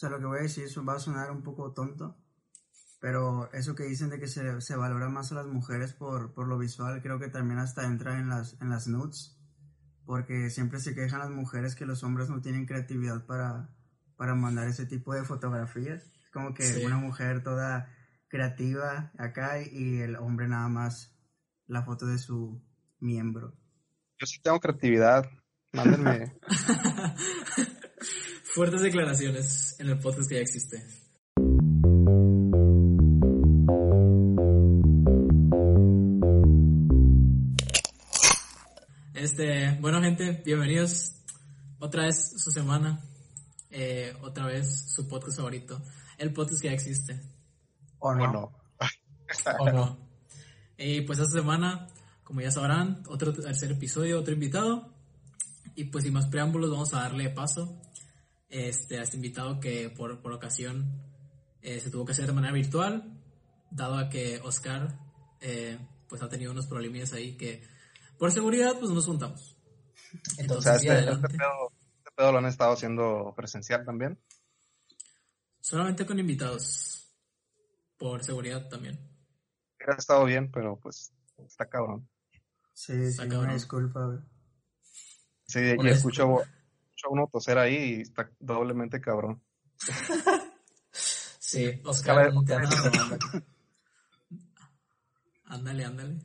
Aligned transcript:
sea, 0.00 0.08
lo 0.08 0.18
que 0.18 0.26
voy 0.26 0.38
a 0.38 0.42
decir 0.42 0.64
eso 0.64 0.84
va 0.84 0.94
a 0.94 0.98
sonar 0.98 1.30
un 1.30 1.42
poco 1.42 1.72
tonto, 1.72 2.16
pero 3.00 3.52
eso 3.52 3.74
que 3.74 3.84
dicen 3.84 4.08
de 4.08 4.18
que 4.18 4.28
se, 4.28 4.60
se 4.62 4.76
valora 4.76 5.10
más 5.10 5.30
a 5.30 5.34
las 5.34 5.46
mujeres 5.46 5.92
por, 5.92 6.32
por, 6.32 6.48
lo 6.48 6.56
visual, 6.56 7.02
creo 7.02 7.18
que 7.18 7.28
también 7.28 7.58
hasta 7.58 7.84
entra 7.84 8.18
en 8.18 8.30
las, 8.30 8.56
en 8.62 8.70
las 8.70 8.86
nudes, 8.86 9.38
porque 10.06 10.48
siempre 10.48 10.80
se 10.80 10.94
quejan 10.94 11.20
las 11.20 11.30
mujeres 11.30 11.74
que 11.74 11.84
los 11.84 12.02
hombres 12.02 12.30
no 12.30 12.40
tienen 12.40 12.64
creatividad 12.64 13.26
para, 13.26 13.68
para 14.16 14.34
mandar 14.34 14.68
ese 14.68 14.86
tipo 14.86 15.14
de 15.14 15.24
fotografías. 15.24 16.10
Como 16.32 16.54
que 16.54 16.82
una 16.86 16.96
mujer 16.96 17.42
toda 17.42 17.92
creativa 18.28 19.12
acá 19.18 19.60
y 19.60 19.98
el 19.98 20.16
hombre 20.16 20.48
nada 20.48 20.68
más 20.68 21.14
la 21.66 21.82
foto 21.82 22.06
de 22.06 22.18
su 22.18 22.62
miembro. 23.00 23.54
Yo 24.18 24.26
sí 24.26 24.40
tengo 24.40 24.60
creatividad. 24.60 25.28
Mándenme. 25.72 26.36
Fuertes 28.52 28.80
declaraciones 28.80 29.76
en 29.78 29.90
el 29.90 30.00
podcast 30.00 30.28
que 30.28 30.34
ya 30.34 30.40
existe. 30.40 30.84
Este, 39.14 39.78
bueno 39.80 40.02
gente, 40.02 40.42
bienvenidos 40.44 41.12
otra 41.78 42.06
vez 42.06 42.42
su 42.42 42.50
semana, 42.50 43.00
eh, 43.70 44.16
otra 44.20 44.46
vez 44.46 44.94
su 44.96 45.06
podcast 45.06 45.36
favorito, 45.36 45.80
el 46.18 46.32
podcast 46.32 46.60
que 46.60 46.68
ya 46.70 46.74
existe. 46.74 47.20
O 48.00 48.12
no. 48.12 48.50
O 49.60 49.70
no. 49.70 49.96
Y 50.76 51.02
pues 51.02 51.20
esta 51.20 51.38
semana, 51.38 51.86
como 52.24 52.40
ya 52.40 52.50
sabrán, 52.50 53.04
otro 53.06 53.32
tercer 53.32 53.70
episodio, 53.70 54.18
otro 54.18 54.34
invitado. 54.34 54.92
Y 55.76 55.84
pues 55.84 56.02
sin 56.02 56.14
más 56.14 56.26
preámbulos, 56.26 56.72
vamos 56.72 56.92
a 56.94 57.02
darle 57.02 57.30
paso 57.30 57.80
este, 58.50 58.98
a 58.98 59.02
este 59.02 59.16
invitado 59.16 59.60
que 59.60 59.90
por, 59.90 60.20
por 60.20 60.32
ocasión 60.32 61.00
eh, 61.62 61.80
se 61.80 61.90
tuvo 61.90 62.04
que 62.04 62.12
hacer 62.12 62.26
de 62.26 62.32
manera 62.32 62.52
virtual, 62.52 63.18
dado 63.70 63.96
a 63.96 64.08
que 64.08 64.40
Oscar 64.42 64.98
eh, 65.40 65.78
pues 66.08 66.22
ha 66.22 66.28
tenido 66.28 66.52
unos 66.52 66.66
problemillas 66.66 67.12
ahí 67.12 67.36
que 67.36 67.62
por 68.18 68.32
seguridad 68.32 68.78
pues 68.78 68.90
nos 68.90 69.06
juntamos. 69.06 69.56
Entonces, 70.38 70.76
este, 70.76 70.98
este, 70.98 71.04
pedo, 71.04 71.72
este, 71.98 72.10
pedo, 72.16 72.32
lo 72.32 72.38
han 72.38 72.46
estado 72.46 72.72
haciendo 72.72 73.32
presencial 73.36 73.84
también. 73.84 74.18
Solamente 75.60 76.04
con 76.04 76.18
invitados 76.18 77.14
por 77.96 78.24
seguridad 78.24 78.68
también. 78.68 78.98
Hubiera 79.76 79.94
estado 79.96 80.24
bien, 80.24 80.50
pero 80.50 80.78
pues 80.78 81.12
está 81.38 81.68
cabrón. 81.68 82.08
Sí, 82.72 82.94
está 82.94 83.22
sí, 83.24 83.28
cabrón. 83.28 83.54
disculpa. 83.54 84.26
Sí, 85.46 85.60
y 85.80 85.88
escucho, 85.88 86.38
a 87.06 87.10
uno 87.10 87.28
toser 87.30 87.58
ahí 87.58 87.74
y 87.74 88.00
está 88.02 88.30
doblemente 88.38 89.00
cabrón. 89.00 89.42
sí, 90.92 91.80
Oscar, 91.84 92.32
no 92.32 92.44
te 92.44 92.54
Ándale, 95.46 95.84
ándale. 95.84 96.18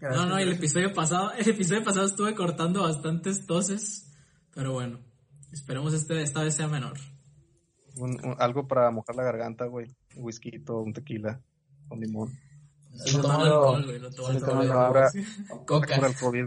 No, 0.00 0.26
no, 0.26 0.38
el 0.38 0.52
episodio 0.52 0.92
pasado, 0.92 1.32
el 1.38 1.48
episodio 1.48 1.82
pasado 1.82 2.06
estuve 2.06 2.34
cortando 2.34 2.82
bastantes 2.82 3.46
toses, 3.46 4.12
pero 4.54 4.72
bueno, 4.72 5.00
esperemos 5.52 5.92
este, 5.92 6.22
esta 6.22 6.42
vez 6.42 6.54
sea 6.54 6.68
menor 6.68 6.98
algo 8.38 8.66
para 8.66 8.90
mojar 8.90 9.16
la 9.16 9.24
garganta, 9.24 9.66
güey. 9.66 9.86
Un 10.16 10.24
whisky, 10.24 10.62
un 10.68 10.92
tequila, 10.92 11.40
con 11.88 12.00
limón. 12.00 12.38
No 13.14 13.20
tomo 13.22 13.40
alcohol, 13.40 13.84
güey. 13.84 14.00
No 14.00 14.10
tomo 14.10 14.28
alcohol. 14.28 15.10
Coca. 15.66 15.94
el 15.96 16.16
COVID, 16.16 16.46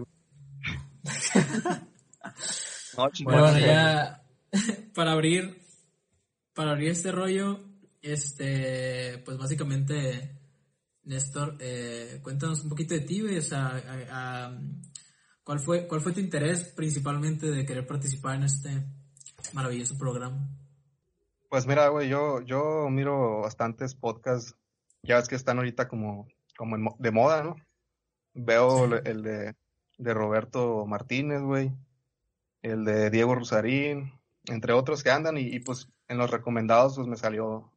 no, 2.97 3.09
bueno, 3.23 3.59
ya 3.59 4.23
para 4.93 5.13
abrir 5.13 5.61
para 6.53 6.71
abrir 6.71 6.89
este 6.89 7.11
rollo, 7.11 7.59
este, 8.01 9.19
pues 9.25 9.37
básicamente, 9.37 10.39
Néstor, 11.03 11.57
eh, 11.59 12.19
cuéntanos 12.21 12.63
un 12.63 12.69
poquito 12.69 12.93
de 12.93 13.01
ti, 13.01 13.21
o 13.21 13.41
sea, 13.41 14.61
¿cuál 15.43 15.59
fue, 15.59 15.87
cuál 15.87 16.01
fue 16.01 16.13
tu 16.13 16.19
interés 16.19 16.67
principalmente 16.75 17.49
de 17.49 17.65
querer 17.65 17.87
participar 17.87 18.35
en 18.35 18.43
este 18.43 18.85
maravilloso 19.53 19.97
programa? 19.97 20.49
Pues 21.49 21.65
mira, 21.67 21.87
güey, 21.89 22.09
yo, 22.09 22.41
yo 22.41 22.89
miro 22.89 23.41
bastantes 23.41 23.95
podcasts, 23.95 24.55
ya 25.03 25.17
ves 25.17 25.27
que 25.27 25.35
están 25.35 25.57
ahorita 25.57 25.87
como, 25.87 26.27
como 26.57 26.95
de 26.97 27.11
moda, 27.11 27.43
¿no? 27.43 27.55
Veo 28.33 28.85
el, 28.85 29.23
de, 29.23 29.55
de, 29.97 30.13
Roberto 30.13 30.85
Martínez, 30.85 31.41
güey, 31.41 31.73
el 32.61 32.85
de 32.85 33.09
Diego 33.09 33.35
Rosarín, 33.35 34.13
entre 34.45 34.73
otros 34.73 35.03
que 35.03 35.11
andan, 35.11 35.37
y, 35.37 35.59
pues 35.59 35.89
en 36.07 36.17
los 36.17 36.29
recomendados 36.29 36.95
pues 36.95 37.07
me 37.07 37.15
salió 37.15 37.71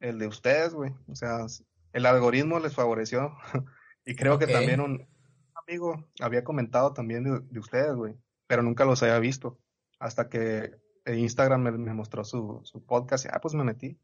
el 0.00 0.18
de 0.18 0.26
ustedes, 0.26 0.74
güey. 0.74 0.92
O 1.08 1.14
sea, 1.14 1.46
el 1.92 2.06
algoritmo 2.06 2.58
les 2.58 2.74
favoreció. 2.74 3.36
y 4.04 4.14
creo 4.14 4.38
que 4.38 4.46
también 4.46 4.80
un 4.80 5.06
amigo 5.54 6.06
había 6.20 6.44
comentado 6.44 6.92
también 6.92 7.24
de, 7.24 7.40
de 7.40 7.58
ustedes, 7.58 7.94
güey, 7.94 8.14
pero 8.46 8.62
nunca 8.62 8.84
los 8.84 9.02
había 9.02 9.18
visto. 9.18 9.58
Hasta 9.98 10.28
que 10.28 10.72
Instagram 11.06 11.62
me, 11.62 11.94
mostró 11.94 12.24
su, 12.24 12.60
su, 12.64 12.84
podcast 12.84 13.26
y 13.26 13.28
ah, 13.32 13.40
pues 13.40 13.54
me 13.54 13.64
metí. 13.64 13.96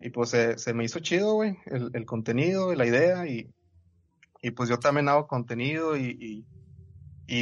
Y 0.00 0.10
pues 0.10 0.30
se 0.30 0.74
me 0.74 0.84
hizo 0.84 1.00
chido, 1.00 1.34
güey, 1.34 1.58
el, 1.66 1.90
el, 1.92 2.06
contenido, 2.06 2.72
la 2.74 2.86
idea 2.86 3.26
y, 3.26 3.52
y 4.40 4.52
pues 4.52 4.68
yo 4.68 4.78
también 4.78 5.08
hago 5.08 5.26
contenido 5.26 5.96
y, 5.96 6.16
y, 6.20 6.46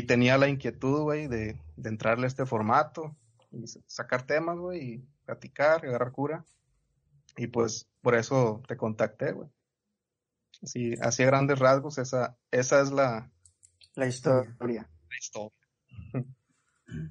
tenía 0.03 0.37
la 0.37 0.49
inquietud, 0.49 1.03
güey, 1.03 1.29
de, 1.29 1.61
de, 1.77 1.89
entrarle 1.89 2.25
a 2.25 2.29
este 2.29 2.45
formato 2.45 3.17
y 3.53 3.67
sacar 3.87 4.27
temas, 4.27 4.59
güey, 4.59 4.83
y 4.83 5.09
platicar, 5.25 5.85
y 5.85 5.89
agarrar 5.89 6.13
cura. 6.13 6.45
Y 7.37 7.47
pues 7.47 7.89
por 8.01 8.17
eso 8.17 8.63
te 8.67 8.77
contacté, 8.77 9.33
güey. 9.33 9.49
Así, 10.63 10.95
así 11.01 11.23
a 11.23 11.27
grandes 11.27 11.59
rasgos, 11.59 11.99
esa, 11.99 12.37
esa 12.51 12.81
es 12.81 12.91
la... 12.91 13.31
La 13.95 14.07
historia. 14.07 14.89
La 15.09 15.17
historia. 15.19 15.59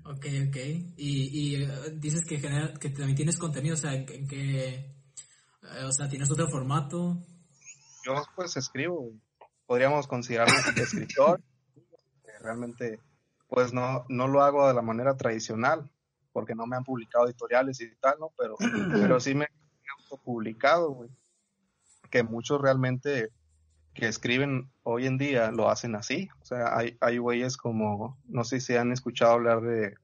Ok, 0.05 0.25
ok. 0.47 0.55
Y, 0.95 1.57
y 1.57 1.63
eh, 1.63 1.67
dices 1.95 2.23
que, 2.25 2.39
genera, 2.39 2.73
que 2.75 2.91
también 2.91 3.17
tienes 3.17 3.37
contenido, 3.37 3.73
o 3.73 3.77
sea, 3.77 3.93
en, 3.93 4.05
que, 4.05 4.71
eh, 4.73 5.83
o 5.83 5.91
sea, 5.91 6.07
tienes 6.07 6.31
otro 6.31 6.47
formato. 6.47 7.21
Yo 8.05 8.13
pues 8.37 8.55
escribo, 8.55 9.11
podríamos 9.65 10.07
considerarme 10.07 10.53
escritor. 10.81 11.41
Realmente, 12.45 12.99
pues 13.49 13.73
no, 13.73 14.05
no 14.07 14.27
lo 14.27 14.43
hago 14.43 14.67
de 14.67 14.73
la 14.75 14.81
manera 14.81 15.17
tradicional, 15.17 15.91
porque 16.31 16.55
no 16.55 16.67
me 16.67 16.75
han 16.75 16.83
publicado 16.83 17.25
editoriales 17.25 17.81
y 17.81 17.93
tal, 17.95 18.19
¿no? 18.19 18.31
Pero, 18.37 18.55
pero 18.93 19.19
sí 19.19 19.33
me 19.33 19.45
he 19.45 20.17
publicado, 20.23 20.91
güey. 20.91 21.09
Que 22.09 22.23
muchos 22.23 22.61
realmente 22.61 23.31
que 23.95 24.07
escriben 24.07 24.69
hoy 24.83 25.07
en 25.07 25.17
día 25.17 25.51
lo 25.51 25.69
hacen 25.69 25.95
así. 25.95 26.29
O 26.41 26.45
sea, 26.45 26.77
hay, 26.77 26.97
hay 26.99 27.17
güeyes 27.17 27.57
como, 27.57 28.19
no 28.27 28.43
sé 28.43 28.59
si 28.59 28.75
han 28.75 28.91
escuchado 28.91 29.31
hablar 29.31 29.61
de, 29.61 29.95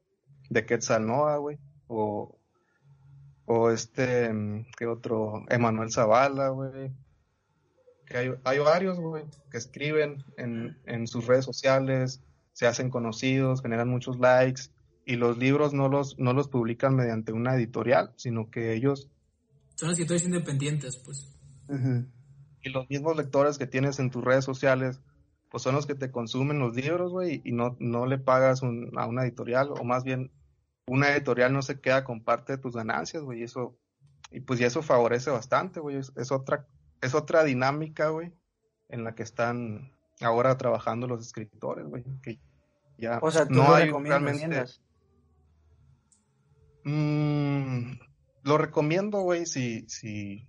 de 0.49 0.65
Quetzal 0.65 1.05
Noah, 1.05 1.37
güey, 1.37 1.59
o, 1.87 2.39
o 3.45 3.69
este, 3.69 4.31
¿qué 4.77 4.87
otro? 4.87 5.45
Emanuel 5.49 5.91
Zavala, 5.91 6.49
güey. 6.49 6.91
Que 8.05 8.17
hay, 8.17 8.33
hay 8.45 8.59
varios, 8.59 8.99
güey, 8.99 9.25
que 9.51 9.57
escriben 9.57 10.23
en, 10.37 10.77
en 10.85 11.05
sus 11.07 11.27
redes 11.27 11.45
sociales, 11.45 12.23
se 12.53 12.67
hacen 12.67 12.89
conocidos, 12.89 13.61
generan 13.61 13.89
muchos 13.89 14.19
likes, 14.19 14.63
y 15.05 15.15
los 15.15 15.37
libros 15.37 15.73
no 15.73 15.89
los, 15.89 16.17
no 16.19 16.33
los 16.33 16.47
publican 16.47 16.95
mediante 16.95 17.31
una 17.31 17.55
editorial, 17.55 18.13
sino 18.15 18.49
que 18.49 18.73
ellos... 18.73 19.09
Son 19.75 19.89
escritores 19.89 20.23
independientes, 20.25 21.01
pues. 21.03 21.27
Y 22.61 22.69
los 22.69 22.89
mismos 22.89 23.17
lectores 23.17 23.57
que 23.57 23.67
tienes 23.67 23.99
en 23.99 24.11
tus 24.11 24.23
redes 24.23 24.45
sociales, 24.45 25.01
pues 25.49 25.63
son 25.63 25.75
los 25.75 25.85
que 25.85 25.95
te 25.95 26.11
consumen 26.11 26.59
los 26.59 26.75
libros, 26.75 27.11
güey, 27.11 27.41
y 27.43 27.51
no, 27.51 27.75
no 27.79 28.05
le 28.05 28.17
pagas 28.17 28.61
a 28.63 29.07
una 29.07 29.23
editorial, 29.23 29.71
o 29.71 29.83
más 29.83 30.03
bien, 30.03 30.31
una 30.85 31.11
editorial 31.11 31.51
no 31.53 31.61
se 31.61 31.79
queda 31.79 32.03
con 32.03 32.23
parte 32.23 32.53
de 32.53 32.57
tus 32.57 32.75
ganancias, 32.75 33.23
güey, 33.23 33.39
y 33.39 33.43
eso, 33.43 33.77
y 34.31 34.41
pues 34.41 34.59
y 34.61 34.65
eso 34.65 34.81
favorece 34.81 35.31
bastante, 35.31 35.79
güey, 35.79 35.97
es, 35.97 36.31
otra, 36.31 36.67
es 37.01 37.15
otra 37.15 37.43
dinámica, 37.43 38.09
güey, 38.09 38.33
en 38.89 39.03
la 39.03 39.15
que 39.15 39.23
están 39.23 39.91
ahora 40.21 40.57
trabajando 40.57 41.07
los 41.07 41.25
escritores, 41.25 41.85
güey, 41.85 42.03
que 42.21 42.39
ya 42.97 43.19
o 43.21 43.31
sea, 43.31 43.47
¿tú 43.47 43.55
no 43.55 43.73
hay 43.73 43.89
realmente... 43.89 44.65
Mm, 46.83 47.93
lo 48.43 48.57
recomiendo, 48.57 49.21
güey, 49.21 49.45
si, 49.45 49.87
si, 49.87 50.47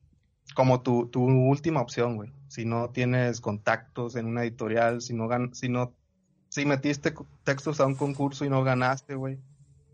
como 0.55 0.83
tu, 0.83 1.09
tu 1.09 1.23
última 1.23 1.81
opción, 1.81 2.17
güey. 2.17 2.33
Si 2.49 2.65
no 2.65 2.91
tienes 2.91 3.41
contactos 3.41 4.17
en 4.17 4.27
una 4.27 4.43
editorial, 4.43 5.01
si 5.01 5.15
no, 5.15 5.29
gan 5.29 5.55
si 5.55 5.69
no, 5.69 5.95
si 6.49 6.67
metiste 6.67 7.15
textos 7.45 7.81
a 7.81 7.87
un 7.87 7.95
concurso 7.95 8.45
y 8.45 8.51
no 8.51 8.63
ganaste, 8.63 9.15
güey, 9.15 9.39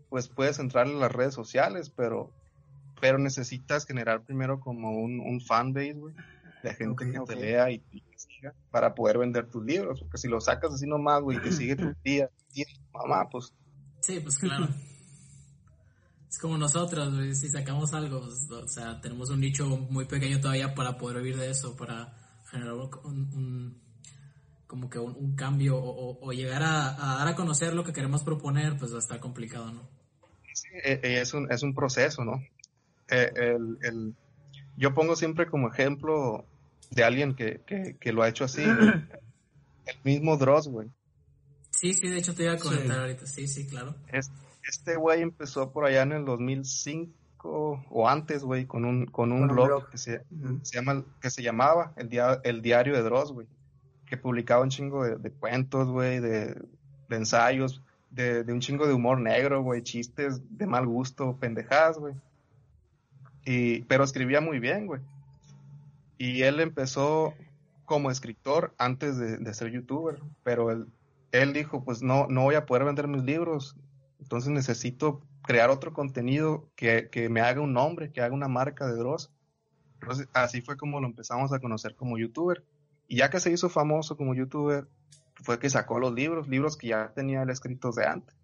pues 0.09 0.27
puedes 0.27 0.59
entrar 0.59 0.87
en 0.87 0.99
las 0.99 1.11
redes 1.11 1.33
sociales, 1.33 1.89
pero, 1.89 2.31
pero 2.99 3.17
necesitas 3.17 3.85
generar 3.85 4.23
primero 4.23 4.59
como 4.59 4.91
un, 4.91 5.19
un 5.19 5.41
fanbase, 5.41 5.93
güey, 5.93 6.15
de 6.63 6.73
gente 6.73 7.11
que 7.11 7.19
te 7.19 7.35
lea 7.35 7.71
y, 7.71 7.79
te 7.79 8.01
siga 8.17 8.53
para 8.71 8.93
poder 8.93 9.17
vender 9.17 9.49
tus 9.49 9.63
libros, 9.63 9.99
porque 9.99 10.17
si 10.17 10.27
lo 10.27 10.41
sacas 10.41 10.73
así 10.73 10.85
nomás, 10.85 11.21
güey, 11.21 11.37
y 11.37 11.41
te 11.41 11.51
sigue 11.51 11.75
tu 11.75 11.93
tía, 12.03 12.29
tía, 12.51 12.65
mamá, 12.93 13.29
pues. 13.29 13.53
Sí, 14.01 14.19
pues 14.19 14.37
claro. 14.37 14.67
Es 16.29 16.37
como 16.37 16.57
nosotros, 16.57 17.37
si 17.37 17.49
sacamos 17.49 17.93
algo, 17.93 18.19
o 18.19 18.67
sea, 18.67 19.01
tenemos 19.01 19.29
un 19.31 19.39
nicho 19.39 19.65
muy 19.67 20.05
pequeño 20.05 20.39
todavía 20.39 20.75
para 20.75 20.97
poder 20.97 21.23
vivir 21.23 21.37
de 21.37 21.49
eso, 21.49 21.75
para 21.75 22.13
generar 22.51 22.73
un, 22.73 23.81
como 24.67 24.89
que 24.89 24.99
un, 24.99 25.35
cambio 25.35 25.75
o, 25.77 26.31
llegar 26.31 26.61
a, 26.61 27.17
dar 27.17 27.27
a 27.27 27.35
conocer 27.35 27.73
lo 27.73 27.83
que 27.83 27.93
queremos 27.93 28.23
proponer, 28.23 28.77
pues 28.77 28.91
va 28.91 28.97
a 28.97 28.99
estar 28.99 29.19
complicado, 29.19 29.71
¿no? 29.71 29.89
Sí, 30.53 30.67
eh, 30.83 30.99
eh, 31.01 31.21
es 31.21 31.33
un, 31.33 31.51
es 31.51 31.63
un 31.63 31.73
proceso, 31.73 32.23
¿no? 32.23 32.43
Eh, 33.09 33.31
el, 33.35 33.77
el, 33.81 34.15
yo 34.79 34.93
pongo 34.93 35.15
siempre 35.15 35.47
como 35.47 35.67
ejemplo 35.67 36.45
de 36.89 37.03
alguien 37.03 37.35
que, 37.35 37.61
que, 37.99 38.13
lo 38.13 38.23
ha 38.23 38.29
hecho 38.29 38.45
así, 38.45 38.63
el 39.85 39.95
mismo 40.03 40.37
Dross, 40.37 40.69
güey. 40.69 40.87
Sí, 41.69 41.93
sí, 41.93 42.07
de 42.07 42.17
hecho 42.17 42.33
te 42.33 42.43
iba 42.43 42.53
a 42.53 42.57
comentar 42.57 43.01
ahorita, 43.01 43.25
sí, 43.27 43.47
sí, 43.47 43.67
claro. 43.67 43.95
este 44.63 44.95
güey 44.95 45.21
empezó 45.21 45.71
por 45.71 45.85
allá 45.85 46.03
en 46.03 46.13
el 46.13 46.25
2005 46.25 47.85
o 47.89 48.09
antes, 48.09 48.43
güey, 48.43 48.65
con 48.65 48.85
un, 48.85 49.05
con 49.05 49.31
un, 49.31 49.47
blog, 49.49 49.89
Que, 49.89 49.97
se, 49.97 50.23
llama, 50.73 51.03
que 51.21 51.29
se 51.29 51.43
llamaba 51.43 51.93
el, 51.97 52.09
el 52.43 52.61
Diario 52.61 52.95
de 52.95 53.03
Dross, 53.03 53.31
güey, 53.31 53.47
que 54.05 54.17
publicaba 54.17 54.63
un 54.63 54.69
chingo 54.69 55.03
de, 55.03 55.31
cuentos, 55.31 55.89
güey, 55.89 56.19
de, 56.19 56.57
ensayos, 57.09 57.83
de, 58.09 58.43
un 58.47 58.59
chingo 58.61 58.87
de 58.87 58.93
humor 58.93 59.19
negro, 59.19 59.61
güey, 59.61 59.83
chistes 59.83 60.41
de 60.49 60.65
mal 60.65 60.85
gusto, 60.87 61.37
pendejadas, 61.37 61.97
güey. 61.97 62.15
Y, 63.45 63.83
pero 63.83 64.03
escribía 64.03 64.41
muy 64.41 64.59
bien, 64.59 64.87
güey. 64.87 65.01
Y 66.17 66.43
él 66.43 66.59
empezó 66.59 67.33
como 67.85 68.11
escritor 68.11 68.73
antes 68.77 69.17
de, 69.17 69.53
ser 69.53 69.71
youtuber, 69.71 70.21
pero 70.43 70.69
él, 70.71 70.87
él 71.31 71.53
dijo, 71.53 71.83
pues 71.83 72.03
no, 72.03 72.27
no 72.27 72.43
voy 72.43 72.55
a 72.55 72.65
poder 72.65 72.83
vender 72.83 73.07
mis 73.07 73.23
libros, 73.23 73.75
entonces 74.19 74.51
necesito 74.51 75.21
crear 75.43 75.69
otro 75.69 75.93
contenido 75.93 76.69
que, 76.75 77.27
me 77.29 77.41
haga 77.41 77.61
un 77.61 77.73
nombre, 77.73 78.11
que 78.11 78.21
haga 78.21 78.33
una 78.33 78.47
marca 78.47 78.85
de 78.85 78.95
Dross. 78.95 79.31
Entonces, 79.99 80.27
así 80.33 80.61
fue 80.61 80.77
como 80.77 80.99
lo 80.99 81.07
empezamos 81.07 81.51
a 81.51 81.59
conocer 81.59 81.95
como 81.95 82.17
youtuber. 82.17 82.63
Y 83.07 83.17
ya 83.17 83.29
que 83.29 83.39
se 83.39 83.51
hizo 83.51 83.69
famoso 83.69 84.15
como 84.15 84.35
youtuber, 84.35 84.87
fue 85.41 85.57
que 85.57 85.69
sacó 85.69 85.99
los 85.99 86.13
libros, 86.13 86.47
libros 86.47 86.77
que 86.77 86.89
ya 86.89 87.11
tenía 87.15 87.41
él 87.41 87.49
escritos 87.49 87.95
de 87.95 88.05
antes. 88.05 88.35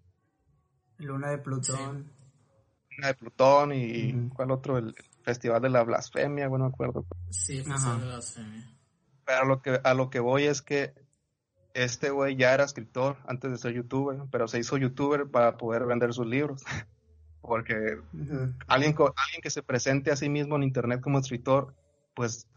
Luna 0.98 1.30
de 1.30 1.38
Plutón. 1.38 2.10
De 2.98 3.14
Plutón 3.14 3.74
y 3.74 4.30
¿cuál 4.30 4.52
otro? 4.52 4.78
El 4.78 4.96
Festival 5.24 5.62
de 5.62 5.70
la 5.70 5.84
Blasfemia, 5.84 6.48
bueno, 6.48 6.66
no 6.66 6.70
me 6.70 6.74
acuerdo. 6.74 7.06
Sí, 7.30 7.64
Festival 7.64 8.00
de 8.00 8.06
Blasfemia. 8.08 8.72
Pero 9.26 9.42
a 9.42 9.46
lo 9.46 9.62
que, 9.62 9.80
a 9.84 9.94
lo 9.94 10.10
que 10.10 10.20
voy 10.20 10.44
es 10.44 10.62
que 10.62 10.94
este 11.74 12.10
güey 12.10 12.36
ya 12.36 12.54
era 12.54 12.64
escritor 12.64 13.18
antes 13.28 13.52
de 13.52 13.58
ser 13.58 13.74
youtuber, 13.74 14.24
pero 14.32 14.48
se 14.48 14.60
hizo 14.60 14.78
youtuber 14.78 15.30
para 15.30 15.58
poder 15.58 15.86
vender 15.86 16.14
sus 16.14 16.26
libros. 16.26 16.64
Porque 17.42 17.76
alguien, 18.66 18.96
alguien 18.98 19.42
que 19.44 19.52
se 19.52 19.62
presente 19.62 20.12
a 20.12 20.16
sí 20.16 20.30
mismo 20.30 20.56
en 20.56 20.64
internet 20.64 21.00
como 21.00 21.20
escritor, 21.20 21.76
pues 22.16 22.48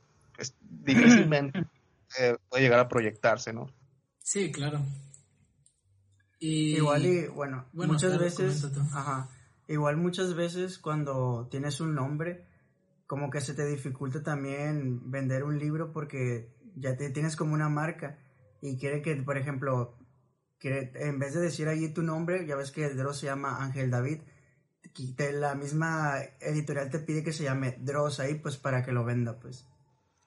difícilmente 0.62 1.67
puede 2.49 2.62
llegar 2.62 2.81
a 2.81 2.88
proyectarse, 2.88 3.52
¿no? 3.52 3.70
Sí, 4.20 4.50
claro. 4.50 4.81
Igual 6.40 7.05
y, 7.05 7.26
bueno, 7.26 7.67
muchas 7.73 8.19
veces, 8.19 8.64
ajá, 8.94 9.29
igual 9.69 9.97
muchas 9.97 10.35
veces 10.35 10.79
cuando 10.79 11.47
tienes 11.50 11.81
un 11.81 11.94
nombre, 11.94 12.47
como 13.06 13.31
que 13.31 13.41
se 13.41 13.55
te 13.55 13.67
dificulta 13.67 14.23
también 14.23 15.11
vender 15.11 15.44
un 15.44 15.59
libro 15.59 15.93
porque 15.93 16.53
ya 16.75 16.97
te 16.97 17.11
tienes 17.11 17.37
como 17.37 17.55
una 17.55 17.69
marca 17.69 18.19
y 18.61 18.79
quiere 18.79 19.03
que, 19.03 19.15
por 19.17 19.38
ejemplo, 19.38 19.97
quiere, 20.59 20.91
en 20.94 21.19
vez 21.19 21.35
de 21.35 21.41
decir 21.41 21.69
allí 21.69 21.88
tu 21.93 22.03
nombre, 22.03 22.47
ya 22.47 22.56
ves 22.56 22.73
que 22.73 22.87
el 22.87 22.97
Dross 22.97 23.20
se 23.20 23.26
llama 23.26 23.62
Ángel 23.62 23.91
David, 23.91 24.20
la 25.32 25.55
misma 25.55 26.17
editorial 26.41 26.91
te 26.91 26.99
pide 26.99 27.23
que 27.23 27.32
se 27.32 27.44
llame 27.44 27.76
Dross 27.79 28.21
ahí, 28.21 28.35
pues 28.35 28.56
para 28.56 28.82
que 28.82 28.93
lo 28.93 29.05
venda, 29.05 29.38
pues. 29.38 29.67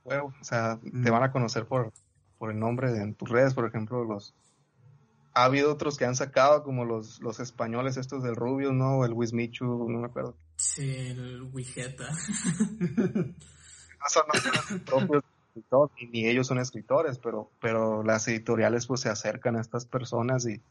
Bueno, 0.04 0.34
o 0.40 0.44
sea, 0.44 0.80
te 0.82 1.12
van 1.12 1.24
a 1.24 1.32
conocer 1.32 1.66
por, 1.66 1.92
por 2.38 2.52
el 2.52 2.60
nombre 2.60 2.92
de, 2.92 3.02
en 3.02 3.16
tus 3.16 3.30
redes, 3.30 3.54
por 3.54 3.66
ejemplo, 3.66 4.04
los... 4.04 4.34
Ha 5.34 5.46
habido 5.46 5.72
otros 5.72 5.98
que 5.98 6.06
han 6.06 6.16
sacado, 6.16 6.64
como 6.64 6.84
los, 6.84 7.22
los 7.22 7.40
españoles 7.40 7.98
estos 7.98 8.24
del 8.24 8.36
Rubio, 8.36 8.74
¿no? 8.74 9.06
El 9.06 9.14
Wismichu, 9.14 9.66
no 9.66 10.00
me 10.00 10.08
acuerdo. 10.08 10.36
Sí, 10.58 10.90
el 10.90 11.44
Wijeta. 11.54 12.10
no 12.10 14.10
son 14.10 14.24
los 14.34 14.82
propios 14.82 15.24
ni, 16.12 16.28
ellos 16.28 16.48
son 16.48 16.60
escritores, 16.60 17.18
pero, 17.18 17.52
pero 17.60 18.04
las 18.04 18.28
editoriales 18.28 18.88
pues 18.88 19.02
se 19.02 19.10
acercan 19.10 19.56
a 19.56 19.62
estas 19.62 19.86
personas 19.86 20.48
y, 20.48 20.62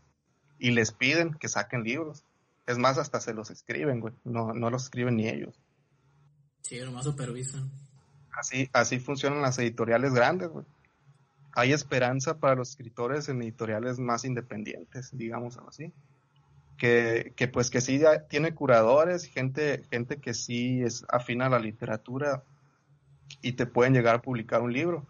y 0.59 0.71
les 0.71 0.93
piden 0.93 1.35
que 1.35 1.49
saquen 1.49 1.83
libros. 1.83 2.25
Es 2.67 2.79
más, 2.79 2.99
hasta 2.99 3.21
se 3.21 3.35
los 3.35 3.51
escriben, 3.51 4.01
güey. 4.01 4.15
No, 4.25 4.55
no 4.55 4.71
los 4.71 4.85
escriben 4.85 5.17
ni 5.17 5.29
ellos. 5.29 5.59
Sí, 6.63 6.79
nomás 6.81 7.05
supervisan. 7.05 7.71
Así, 8.33 8.71
así 8.73 9.01
funcionan 9.01 9.43
las 9.43 9.59
editoriales 9.59 10.15
grandes, 10.15 10.49
güey. 10.49 10.65
Hay 11.53 11.73
esperanza 11.73 12.39
para 12.39 12.55
los 12.55 12.71
escritores 12.71 13.29
en 13.29 13.43
editoriales 13.43 13.99
más 13.99 14.25
independientes, 14.25 15.11
digamos 15.13 15.59
así. 15.69 15.93
Que, 16.77 17.35
que 17.37 17.47
pues 17.47 17.69
que 17.69 17.83
sí 17.83 18.01
tiene 18.31 18.55
curadores, 18.55 19.25
gente, 19.27 19.83
gente 19.91 20.17
que 20.17 20.33
sí 20.33 20.83
es 20.83 21.05
afina 21.11 21.47
a 21.47 21.51
la 21.51 21.59
literatura 21.59 22.43
y 23.43 23.53
te 23.53 23.67
pueden 23.67 23.93
llegar 23.93 24.17
a 24.17 24.23
publicar 24.23 24.63
un 24.63 24.73
libro, 24.73 25.07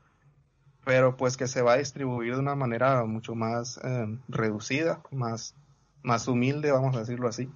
pero 0.85 1.17
pues 1.17 1.37
que 1.37 1.47
se 1.47 1.63
va 1.63 1.75
a 1.75 1.79
distribuir 1.79 2.35
de 2.35 2.41
una 2.41 2.57
manera 2.57 3.05
mucho 3.05 3.35
más 3.35 3.79
eh, 3.85 4.19
reducida, 4.29 5.01
más, 5.11 5.55
más 6.03 6.27
humilde, 6.27 6.73
vamos 6.73 6.97
a 6.97 7.01
decirlo 7.01 7.29
así, 7.29 7.49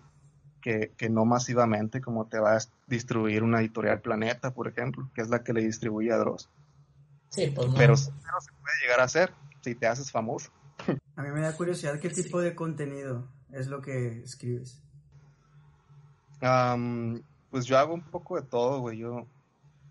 que, 0.60 1.10
no 1.10 1.26
masivamente 1.26 2.00
como 2.00 2.26
te 2.26 2.38
va 2.38 2.56
a 2.56 2.60
distribuir 2.86 3.42
una 3.42 3.60
editorial 3.60 4.00
Planeta, 4.00 4.54
por 4.54 4.66
ejemplo, 4.66 5.10
que 5.14 5.20
es 5.20 5.28
la 5.28 5.44
que 5.44 5.52
le 5.52 5.62
distribuye 5.62 6.10
a 6.10 6.16
Dross. 6.16 6.48
Sí, 7.34 7.48
pues 7.48 7.68
pero, 7.76 7.96
se 7.96 8.12
puede 8.12 8.80
llegar 8.82 9.00
a 9.00 9.04
hacer 9.04 9.32
si 9.60 9.74
te 9.74 9.88
haces 9.88 10.10
famoso. 10.12 10.50
A 11.16 11.22
mí 11.22 11.30
me 11.30 11.40
da 11.40 11.56
curiosidad 11.56 11.98
qué 11.98 12.10
tipo 12.10 12.40
de 12.40 12.54
contenido 12.54 13.26
es 13.50 13.66
lo 13.66 13.80
que 13.80 14.22
escribes. 14.22 14.80
pues 17.50 17.64
yo 17.64 17.78
hago 17.78 17.94
un 17.94 18.02
poco 18.02 18.36
de 18.36 18.46
todo, 18.46 18.80
güey. 18.80 18.98
Yo, 18.98 19.26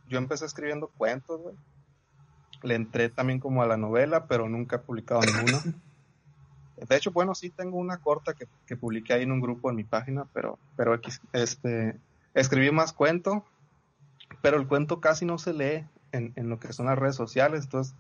yo 0.07 0.17
empecé 0.17 0.45
escribiendo 0.45 0.87
cuentos, 0.87 1.41
güey. 1.41 1.55
Le 2.61 2.75
entré 2.75 3.09
también 3.09 3.41
como 3.41 3.61
a 3.61 3.67
la 3.67 3.75
novela, 3.75 4.27
pero 4.27 4.47
nunca 4.47 4.77
he 4.77 4.79
publicado 4.79 5.21
ninguna. 5.21 5.63
De 6.87 6.95
hecho, 6.95 7.11
bueno, 7.11 7.35
sí 7.35 7.49
tengo 7.49 7.77
una 7.77 7.97
corta 7.97 8.33
que, 8.33 8.47
que 8.65 8.75
publiqué 8.75 9.13
ahí 9.13 9.23
en 9.23 9.31
un 9.31 9.41
grupo 9.41 9.69
en 9.69 9.75
mi 9.75 9.83
página, 9.83 10.25
pero, 10.33 10.59
pero 10.75 10.99
este, 11.31 11.99
escribí 12.33 12.71
más 12.71 12.93
cuento, 12.93 13.45
pero 14.41 14.57
el 14.57 14.67
cuento 14.67 14.99
casi 14.99 15.25
no 15.25 15.37
se 15.37 15.53
lee 15.53 15.85
en, 16.13 16.31
en 16.37 16.49
lo 16.49 16.59
que 16.59 16.71
son 16.71 16.85
las 16.85 16.97
redes 16.97 17.15
sociales, 17.15 17.65
entonces 17.65 17.95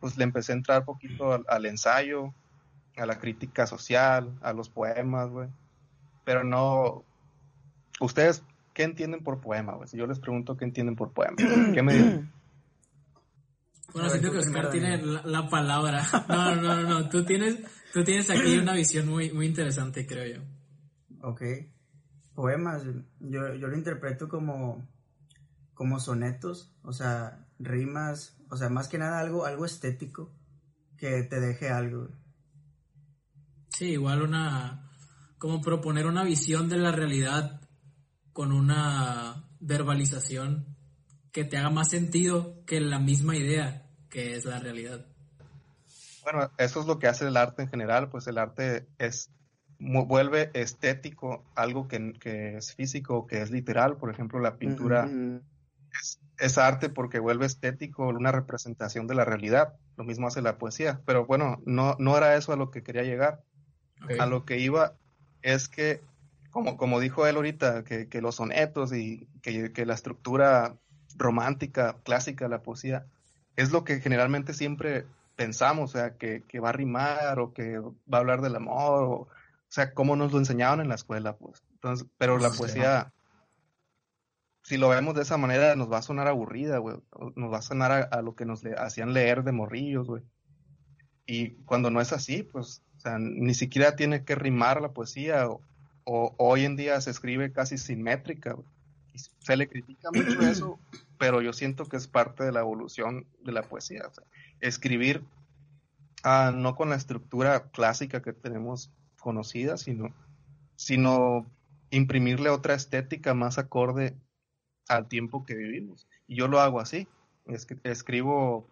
pues 0.00 0.16
le 0.16 0.24
empecé 0.24 0.52
a 0.52 0.56
entrar 0.56 0.84
poquito 0.84 1.32
al, 1.32 1.44
al 1.48 1.66
ensayo, 1.66 2.34
a 2.96 3.06
la 3.06 3.18
crítica 3.18 3.66
social, 3.66 4.36
a 4.42 4.52
los 4.52 4.68
poemas, 4.68 5.30
güey. 5.30 5.48
Pero 6.24 6.42
no, 6.42 7.04
ustedes 8.00 8.42
¿qué 8.74 8.84
entienden 8.84 9.22
por 9.22 9.40
poema, 9.40 9.74
güey? 9.74 9.88
Si 9.88 9.96
yo 9.96 10.06
les 10.06 10.18
pregunto 10.18 10.56
qué 10.56 10.64
entienden 10.64 10.96
por 10.96 11.12
poema, 11.12 11.36
¿qué 11.36 11.82
me 11.82 11.94
dicen? 11.94 12.32
Bueno, 13.92 14.08
siento 14.08 14.32
que 14.32 14.38
Oscar 14.38 14.70
tiene 14.70 15.02
la, 15.02 15.50
palabra. 15.50 16.02
No, 16.28 16.56
no, 16.56 16.76
no, 16.76 16.88
no. 16.88 17.08
Tú 17.10 17.26
tienes, 17.26 17.58
tú 17.92 18.02
tienes 18.02 18.30
aquí 18.30 18.56
una 18.56 18.72
visión 18.72 19.06
muy, 19.06 19.30
muy 19.32 19.44
interesante, 19.44 20.06
creo 20.06 20.38
yo. 20.38 21.28
Ok. 21.28 21.42
Poemas, 22.34 22.84
yo, 23.20 23.54
yo 23.54 23.68
lo 23.68 23.76
interpreto 23.76 24.30
como, 24.30 24.88
como 25.82 25.98
sonetos, 25.98 26.72
o 26.84 26.92
sea, 26.92 27.44
rimas, 27.58 28.38
o 28.50 28.56
sea, 28.56 28.68
más 28.68 28.86
que 28.86 28.98
nada 28.98 29.18
algo, 29.18 29.46
algo 29.46 29.66
estético 29.66 30.32
que 30.96 31.24
te 31.24 31.40
deje 31.40 31.70
algo. 31.70 32.08
Sí, 33.66 33.86
igual 33.86 34.22
una, 34.22 34.92
como 35.38 35.60
proponer 35.60 36.06
una 36.06 36.22
visión 36.22 36.68
de 36.68 36.76
la 36.76 36.92
realidad 36.92 37.62
con 38.32 38.52
una 38.52 39.48
verbalización 39.58 40.76
que 41.32 41.42
te 41.42 41.58
haga 41.58 41.70
más 41.70 41.90
sentido 41.90 42.64
que 42.64 42.80
la 42.80 43.00
misma 43.00 43.34
idea 43.34 43.90
que 44.08 44.36
es 44.36 44.44
la 44.44 44.60
realidad. 44.60 45.04
Bueno, 46.22 46.48
eso 46.58 46.80
es 46.80 46.86
lo 46.86 47.00
que 47.00 47.08
hace 47.08 47.26
el 47.26 47.36
arte 47.36 47.62
en 47.62 47.70
general, 47.70 48.08
pues 48.08 48.28
el 48.28 48.38
arte 48.38 48.86
es 48.98 49.32
vuelve 49.80 50.52
estético 50.54 51.42
algo 51.56 51.88
que, 51.88 52.56
es 52.56 52.72
físico, 52.72 53.26
que 53.26 53.42
es 53.42 53.50
literal, 53.50 53.96
por 53.96 54.12
ejemplo, 54.12 54.38
la 54.38 54.56
pintura 54.58 55.10
es, 56.38 56.58
arte 56.58 56.88
porque 56.88 57.18
vuelve 57.18 57.46
estético 57.46 58.08
una 58.08 58.32
representación 58.32 59.06
de 59.06 59.14
la 59.14 59.24
realidad, 59.24 59.74
lo 59.96 60.04
mismo 60.04 60.26
hace 60.26 60.42
la 60.42 60.58
poesía, 60.58 61.00
pero 61.06 61.26
bueno, 61.26 61.62
no, 61.66 61.96
no 61.98 62.16
era 62.16 62.36
eso 62.36 62.52
a 62.52 62.56
lo 62.56 62.70
que 62.70 62.82
quería 62.82 63.02
llegar, 63.02 63.42
a 64.18 64.26
lo 64.26 64.44
que 64.44 64.58
iba 64.58 64.94
es 65.42 65.68
que 65.68 66.00
como, 66.52 66.76
como 66.76 67.00
dijo 67.00 67.26
él 67.26 67.36
ahorita, 67.36 67.82
que, 67.82 68.08
que 68.08 68.20
los 68.20 68.36
sonetos 68.36 68.92
y 68.92 69.26
que, 69.40 69.72
que, 69.72 69.86
la 69.86 69.94
estructura 69.94 70.76
romántica, 71.16 71.96
clásica 72.04 72.44
de 72.44 72.50
la 72.50 72.62
poesía, 72.62 73.06
es 73.56 73.72
lo 73.72 73.84
que 73.84 74.00
generalmente 74.00 74.52
siempre 74.52 75.06
pensamos, 75.34 75.90
o 75.90 75.98
sea, 75.98 76.16
que, 76.16 76.42
que 76.46 76.60
va 76.60 76.68
a 76.68 76.72
rimar 76.72 77.40
o 77.40 77.54
que 77.54 77.78
va 77.78 77.94
a 78.12 78.16
hablar 78.18 78.42
del 78.42 78.54
amor, 78.54 79.02
o, 79.04 79.28
sea, 79.68 79.94
como 79.94 80.14
nos 80.14 80.32
lo 80.32 80.38
enseñaban 80.38 80.80
en 80.80 80.88
la 80.88 80.94
escuela, 80.94 81.36
pues. 81.36 81.62
Entonces, 81.72 82.06
pero 82.18 82.38
la 82.38 82.50
poesía, 82.50 83.12
si 84.62 84.76
lo 84.76 84.88
vemos 84.88 85.14
de 85.14 85.22
esa 85.22 85.36
manera, 85.36 85.74
nos 85.74 85.90
va 85.90 85.98
a 85.98 86.02
sonar 86.02 86.28
aburrida, 86.28 86.78
güey. 86.78 86.96
Nos 87.34 87.52
va 87.52 87.58
a 87.58 87.62
sonar 87.62 88.08
a, 88.10 88.22
lo 88.22 88.34
que 88.34 88.44
nos 88.44 88.62
hacían 88.78 89.12
leer 89.12 89.42
de 89.42 89.52
morrillos, 89.52 90.06
güey. 90.06 90.22
Y 91.26 91.50
cuando 91.64 91.90
no 91.90 92.00
es 92.00 92.12
así, 92.12 92.42
pues, 92.42 92.82
o 92.96 93.00
sea, 93.00 93.18
ni 93.18 93.54
siquiera 93.54 93.96
tiene 93.96 94.24
que 94.24 94.34
rimar 94.34 94.80
la 94.80 94.92
poesía, 94.92 95.48
o, 95.48 95.60
hoy 96.04 96.64
en 96.64 96.76
día 96.76 97.00
se 97.00 97.10
escribe 97.10 97.52
casi 97.52 97.76
simétrica, 97.76 98.52
güey. 98.52 98.66
Y 99.14 99.18
se 99.18 99.56
le 99.56 99.68
critica 99.68 100.10
mucho 100.12 100.40
eso, 100.48 100.78
pero 101.18 101.42
yo 101.42 101.52
siento 101.52 101.86
que 101.86 101.96
es 101.96 102.06
parte 102.06 102.44
de 102.44 102.52
la 102.52 102.60
evolución 102.60 103.26
de 103.44 103.52
la 103.52 103.62
poesía. 103.62 104.04
O 104.08 104.14
sea, 104.14 104.24
escribir 104.60 105.24
ah, 106.22 106.52
no 106.54 106.76
con 106.76 106.90
la 106.90 106.96
estructura 106.96 107.70
clásica 107.70 108.22
que 108.22 108.32
tenemos 108.32 108.92
conocida, 109.20 109.76
sino, 109.76 110.14
sino 110.76 111.46
imprimirle 111.90 112.48
otra 112.48 112.74
estética 112.74 113.34
más 113.34 113.58
acorde 113.58 114.16
al 114.88 115.08
tiempo 115.08 115.44
que 115.44 115.54
vivimos. 115.54 116.08
Y 116.26 116.36
yo 116.36 116.48
lo 116.48 116.60
hago 116.60 116.80
así. 116.80 117.08
Es 117.46 117.66
que 117.66 117.78
escribo 117.84 118.68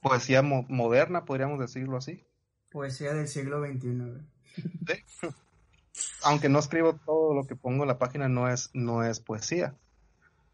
poesía 0.00 0.42
moderna, 0.42 1.24
podríamos 1.24 1.58
decirlo 1.58 1.96
así. 1.96 2.24
Poesía 2.70 3.12
del 3.14 3.28
siglo 3.28 3.64
XXI. 3.64 4.22
Aunque 6.24 6.48
no 6.48 6.58
escribo 6.58 6.94
todo 6.94 7.34
lo 7.34 7.46
que 7.46 7.56
pongo 7.56 7.84
en 7.84 7.88
la 7.88 7.98
página, 7.98 8.28
no 8.28 8.48
es, 8.48 8.70
no 8.72 9.04
es 9.04 9.20
poesía. 9.20 9.76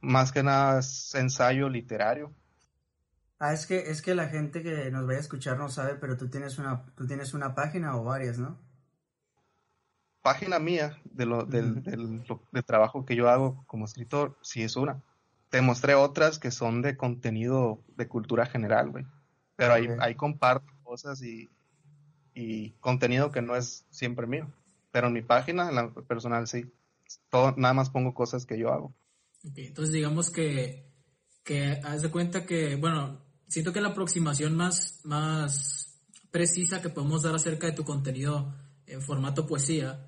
Más 0.00 0.32
que 0.32 0.42
nada 0.42 0.80
es 0.80 1.14
ensayo 1.14 1.68
literario. 1.68 2.32
Ah, 3.38 3.52
es 3.52 3.66
que, 3.66 3.90
es 3.90 4.02
que 4.02 4.14
la 4.14 4.28
gente 4.28 4.62
que 4.62 4.90
nos 4.90 5.06
vaya 5.06 5.18
a 5.18 5.22
escuchar 5.22 5.58
no 5.58 5.68
sabe, 5.68 5.94
pero 5.94 6.16
tú 6.16 6.28
tienes 6.28 6.58
una, 6.58 6.84
tú 6.96 7.06
tienes 7.06 7.34
una 7.34 7.54
página 7.54 7.96
o 7.96 8.04
varias, 8.04 8.38
¿no? 8.38 8.58
Página 10.28 10.58
mía 10.58 11.00
de 11.04 11.24
lo, 11.24 11.46
del, 11.46 11.82
del, 11.82 12.22
trabajo 12.66 13.06
que 13.06 13.16
yo 13.16 13.30
hago 13.30 13.64
como 13.66 13.86
escritor, 13.86 14.36
sí 14.42 14.62
es 14.62 14.76
una. 14.76 15.02
Te 15.48 15.62
mostré 15.62 15.94
otras 15.94 16.38
que 16.38 16.50
son 16.50 16.82
de 16.82 16.98
contenido 16.98 17.82
de 17.96 18.08
cultura 18.08 18.44
general, 18.44 18.90
güey. 18.90 19.06
Pero 19.56 19.72
ahí, 19.72 19.88
ahí 20.00 20.16
comparto 20.16 20.70
cosas 20.82 21.22
y, 21.22 21.48
y 22.34 22.72
contenido 22.72 23.30
que 23.30 23.40
no 23.40 23.56
es 23.56 23.86
siempre 23.88 24.26
mío. 24.26 24.52
Pero 24.90 25.06
en 25.06 25.14
mi 25.14 25.22
página, 25.22 25.70
en 25.70 25.76
la 25.76 25.90
personal, 25.94 26.46
sí. 26.46 26.70
Todo, 27.30 27.54
nada 27.56 27.72
más 27.72 27.88
pongo 27.88 28.12
cosas 28.12 28.44
que 28.44 28.58
yo 28.58 28.70
hago. 28.70 28.94
entonces 29.56 29.94
digamos 29.94 30.28
que, 30.28 30.92
que 31.42 31.80
haz 31.82 32.02
de 32.02 32.10
cuenta 32.10 32.44
que, 32.44 32.76
bueno, 32.76 33.24
siento 33.46 33.72
que 33.72 33.80
la 33.80 33.88
aproximación 33.88 34.54
más, 34.54 35.00
más 35.04 36.02
precisa 36.30 36.82
que 36.82 36.90
podemos 36.90 37.22
dar 37.22 37.34
acerca 37.34 37.66
de 37.66 37.72
tu 37.72 37.84
contenido 37.84 38.54
en 38.84 39.00
formato 39.00 39.46
poesía 39.46 40.04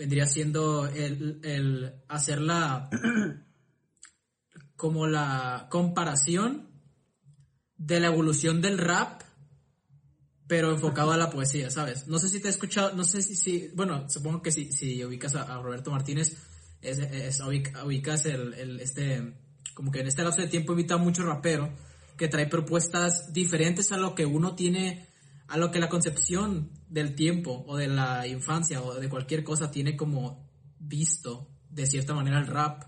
vendría 0.00 0.24
siendo 0.24 0.86
el, 0.86 1.40
el 1.44 1.92
hacer 2.08 2.40
la 2.40 2.88
como 4.76 5.06
la 5.06 5.66
comparación 5.70 6.70
de 7.76 8.00
la 8.00 8.06
evolución 8.06 8.62
del 8.62 8.78
rap 8.78 9.20
pero 10.46 10.72
enfocado 10.72 11.12
a 11.12 11.18
la 11.18 11.28
poesía, 11.28 11.70
¿sabes? 11.70 12.08
No 12.08 12.18
sé 12.18 12.30
si 12.30 12.40
te 12.40 12.48
he 12.48 12.50
escuchado, 12.50 12.96
no 12.96 13.04
sé 13.04 13.20
si, 13.20 13.68
bueno, 13.74 14.08
supongo 14.08 14.40
que 14.40 14.50
si, 14.50 14.72
si 14.72 15.04
ubicas 15.04 15.34
a, 15.34 15.60
Roberto 15.60 15.90
Martínez, 15.90 16.34
es, 16.80 17.38
ubicas 17.84 18.24
el, 18.24 18.54
el, 18.54 18.80
este, 18.80 19.34
como 19.74 19.92
que 19.92 20.00
en 20.00 20.06
este 20.06 20.24
lapso 20.24 20.40
de 20.40 20.48
tiempo 20.48 20.72
invita 20.72 20.94
a 20.94 20.96
mucho 20.96 21.24
rapero 21.24 21.76
que 22.16 22.28
trae 22.28 22.46
propuestas 22.46 23.34
diferentes 23.34 23.92
a 23.92 23.98
lo 23.98 24.14
que 24.14 24.24
uno 24.24 24.54
tiene, 24.54 25.09
a 25.50 25.58
lo 25.58 25.70
que 25.70 25.80
la 25.80 25.88
concepción 25.88 26.70
del 26.88 27.14
tiempo 27.16 27.64
o 27.66 27.76
de 27.76 27.88
la 27.88 28.26
infancia 28.26 28.80
o 28.80 28.94
de 28.94 29.08
cualquier 29.08 29.42
cosa 29.42 29.70
tiene 29.70 29.96
como 29.96 30.48
visto 30.78 31.50
de 31.68 31.86
cierta 31.86 32.14
manera 32.14 32.38
el 32.38 32.46
rap, 32.46 32.84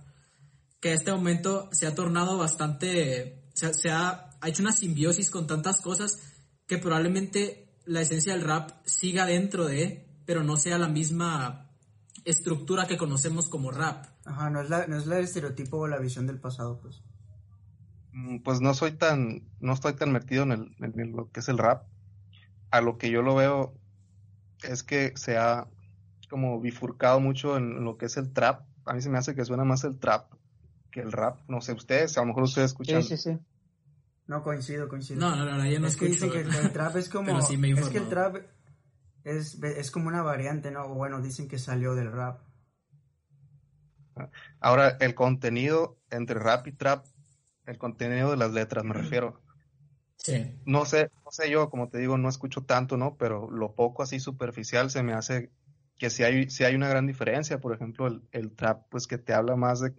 que 0.81 0.91
en 0.91 0.95
este 0.95 1.13
momento 1.13 1.69
se 1.73 1.87
ha 1.87 1.95
tornado 1.95 2.39
bastante, 2.39 3.49
se, 3.53 3.75
se 3.75 3.91
ha, 3.91 4.31
ha 4.41 4.49
hecho 4.49 4.63
una 4.63 4.73
simbiosis 4.73 5.31
con 5.31 5.47
tantas 5.47 5.81
cosas 5.81 6.19
que 6.67 6.79
probablemente 6.79 7.77
la 7.85 8.01
esencia 8.01 8.33
del 8.33 8.45
rap 8.45 8.71
siga 8.85 9.27
dentro 9.27 9.67
de, 9.67 10.09
pero 10.25 10.45
no 10.45 10.57
sea 10.57 10.79
la 10.79 10.89
misma 10.89 11.69
estructura 12.25 12.87
que 12.87 12.97
conocemos 12.97 13.49
como 13.49 13.73
rap. 13.73 14.07
Ajá, 14.25 14.51
no 14.51 14.61
es, 14.61 14.71
la, 14.71 14.87
no 14.87 14.97
es 14.97 15.07
el 15.07 15.13
estereotipo 15.15 15.79
o 15.79 15.89
la 15.89 15.99
visión 15.99 16.29
del 16.29 16.39
pasado, 16.41 16.79
pues. 16.81 17.03
Mm, 18.13 18.39
pues 18.39 18.61
no 18.61 18.73
soy 18.75 18.93
tan, 18.93 19.49
no 19.61 19.73
estoy 19.73 19.95
tan 19.95 20.13
metido 20.13 20.45
en, 20.45 20.53
el, 20.53 20.77
en 20.81 21.13
lo 21.13 21.31
que 21.33 21.41
es 21.41 21.49
el 21.49 21.59
rap. 21.59 21.87
A 22.73 22.81
lo 22.81 22.99
que 22.99 23.11
yo 23.11 23.23
lo 23.23 23.37
veo 23.37 23.75
es 24.65 24.83
que 24.83 25.13
se 25.15 25.37
ha 25.37 25.69
como 26.29 26.61
bifurcado 26.61 27.21
mucho 27.21 27.57
en 27.57 27.85
lo 27.85 27.97
que 27.97 28.07
es 28.07 28.17
el 28.17 28.33
trap. 28.33 28.67
A 28.87 28.95
mí 28.95 29.03
se 29.03 29.11
me 29.11 29.19
hace 29.19 29.35
que 29.35 29.45
suena 29.45 29.65
más 29.65 29.85
el 29.85 29.99
trap 29.99 30.33
que 30.91 31.01
el 31.01 31.13
rap. 31.13 31.41
No 31.49 31.61
sé, 31.61 31.73
ustedes, 31.73 32.17
a 32.17 32.21
lo 32.21 32.29
mejor 32.29 32.45
ustedes 32.45 32.71
escuchan. 32.71 33.03
Sí, 33.03 33.17
sí, 33.17 33.31
sí. 33.31 33.39
No, 34.27 34.43
coincido, 34.43 34.89
coincido. 34.89 35.21
No, 35.21 35.35
no, 35.35 35.45
no, 35.45 35.67
yo 35.67 35.81
no 35.81 35.87
Es 35.87 35.97
que 35.97 36.07
dicen 36.07 36.31
que 36.31 36.41
el 36.41 36.73
trap 36.73 36.97
es 36.97 37.09
como... 37.11 37.39
es 37.39 37.89
que 37.89 37.99
el 37.99 38.09
trap 38.09 38.37
es, 39.25 39.61
es 39.63 39.91
como 39.91 40.09
una 40.09 40.23
variante, 40.23 40.71
¿no? 40.71 40.85
O 40.85 40.95
bueno, 40.95 41.21
dicen 41.21 41.49
que 41.49 41.59
salió 41.59 41.95
del 41.95 42.13
rap. 42.13 42.41
Ahora, 44.61 44.97
el 45.01 45.15
contenido 45.15 45.99
entre 46.11 46.39
rap 46.39 46.67
y 46.67 46.73
trap, 46.73 47.07
el 47.67 47.79
contenido 47.79 48.31
de 48.31 48.37
las 48.37 48.53
letras, 48.53 48.85
me 48.85 48.95
refiero. 48.95 49.41
Sí. 50.17 50.55
No 50.67 50.85
sé, 50.85 51.11
sé 51.33 51.51
yo, 51.51 51.71
como 51.71 51.89
te 51.89 51.99
digo, 51.99 52.19
no 52.19 52.29
escucho 52.29 52.63
tanto, 52.63 52.99
¿no? 52.99 53.17
Pero 53.17 53.51
lo 53.51 53.75
poco 53.75 54.03
así 54.03 54.21
superficial 54.21 54.91
se 54.91 55.03
me 55.03 55.15
hace 55.15 55.51
que 55.99 56.11
si 56.11 56.25
hay, 56.25 56.51
si 56.51 56.65
hay 56.65 56.75
una 56.75 56.89
gran 56.89 57.07
diferencia. 57.07 57.59
Por 57.59 57.75
ejemplo, 57.75 58.07
el, 58.07 58.23
el 58.33 58.55
trap, 58.55 58.85
pues 58.91 59.07
que 59.07 59.17
te 59.17 59.33
habla 59.33 59.57
más 59.57 59.81
de, 59.81 59.95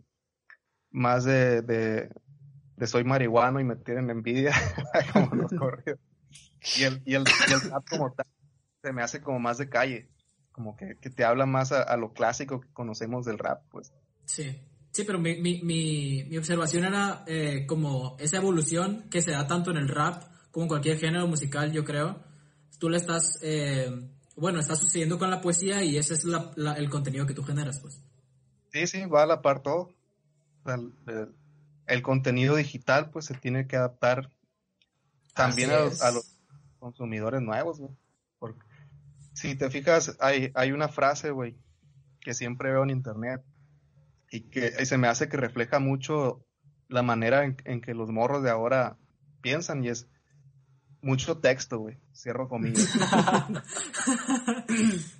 más 0.92 1.24
de, 1.24 1.64
de 1.64 2.88
soy 2.88 3.04
marihuano 3.04 3.60
y 3.60 3.64
me 3.64 3.76
tienen 3.76 4.10
envidia, 4.10 4.54
como 5.14 5.36
los 5.36 5.52
corridos. 5.54 6.00
Y 6.78 6.84
el, 6.84 7.02
y 7.06 7.16
el, 7.16 7.24
trap 7.24 7.88
como 7.90 8.14
tal 8.14 8.28
se 8.82 8.94
me 8.94 9.02
hace 9.02 9.22
como 9.22 9.40
más 9.40 9.58
de 9.58 9.70
calle, 9.70 10.10
como 10.52 10.76
que, 10.76 10.98
que 11.00 11.10
te 11.10 11.24
habla 11.24 11.46
más 11.46 11.72
a, 11.72 11.98
lo 11.98 12.14
clásico 12.14 12.62
que 12.62 12.72
conocemos 12.74 13.26
del 13.26 13.40
rap, 13.40 13.64
pues. 13.70 13.92
Sí, 14.26 14.56
sí, 14.92 15.04
pero 15.04 15.20
mi, 15.20 15.42
mi, 15.42 15.62
mi, 15.64 16.26
mi 16.26 16.38
observación 16.38 16.86
era 16.86 17.24
eh, 17.26 17.66
como 17.66 18.18
esa 18.20 18.38
evolución 18.38 19.10
que 19.10 19.22
se 19.22 19.32
da 19.32 19.48
tanto 19.48 19.72
en 19.72 19.78
el 19.78 19.88
rap 19.88 20.33
como 20.54 20.66
en 20.66 20.70
cualquier 20.70 20.98
género 20.98 21.28
musical, 21.28 21.74
yo 21.74 21.84
creo. 21.84 22.24
Tú 22.80 22.90
le 22.90 22.98
estás, 22.98 23.40
eh, 23.42 23.92
bueno, 24.38 24.60
está 24.60 24.78
sucediendo 24.78 25.20
con 25.20 25.30
la 25.30 25.42
poesía 25.42 25.84
y 25.84 25.98
ese 25.98 26.14
es 26.14 26.24
la, 26.24 26.74
el 26.78 26.90
contenido 26.90 27.26
que 27.26 27.34
tú 27.34 27.44
generas, 27.44 27.80
pues. 27.82 28.00
Sí, 28.72 28.88
sí, 28.88 29.06
va 29.06 29.24
a 29.24 29.26
la 29.26 29.42
par 29.42 29.62
todo 29.62 29.90
el 31.88 32.02
contenido 32.02 32.56
digital 32.56 33.10
pues 33.10 33.26
se 33.26 33.34
tiene 33.34 33.68
que 33.68 33.76
adaptar 33.76 34.30
también 35.34 35.72
a 35.72 36.12
los, 36.12 36.38
consumidores 36.80 37.42
nuevos, 37.42 37.82
Porque 38.40 38.66
si 39.34 39.56
te 39.56 39.70
fijas, 39.70 40.18
hay, 40.20 40.52
hay 40.54 40.72
una 40.72 40.90
frase, 40.90 41.32
güey, 41.32 41.58
que 42.20 42.34
siempre 42.34 42.72
veo 42.72 42.84
en 42.84 42.90
internet 42.92 43.42
y 44.30 44.42
que 44.50 44.86
se 44.86 44.98
me 44.98 45.08
hace 45.08 45.30
que 45.30 45.38
refleja 45.38 45.80
mucho 45.80 46.46
la 46.90 47.02
manera 47.02 47.46
en, 47.46 47.82
que 47.82 47.94
los 47.94 48.12
morros 48.12 48.44
de 48.44 48.50
ahora 48.50 48.98
piensan 49.42 49.84
y 49.84 49.90
es 49.90 50.08
mucho 51.04 51.38
texto, 51.38 51.80
güey. 51.80 51.98
Cierro 52.16 52.48
comillas. 52.48 52.90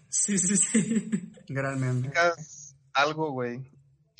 sí, 0.10 0.38
sí, 0.38 0.58
sí. 0.58 1.10
Realmente. 1.48 2.12
Algo, 2.94 3.32
güey, 3.32 3.62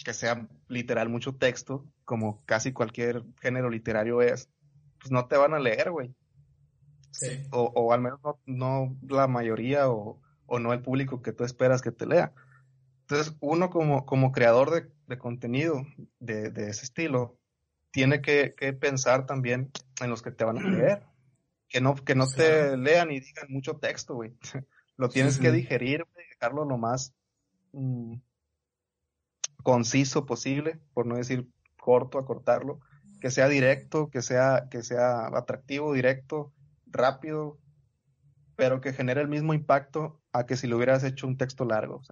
que 0.04 0.14
sea 0.14 0.48
literal 0.68 1.10
mucho 1.10 1.36
texto 1.36 1.86
como 2.06 2.44
casi 2.46 2.74
cualquier 2.74 3.24
género 3.42 3.70
literario 3.70 4.22
es, 4.22 4.50
pues 5.00 5.12
no 5.12 5.28
te 5.28 5.38
van 5.38 5.54
a 5.54 5.60
leer, 5.60 5.92
güey. 5.92 6.14
Sí. 7.12 7.48
O, 7.52 7.72
o, 7.76 7.94
al 7.94 8.02
menos 8.02 8.20
no, 8.46 8.98
la 9.08 9.28
mayoría 9.28 9.90
o, 9.90 10.20
o, 10.46 10.60
no 10.60 10.74
el 10.74 10.82
público 10.82 11.22
que 11.22 11.32
tú 11.32 11.44
esperas 11.44 11.82
que 11.82 11.92
te 11.92 12.06
lea. 12.06 12.34
Entonces, 13.02 13.36
uno 13.40 13.70
como, 13.70 14.06
como 14.06 14.32
creador 14.32 14.72
de, 14.72 14.92
de 15.08 15.18
contenido 15.18 15.86
de, 16.20 16.50
de, 16.50 16.70
ese 16.70 16.86
estilo, 16.86 17.38
tiene 17.92 18.22
que, 18.22 18.56
que, 18.58 18.74
pensar 18.74 19.26
también 19.26 19.72
en 20.02 20.10
los 20.10 20.22
que 20.22 20.32
te 20.32 20.44
van 20.44 20.58
a 20.58 20.68
leer. 20.68 21.04
Que 21.74 21.82
no, 21.82 21.96
que 21.96 22.14
no 22.14 22.28
te 22.28 22.78
lean 22.78 23.12
y 23.12 23.20
digan 23.20 23.48
mucho 23.50 23.78
texto, 23.78 24.14
güey. 24.14 24.32
Lo 24.96 25.10
tienes 25.10 25.40
que 25.40 25.52
digerir, 25.52 26.06
güey, 26.14 26.28
dejarlo 26.30 26.66
lo 26.66 26.78
más 26.78 27.16
mm, 27.72 28.18
conciso 29.64 30.28
posible, 30.28 30.80
por 30.94 31.08
no 31.08 31.16
decir 31.16 31.50
corto, 31.80 32.20
acortarlo, 32.20 32.80
que 33.20 33.32
sea 33.32 33.48
directo, 33.48 34.12
que 34.12 34.22
sea, 34.22 34.68
que 34.70 34.84
sea 34.84 35.26
atractivo, 35.36 35.94
directo, 35.94 36.54
rápido, 36.86 37.58
pero 38.56 38.82
que 38.82 38.94
genere 38.94 39.22
el 39.22 39.28
mismo 39.28 39.56
impacto 39.56 40.22
a 40.32 40.46
que 40.46 40.58
si 40.58 40.68
lo 40.68 40.78
hubieras 40.78 41.04
hecho 41.04 41.26
un 41.26 41.38
texto 41.38 41.66
largo. 41.66 42.04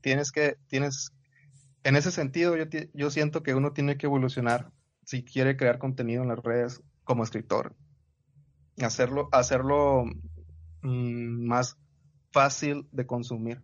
tienes 0.00 0.32
que, 0.32 0.56
tienes, 0.68 1.12
en 1.84 1.96
ese 1.96 2.10
sentido 2.10 2.56
yo, 2.56 2.64
yo 2.94 3.10
siento 3.10 3.42
que 3.42 3.54
uno 3.54 3.74
tiene 3.74 3.98
que 3.98 4.06
evolucionar 4.06 4.72
si 5.04 5.22
quiere 5.22 5.56
crear 5.58 5.78
contenido 5.78 6.22
en 6.22 6.28
las 6.28 6.38
redes 6.38 6.82
como 7.04 7.24
escritor. 7.24 7.76
Hacerlo, 8.84 9.28
hacerlo 9.32 10.04
mm, 10.82 11.46
más 11.46 11.78
fácil 12.32 12.88
de 12.92 13.06
consumir. 13.06 13.62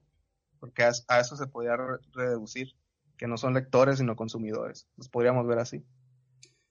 porque 0.61 0.83
a, 0.85 1.21
eso 1.21 1.37
se 1.37 1.47
podría 1.47 1.77
reducir, 2.13 2.75
que 3.17 3.27
no 3.27 3.37
son 3.37 3.55
lectores 3.55 3.99
sino 3.99 4.17
consumidores. 4.17 4.89
Los 4.97 5.09
podríamos 5.09 5.47
ver 5.47 5.59
así. 5.59 5.85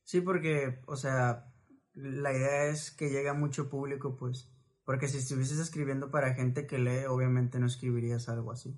Sí, 0.04 0.22
porque, 0.22 0.82
o 0.88 0.96
sea, 0.96 1.52
la 1.94 2.32
idea 2.32 2.66
es 2.66 2.92
que 2.92 3.10
llegue 3.10 3.30
a 3.30 3.34
mucho 3.34 3.70
público, 3.70 4.16
pues, 4.18 4.50
porque 4.86 5.08
si 5.08 5.18
estuvieses 5.18 5.60
escribiendo 5.60 6.12
para 6.12 6.34
gente 6.34 6.68
que 6.68 6.80
lee, 6.80 7.06
obviamente 7.08 7.60
no 7.60 7.66
escribirías 7.66 8.30
algo 8.30 8.52
así. 8.52 8.78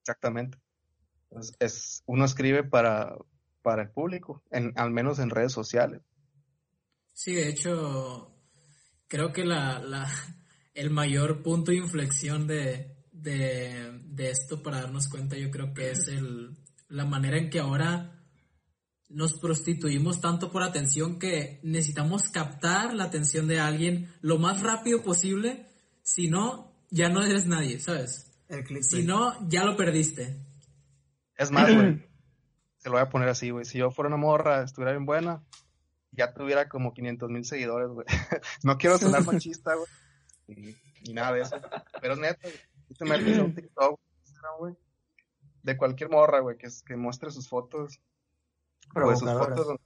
Exactamente. 0.00 0.58
es, 1.60 2.02
uno 2.06 2.24
escribe 2.24 2.64
para, 2.64 3.16
para 3.62 3.82
el 3.82 3.90
público, 3.90 4.42
en, 4.50 4.72
al 4.76 4.90
menos 4.90 5.18
en 5.18 5.30
redes 5.30 5.52
sociales. 5.52 6.02
Sí, 7.12 7.34
de 7.34 7.48
hecho, 7.48 8.37
creo 9.08 9.32
que 9.32 9.44
la, 9.44 9.80
la, 9.80 10.08
el 10.74 10.90
mayor 10.90 11.42
punto 11.42 11.70
de 11.70 11.78
inflexión 11.78 12.46
de, 12.46 12.96
de, 13.12 14.00
de, 14.04 14.30
esto 14.30 14.62
para 14.62 14.82
darnos 14.82 15.08
cuenta, 15.08 15.36
yo 15.36 15.50
creo 15.50 15.74
que 15.74 15.90
es 15.90 16.08
el, 16.08 16.56
la 16.88 17.04
manera 17.04 17.38
en 17.38 17.50
que 17.50 17.58
ahora 17.58 18.14
nos 19.08 19.38
prostituimos 19.38 20.20
tanto 20.20 20.52
por 20.52 20.62
atención 20.62 21.18
que 21.18 21.60
necesitamos 21.62 22.28
captar 22.28 22.94
la 22.94 23.04
atención 23.04 23.48
de 23.48 23.58
alguien 23.58 24.12
lo 24.20 24.38
más 24.38 24.62
rápido 24.62 25.02
posible, 25.02 25.66
si 26.02 26.28
no, 26.28 26.72
ya 26.90 27.08
no 27.08 27.24
eres 27.24 27.46
nadie, 27.46 27.80
¿sabes? 27.80 28.26
si 28.82 29.04
no, 29.04 29.46
ya 29.48 29.64
lo 29.64 29.76
perdiste. 29.76 30.36
Es 31.36 31.50
más, 31.50 31.74
güey, 31.74 32.06
se 32.76 32.88
lo 32.88 32.92
voy 32.92 33.02
a 33.02 33.08
poner 33.08 33.28
así, 33.28 33.50
güey, 33.50 33.64
si 33.64 33.78
yo 33.78 33.90
fuera 33.90 34.08
una 34.08 34.16
morra, 34.16 34.62
estuviera 34.62 34.92
bien 34.92 35.06
buena, 35.06 35.42
ya 36.18 36.34
tuviera 36.34 36.68
como 36.68 36.92
500 36.92 37.30
mil 37.30 37.44
seguidores, 37.44 37.88
güey. 37.88 38.06
no 38.64 38.76
quiero 38.76 38.98
sonar 38.98 39.24
machista, 39.24 39.74
güey, 39.74 40.76
ni, 41.06 41.14
nada 41.14 41.32
de 41.32 41.42
eso, 41.42 41.56
pero 42.00 42.16
neta, 42.16 42.48
te 42.98 43.04
metes 43.04 43.38
un 43.38 43.54
TikTok, 43.54 44.00
güey, 44.58 44.74
de 45.62 45.76
cualquier 45.76 46.10
morra, 46.10 46.40
güey, 46.40 46.58
que, 46.58 46.68
que 46.84 46.96
muestre 46.96 47.30
sus 47.30 47.48
fotos, 47.48 48.00
pues 48.92 49.18
sus 49.20 49.30
fotos 49.30 49.78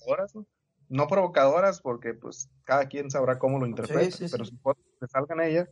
provocadoras, 0.00 0.34
¿no? 0.34 0.46
no 0.88 1.06
provocadoras 1.06 1.80
porque 1.80 2.14
pues 2.14 2.50
cada 2.64 2.88
quien 2.88 3.10
sabrá 3.10 3.38
cómo 3.38 3.58
lo 3.58 3.66
interpreta, 3.66 4.16
pero 4.30 4.44
sus 4.44 4.60
fotos 4.60 4.84
que 5.00 5.06
salgan 5.06 5.40
a 5.40 5.46
ella, 5.46 5.68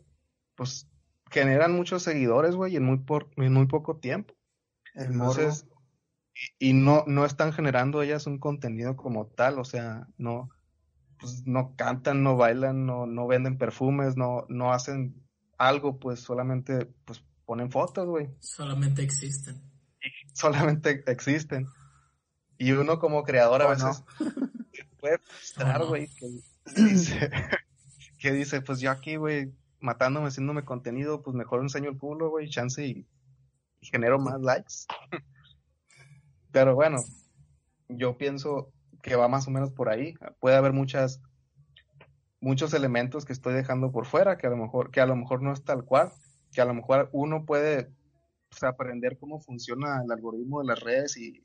pues 0.55 0.87
generan 1.31 1.73
muchos 1.73 2.03
seguidores, 2.03 2.55
güey, 2.55 2.75
en 2.75 2.83
muy 2.83 2.97
por, 2.99 3.29
en 3.37 3.53
muy 3.53 3.65
poco 3.65 3.97
tiempo. 3.97 4.35
Entonces, 4.93 5.65
y, 6.59 6.73
no, 6.73 7.03
no 7.07 7.25
están 7.25 7.53
generando 7.53 8.01
ellas 8.01 8.27
un 8.27 8.39
contenido 8.39 8.95
como 8.95 9.27
tal, 9.27 9.59
o 9.59 9.65
sea, 9.65 10.07
no, 10.17 10.49
pues 11.19 11.45
no 11.45 11.75
cantan, 11.75 12.23
no 12.23 12.35
bailan, 12.35 12.85
no, 12.85 13.05
no 13.05 13.27
venden 13.27 13.57
perfumes, 13.57 14.17
no, 14.17 14.45
no 14.49 14.73
hacen 14.73 15.23
algo, 15.57 15.99
pues 15.99 16.19
solamente 16.19 16.87
pues 17.05 17.23
ponen 17.45 17.71
fotos, 17.71 18.07
güey. 18.07 18.29
Solamente 18.39 19.03
existen. 19.03 19.61
solamente 20.33 21.03
existen. 21.07 21.67
Y 22.57 22.71
uno 22.71 22.99
como 22.99 23.23
creador 23.23 23.61
a 23.61 23.67
veces 23.67 24.03
puede 24.99 25.17
frustrar, 25.19 25.85
güey, 25.85 26.07
que, 26.07 26.27
dice, 26.81 27.29
que 28.19 28.31
dice, 28.31 28.61
pues 28.61 28.79
yo 28.79 28.91
aquí, 28.91 29.15
güey, 29.15 29.53
matándome, 29.79 30.27
haciéndome 30.27 30.63
contenido, 30.63 31.21
pues 31.21 31.35
mejor 31.35 31.61
enseño 31.61 31.89
el 31.89 31.97
culo, 31.97 32.29
güey, 32.29 32.49
chance 32.49 32.85
y, 32.85 33.07
genero 33.81 34.17
más 34.17 34.39
likes. 34.39 34.85
Pero 36.53 36.75
bueno, 36.75 37.03
yo 37.89 38.15
pienso 38.17 38.71
que 39.01 39.17
va 39.17 39.27
más 39.27 39.47
o 39.47 39.51
menos 39.51 39.71
por 39.71 39.89
ahí. 39.89 40.13
Puede 40.39 40.55
haber 40.55 40.71
muchas 40.71 41.19
muchos 42.39 42.73
elementos 42.73 43.25
que 43.25 43.33
estoy 43.33 43.53
dejando 43.53 43.91
por 43.91 44.05
fuera, 44.05 44.37
que 44.37 44.47
a 44.47 44.49
lo 44.49 44.57
mejor 44.57 44.91
que 44.91 45.01
a 45.01 45.05
lo 45.05 45.15
mejor 45.15 45.41
no 45.41 45.51
es 45.51 45.63
tal 45.63 45.83
cual, 45.83 46.11
que 46.53 46.61
a 46.61 46.65
lo 46.65 46.73
mejor 46.73 47.09
uno 47.11 47.45
puede 47.45 47.89
aprender 48.61 49.17
cómo 49.17 49.41
funciona 49.41 50.01
el 50.05 50.11
algoritmo 50.11 50.61
de 50.61 50.67
las 50.67 50.79
redes 50.79 51.17
y, 51.17 51.41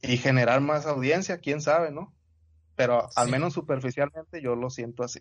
y 0.00 0.16
generar 0.16 0.62
más 0.62 0.86
audiencia, 0.86 1.38
quién 1.38 1.60
sabe, 1.60 1.90
¿no? 1.90 2.14
Pero 2.74 3.08
al 3.16 3.28
menos 3.28 3.52
superficialmente 3.52 4.40
yo 4.40 4.54
lo 4.54 4.70
siento 4.70 5.02
así. 5.02 5.20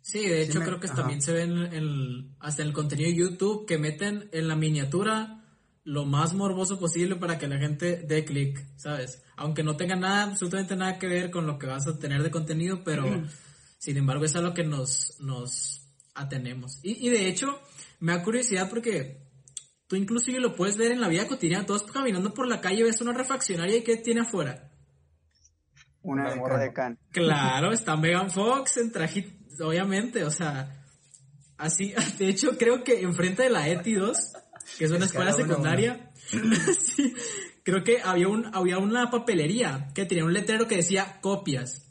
Sí, 0.00 0.26
de 0.26 0.42
hecho 0.42 0.60
creo 0.60 0.80
que 0.80 0.88
también 0.88 1.22
se 1.22 1.32
ve 1.32 1.42
en 1.42 2.34
hasta 2.40 2.62
en 2.62 2.68
el 2.68 2.74
contenido 2.74 3.10
de 3.10 3.16
YouTube 3.16 3.66
que 3.66 3.78
meten 3.78 4.28
en 4.32 4.48
la 4.48 4.56
miniatura 4.56 5.39
lo 5.90 6.04
más 6.04 6.34
morboso 6.34 6.78
posible 6.78 7.16
para 7.16 7.36
que 7.36 7.48
la 7.48 7.58
gente 7.58 7.96
dé 8.06 8.24
clic, 8.24 8.64
¿sabes? 8.76 9.24
Aunque 9.36 9.64
no 9.64 9.76
tenga 9.76 9.96
nada, 9.96 10.22
absolutamente 10.22 10.76
nada 10.76 10.98
que 11.00 11.08
ver 11.08 11.30
con 11.32 11.48
lo 11.48 11.58
que 11.58 11.66
vas 11.66 11.88
a 11.88 11.98
tener 11.98 12.22
de 12.22 12.30
contenido, 12.30 12.84
pero 12.84 13.04
sin 13.78 13.96
embargo 13.96 14.24
es 14.24 14.36
a 14.36 14.40
lo 14.40 14.54
que 14.54 14.62
nos, 14.62 15.16
nos 15.18 15.90
atenemos. 16.14 16.78
Y, 16.84 17.04
y 17.04 17.10
de 17.10 17.26
hecho, 17.26 17.60
me 17.98 18.12
da 18.12 18.22
curiosidad 18.22 18.70
porque 18.70 19.26
tú 19.88 19.96
inclusive 19.96 20.38
lo 20.38 20.54
puedes 20.54 20.76
ver 20.76 20.92
en 20.92 21.00
la 21.00 21.08
vida 21.08 21.26
cotidiana, 21.26 21.66
todos 21.66 21.82
caminando 21.82 22.32
por 22.34 22.46
la 22.46 22.60
calle, 22.60 22.84
ves 22.84 23.00
una 23.00 23.12
refaccionaria 23.12 23.78
y 23.78 23.82
¿qué 23.82 23.96
tiene 23.96 24.20
afuera? 24.20 24.70
Una 26.02 26.30
de 26.30 26.72
can. 26.72 26.98
Claro, 27.10 27.72
está 27.72 27.96
Megan 27.96 28.30
Fox 28.30 28.76
en 28.76 28.92
traje 28.92 29.40
obviamente, 29.60 30.22
o 30.22 30.30
sea, 30.30 30.84
así, 31.58 31.92
de 32.18 32.28
hecho 32.28 32.56
creo 32.56 32.84
que 32.84 33.00
enfrente 33.02 33.42
de 33.42 33.50
la 33.50 33.68
ETI 33.68 33.94
2, 33.94 34.32
que 34.78 34.84
es 34.84 34.90
una 34.90 35.06
escuela 35.06 35.32
secundaria, 35.32 36.10
creo 37.62 37.84
que 37.84 38.00
había, 38.02 38.28
un, 38.28 38.54
había 38.54 38.78
una 38.78 39.10
papelería 39.10 39.88
que 39.94 40.06
tenía 40.06 40.24
un 40.24 40.32
letrero 40.32 40.66
que 40.66 40.76
decía 40.76 41.20
copias. 41.20 41.86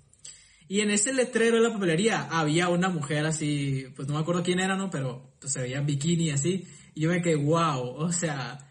Y 0.67 0.81
en 0.81 0.91
ese 0.91 1.13
letrero 1.13 1.57
de 1.57 1.63
la 1.63 1.73
papelería 1.73 2.27
había 2.29 2.69
una 2.69 2.89
mujer 2.89 3.25
así, 3.25 3.87
pues 3.95 4.07
no 4.07 4.13
me 4.13 4.19
acuerdo 4.19 4.43
quién 4.43 4.59
era, 4.59 4.75
¿no? 4.75 4.89
Pero 4.89 5.33
pues, 5.39 5.53
se 5.53 5.61
veía 5.61 5.79
en 5.79 5.85
bikini 5.85 6.29
así. 6.29 6.67
Y 6.93 7.01
yo 7.01 7.09
me 7.09 7.21
quedé, 7.21 7.35
wow, 7.35 7.81
o 7.81 8.11
sea, 8.11 8.69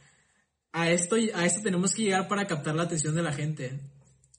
a 0.73 0.91
esto, 0.91 1.17
a 1.35 1.45
esto 1.45 1.61
tenemos 1.63 1.95
que 1.95 2.03
llegar 2.03 2.29
para 2.29 2.47
captar 2.47 2.77
la 2.77 2.85
atención 2.85 3.15
de 3.15 3.23
la 3.23 3.33
gente. 3.33 3.81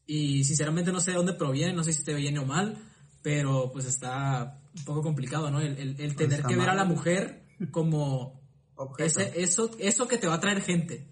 Y 0.06 0.44
sinceramente 0.46 0.92
no 0.92 1.02
sé 1.02 1.12
de 1.12 1.18
dónde 1.18 1.34
proviene, 1.34 1.74
no 1.74 1.84
sé 1.84 1.94
si 1.94 2.04
te 2.04 2.14
viene 2.14 2.40
o 2.40 2.46
mal, 2.46 2.78
pero 3.22 3.72
pues 3.72 3.86
está 3.86 4.62
un 4.78 4.86
poco 4.86 5.02
complicado, 5.02 5.52
¿no? 5.52 5.60
El, 5.60 5.78
el, 5.78 5.96
pues 5.96 6.16
tener 6.16 6.44
que 6.44 6.56
ver 6.56 6.70
a 6.70 6.76
la 6.76 6.86
mujer 6.86 7.46
como 7.72 8.39
ese, 8.98 9.42
eso, 9.42 9.72
eso 9.80 10.08
que 10.08 10.18
te 10.18 10.28
va 10.28 10.36
a 10.36 10.40
traer 10.40 10.62
gente. 10.62 11.08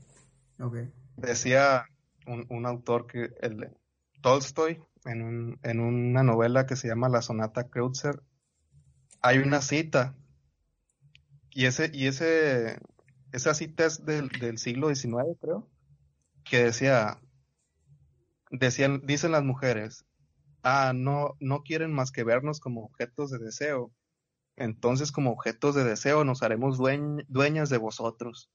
Okay. 0.59 0.91
Decía 1.15 1.85
un, 2.25 2.45
un, 2.49 2.65
autor 2.65 3.07
que 3.07 3.29
el 3.41 3.69
Tolstoy 4.21 4.81
en, 5.05 5.21
un, 5.21 5.59
en 5.63 5.79
una 5.79 6.23
novela 6.23 6.65
que 6.65 6.75
se 6.75 6.87
llama 6.87 7.09
La 7.09 7.21
Sonata 7.21 7.69
Kreutzer 7.69 8.21
hay 9.21 9.39
una 9.39 9.61
cita 9.61 10.15
y 11.51 11.65
ese 11.65 11.91
y 11.93 12.07
ese 12.07 12.79
esa 13.31 13.53
cita 13.53 13.85
es 13.85 14.05
del, 14.05 14.29
del 14.29 14.57
siglo 14.57 14.93
XIX 14.93 15.37
creo 15.39 15.67
que 16.43 16.65
decía 16.65 17.19
decían 18.51 19.01
dicen 19.05 19.31
las 19.31 19.43
mujeres 19.43 20.07
ah, 20.67 20.91
no, 20.93 21.35
no 21.39 21.63
quieren 21.63 21.93
más 21.93 22.11
que 22.11 22.23
vernos 22.23 22.59
como 22.59 22.83
objetos 22.83 23.31
de 23.31 23.39
deseo. 23.39 23.91
Entonces, 24.57 25.11
como 25.11 25.31
objetos 25.31 25.75
de 25.75 25.83
deseo, 25.83 26.23
nos 26.23 26.41
haremos 26.41 26.79
dueñas 26.79 27.69
de 27.69 27.77
vosotros. 27.77 28.49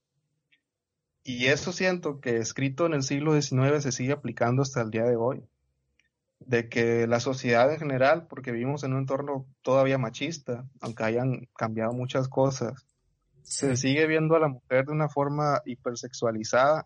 Y 1.23 1.45
eso 1.45 1.71
siento 1.71 2.19
que 2.19 2.37
escrito 2.37 2.85
en 2.85 2.93
el 2.93 3.03
siglo 3.03 3.41
XIX 3.41 3.81
se 3.81 3.93
sigue 3.93 4.11
aplicando 4.11 4.61
hasta 4.61 4.81
el 4.81 4.91
día 4.91 5.05
de 5.05 5.15
hoy. 5.15 5.47
De 6.39 6.67
que 6.67 7.07
la 7.07 7.21
sociedad 7.21 7.71
en 7.71 7.79
general, 7.79 8.27
porque 8.27 8.51
vivimos 8.51 8.83
en 8.83 8.91
un 8.91 8.99
entorno 8.99 9.47
todavía 9.61 9.97
machista, 9.97 10.67
aunque 10.81 11.05
hayan 11.05 11.47
cambiado 11.55 11.93
muchas 11.93 12.27
cosas, 12.27 12.85
se 13.43 13.77
sigue 13.77 14.05
viendo 14.05 14.35
a 14.35 14.39
la 14.39 14.49
mujer 14.49 14.85
de 14.85 14.91
una 14.91 15.07
forma 15.07 15.61
hipersexualizada 15.65 16.85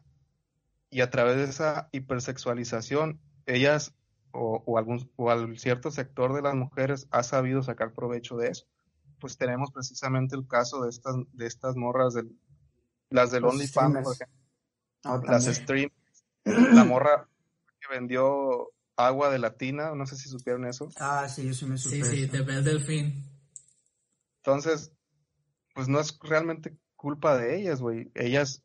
y 0.92 1.02
a 1.02 1.10
través 1.10 1.38
de 1.38 1.44
esa 1.46 1.90
hipersexualización 1.92 3.20
ellas 3.48 3.96
o, 4.32 4.78
algún, 4.78 5.10
o 5.16 5.32
al 5.32 5.58
cierto 5.58 5.90
sector 5.90 6.36
de 6.36 6.44
las 6.44 6.54
mujeres 6.54 7.08
ha 7.10 7.24
sabido 7.24 7.64
sacar 7.64 7.94
provecho 7.94 8.38
de 8.38 8.50
eso. 8.50 8.68
Pues 9.20 9.38
tenemos 9.38 9.72
precisamente 9.72 10.36
el 10.36 10.48
caso 10.48 10.84
de 10.84 10.90
estas, 10.90 11.16
de 11.34 11.48
estas 11.48 11.76
morras, 11.76 12.14
de, 12.14 12.24
las 13.10 13.32
del 13.32 13.46
OnlyFans, 13.46 14.04
por 14.04 14.14
ejemplo, 14.14 14.38
ah, 15.04 15.22
las 15.28 15.46
streams, 15.46 15.94
la 16.46 16.84
morra 16.84 17.28
que 17.80 17.94
vendió 17.94 18.70
agua 18.96 19.30
de 19.30 19.40
latina, 19.40 19.94
no 19.96 20.06
sé 20.06 20.16
si 20.16 20.30
supieron 20.30 20.66
eso. 20.66 20.90
Ah, 20.98 21.28
sí, 21.30 21.46
yo 21.46 21.54
sí 21.54 21.66
me 21.66 21.78
supe. 21.78 22.04
Sí, 22.04 22.04
sí, 22.04 22.28
te 22.28 22.42
ves 22.42 22.66
delfín. 22.66 23.26
Entonces, 24.44 24.92
pues 25.74 25.88
no 25.88 26.00
es 26.00 26.18
realmente 26.22 26.76
culpa 26.96 27.38
de 27.38 27.58
ellas, 27.60 27.82
güey. 27.82 28.12
Ellas 28.16 28.64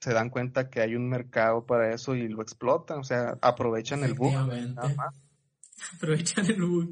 se 0.00 0.12
dan 0.12 0.30
cuenta 0.30 0.68
que 0.68 0.80
hay 0.80 0.94
un 0.94 1.08
mercado 1.08 1.64
para 1.64 1.94
eso 1.94 2.14
y 2.14 2.28
lo 2.28 2.42
explotan, 2.42 2.98
o 2.98 3.04
sea, 3.04 3.38
aprovechan 3.40 4.04
el 4.04 4.14
bug. 4.14 4.34
Aprovechan 5.96 6.46
el 6.46 6.62
bug. 6.62 6.90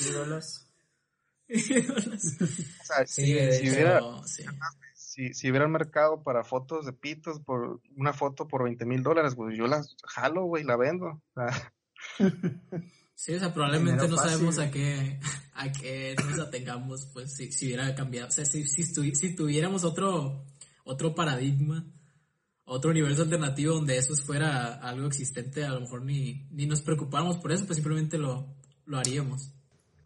Ídolas. 0.00 0.67
O 1.48 2.84
sea, 2.84 3.06
si, 3.06 3.22
hubiera, 3.32 4.00
si, 4.94 5.50
hubiera 5.50 5.66
un 5.66 5.72
mercado 5.72 6.22
para 6.22 6.44
fotos 6.44 6.84
de 6.84 6.92
pitos 6.92 7.40
por 7.40 7.80
una 7.96 8.12
foto 8.12 8.46
por 8.46 8.64
20 8.64 8.84
mil 8.84 9.02
dólares, 9.02 9.34
pues 9.34 9.56
yo 9.56 9.66
la 9.66 9.82
jalo, 10.04 10.44
güey, 10.44 10.64
la 10.64 10.76
vendo. 10.76 11.22
sí, 13.14 13.34
o 13.34 13.38
sea, 13.38 13.54
probablemente 13.54 14.08
no 14.08 14.16
sabemos 14.16 14.58
a 14.58 14.70
qué, 14.70 15.18
a 15.54 15.72
que 15.72 16.14
nos 16.28 16.38
atengamos, 16.38 17.08
pues, 17.14 17.34
si, 17.34 17.50
si 17.50 17.66
hubiera 17.66 17.94
cambiado, 17.94 18.28
o 18.28 18.30
sea, 18.30 18.44
si, 18.44 18.66
si, 18.66 18.84
si 18.84 19.34
tuviéramos 19.34 19.84
otro, 19.84 20.44
otro 20.84 21.14
paradigma, 21.14 21.86
otro 22.64 22.90
universo 22.90 23.22
alternativo 23.22 23.74
donde 23.74 23.96
eso 23.96 24.14
fuera 24.16 24.74
algo 24.74 25.06
existente, 25.06 25.64
a 25.64 25.70
lo 25.70 25.80
mejor 25.80 26.04
ni, 26.04 26.46
ni 26.50 26.66
nos 26.66 26.82
preocupáramos 26.82 27.38
por 27.38 27.52
eso, 27.52 27.64
pues 27.64 27.76
simplemente 27.76 28.18
lo, 28.18 28.54
lo 28.84 28.98
haríamos. 28.98 29.54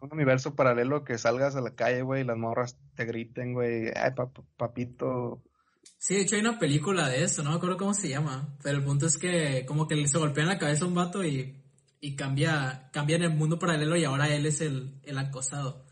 Un 0.03 0.09
universo 0.11 0.53
paralelo 0.53 1.05
que 1.05 1.17
salgas 1.17 1.55
a 1.55 1.61
la 1.61 1.75
calle, 1.75 2.01
güey, 2.01 2.23
y 2.23 2.25
las 2.25 2.35
morras 2.35 2.77
te 2.93 3.05
griten, 3.05 3.53
güey, 3.53 3.85
ay, 3.95 4.11
papito. 4.57 5.41
Sí, 5.97 6.15
de 6.15 6.21
hecho 6.23 6.35
hay 6.35 6.41
una 6.41 6.59
película 6.59 7.07
de 7.07 7.23
eso, 7.23 7.41
no 7.41 7.51
me 7.51 7.55
acuerdo 7.55 7.77
cómo 7.77 7.93
se 7.93 8.09
llama, 8.09 8.57
pero 8.61 8.79
el 8.79 8.83
punto 8.83 9.05
es 9.05 9.17
que 9.17 9.65
como 9.65 9.87
que 9.87 10.05
se 10.05 10.17
golpea 10.17 10.43
en 10.43 10.49
la 10.49 10.57
cabeza 10.57 10.85
un 10.85 10.93
vato 10.93 11.23
y, 11.23 11.63
y 12.01 12.17
cambia, 12.17 12.89
cambia 12.91 13.15
en 13.15 13.23
el 13.23 13.33
mundo 13.33 13.57
paralelo 13.57 13.95
y 13.95 14.03
ahora 14.03 14.27
él 14.27 14.45
es 14.45 14.59
el, 14.59 14.99
el 15.03 15.17
acosado. 15.17 15.85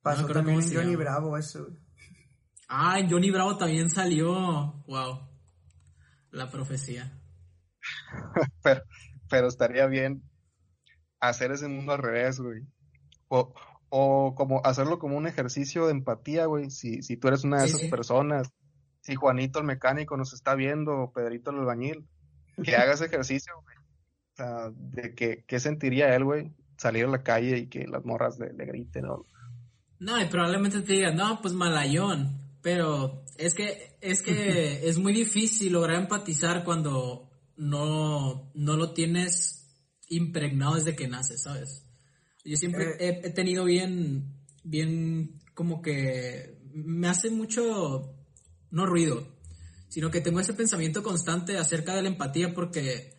Pasó 0.00 0.26
también 0.26 0.62
en 0.62 0.74
Johnny 0.74 0.96
Bravo 0.96 1.36
eso. 1.36 1.68
Ah, 2.66 2.98
en 2.98 3.10
Johnny 3.10 3.30
Bravo 3.30 3.58
también 3.58 3.90
salió. 3.90 4.82
Wow. 4.86 5.28
La 6.30 6.50
profecía. 6.50 7.20
pero, 8.62 8.82
pero 9.28 9.48
estaría 9.48 9.86
bien 9.86 10.22
hacer 11.20 11.52
ese 11.52 11.68
mundo 11.68 11.92
al 11.92 11.98
revés, 11.98 12.40
güey. 12.40 12.62
O, 13.28 13.52
o 13.90 14.34
como 14.34 14.60
hacerlo 14.64 14.98
como 14.98 15.16
un 15.16 15.26
ejercicio 15.26 15.86
de 15.86 15.92
empatía, 15.92 16.46
güey. 16.46 16.70
Si, 16.70 17.02
si 17.02 17.16
tú 17.16 17.28
eres 17.28 17.44
una 17.44 17.60
de 17.60 17.66
esas 17.66 17.84
personas, 17.90 18.50
si 19.00 19.14
Juanito 19.14 19.58
el 19.58 19.64
mecánico 19.64 20.16
nos 20.16 20.32
está 20.32 20.54
viendo, 20.54 20.92
o 20.98 21.12
Pedrito 21.12 21.50
el 21.50 21.58
albañil, 21.58 22.06
que 22.62 22.76
hagas 22.76 23.00
ejercicio, 23.00 23.54
güey. 23.62 23.76
O 23.76 24.36
sea, 24.36 24.70
de 24.74 25.14
que, 25.14 25.44
¿qué 25.46 25.60
sentiría 25.60 26.14
él, 26.14 26.24
güey? 26.24 26.52
Salir 26.76 27.06
a 27.06 27.08
la 27.08 27.22
calle 27.22 27.58
y 27.58 27.66
que 27.66 27.86
las 27.86 28.04
morras 28.04 28.38
le, 28.38 28.52
le 28.52 28.66
griten, 28.66 29.06
¿no? 29.06 29.24
No, 29.98 30.20
y 30.20 30.26
probablemente 30.26 30.80
te 30.82 30.92
digan, 30.92 31.16
no, 31.16 31.40
pues 31.40 31.54
malayón. 31.54 32.38
Pero 32.62 33.24
es 33.36 33.54
que, 33.54 33.96
es 34.00 34.22
que 34.22 34.86
es 34.88 34.98
muy 34.98 35.12
difícil 35.12 35.72
lograr 35.72 36.00
empatizar 36.00 36.64
cuando 36.64 37.28
no, 37.56 38.50
no 38.54 38.76
lo 38.76 38.92
tienes 38.92 39.67
impregnado 40.08 40.76
desde 40.76 40.96
que 40.96 41.08
naces, 41.08 41.42
¿sabes? 41.42 41.84
Yo 42.44 42.56
siempre 42.56 42.96
eh. 42.98 43.20
he, 43.24 43.30
tenido 43.30 43.64
bien, 43.64 44.34
bien 44.64 45.40
como 45.54 45.82
que 45.82 46.58
me 46.72 47.08
hace 47.08 47.30
mucho, 47.30 48.14
no 48.70 48.86
ruido, 48.86 49.26
sino 49.88 50.10
que 50.10 50.20
tengo 50.20 50.40
ese 50.40 50.54
pensamiento 50.54 51.02
constante 51.02 51.58
acerca 51.58 51.94
de 51.94 52.02
la 52.02 52.08
empatía 52.08 52.54
porque 52.54 53.18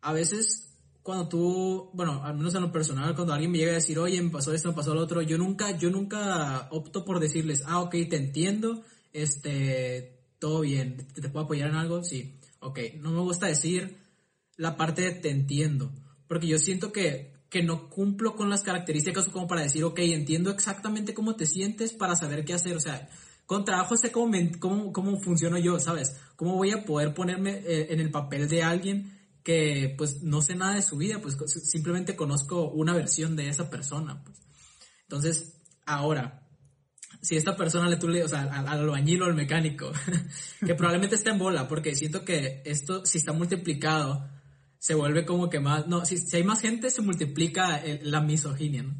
a 0.00 0.12
veces 0.12 0.70
cuando 1.02 1.28
tú, 1.28 1.90
bueno, 1.94 2.22
al 2.24 2.36
menos 2.36 2.54
en 2.54 2.62
lo 2.62 2.72
personal, 2.72 3.14
cuando 3.14 3.32
alguien 3.32 3.50
me 3.50 3.58
llega 3.58 3.72
a 3.72 3.76
decir, 3.76 3.98
oye, 3.98 4.20
me 4.20 4.30
pasó 4.30 4.52
esto, 4.52 4.68
me 4.68 4.74
pasó 4.74 4.94
lo 4.94 5.00
otro, 5.00 5.22
yo 5.22 5.38
nunca, 5.38 5.76
yo 5.76 5.90
nunca 5.90 6.68
opto 6.70 7.04
por 7.04 7.20
decirles, 7.20 7.62
ah, 7.66 7.80
ok, 7.80 7.92
te 8.08 8.16
entiendo, 8.16 8.84
este, 9.12 10.20
todo 10.38 10.60
bien, 10.60 11.08
¿te, 11.14 11.28
puedo 11.28 11.46
apoyar 11.46 11.70
en 11.70 11.76
algo? 11.76 12.04
Sí, 12.04 12.38
ok, 12.60 12.78
no 13.00 13.10
me 13.12 13.20
gusta 13.20 13.46
decir 13.46 13.98
la 14.56 14.76
parte 14.76 15.02
de 15.02 15.12
te 15.12 15.30
entiendo, 15.30 15.90
porque 16.30 16.46
yo 16.46 16.58
siento 16.58 16.92
que, 16.92 17.32
que 17.50 17.64
no 17.64 17.90
cumplo 17.90 18.36
con 18.36 18.48
las 18.48 18.62
características 18.62 19.28
como 19.30 19.48
para 19.48 19.62
decir, 19.62 19.82
ok, 19.82 19.98
entiendo 19.98 20.50
exactamente 20.52 21.12
cómo 21.12 21.34
te 21.34 21.44
sientes 21.44 21.92
para 21.92 22.14
saber 22.14 22.44
qué 22.44 22.54
hacer, 22.54 22.76
o 22.76 22.80
sea, 22.80 23.08
con 23.46 23.64
trabajo 23.64 23.96
sé 23.96 24.12
cómo, 24.12 24.32
cómo, 24.60 24.92
cómo 24.92 25.20
funciono 25.20 25.58
yo, 25.58 25.80
¿sabes? 25.80 26.20
¿Cómo 26.36 26.54
voy 26.54 26.70
a 26.70 26.84
poder 26.84 27.14
ponerme 27.14 27.54
eh, 27.66 27.88
en 27.90 27.98
el 27.98 28.12
papel 28.12 28.48
de 28.48 28.62
alguien 28.62 29.18
que 29.42 29.92
pues 29.98 30.22
no 30.22 30.40
sé 30.40 30.54
nada 30.54 30.76
de 30.76 30.82
su 30.82 30.98
vida, 30.98 31.20
pues 31.20 31.36
simplemente 31.64 32.14
conozco 32.14 32.70
una 32.70 32.94
versión 32.94 33.34
de 33.34 33.48
esa 33.48 33.68
persona. 33.68 34.22
Pues. 34.22 34.38
Entonces, 35.02 35.60
ahora, 35.84 36.46
si 37.22 37.34
esta 37.34 37.56
persona 37.56 37.88
le 37.88 37.96
tú 37.96 38.06
le, 38.06 38.22
o 38.22 38.28
sea, 38.28 38.42
al, 38.42 38.68
albañil 38.68 39.22
o 39.22 39.24
al 39.24 39.34
mecánico, 39.34 39.90
que 40.64 40.76
probablemente 40.76 41.16
está 41.16 41.30
en 41.32 41.38
bola, 41.38 41.66
porque 41.66 41.96
siento 41.96 42.24
que 42.24 42.62
esto, 42.64 43.04
si 43.04 43.18
está 43.18 43.32
multiplicado, 43.32 44.30
se 44.80 44.94
vuelve 44.94 45.24
como 45.24 45.48
que 45.48 45.60
más, 45.60 45.86
no, 45.86 46.04
si, 46.04 46.16
hay 46.34 46.42
más 46.42 46.60
gente, 46.60 46.90
se 46.90 47.02
multiplica 47.02 47.80
la 48.02 48.20
misoginia, 48.20 48.82
¿no? 48.82 48.94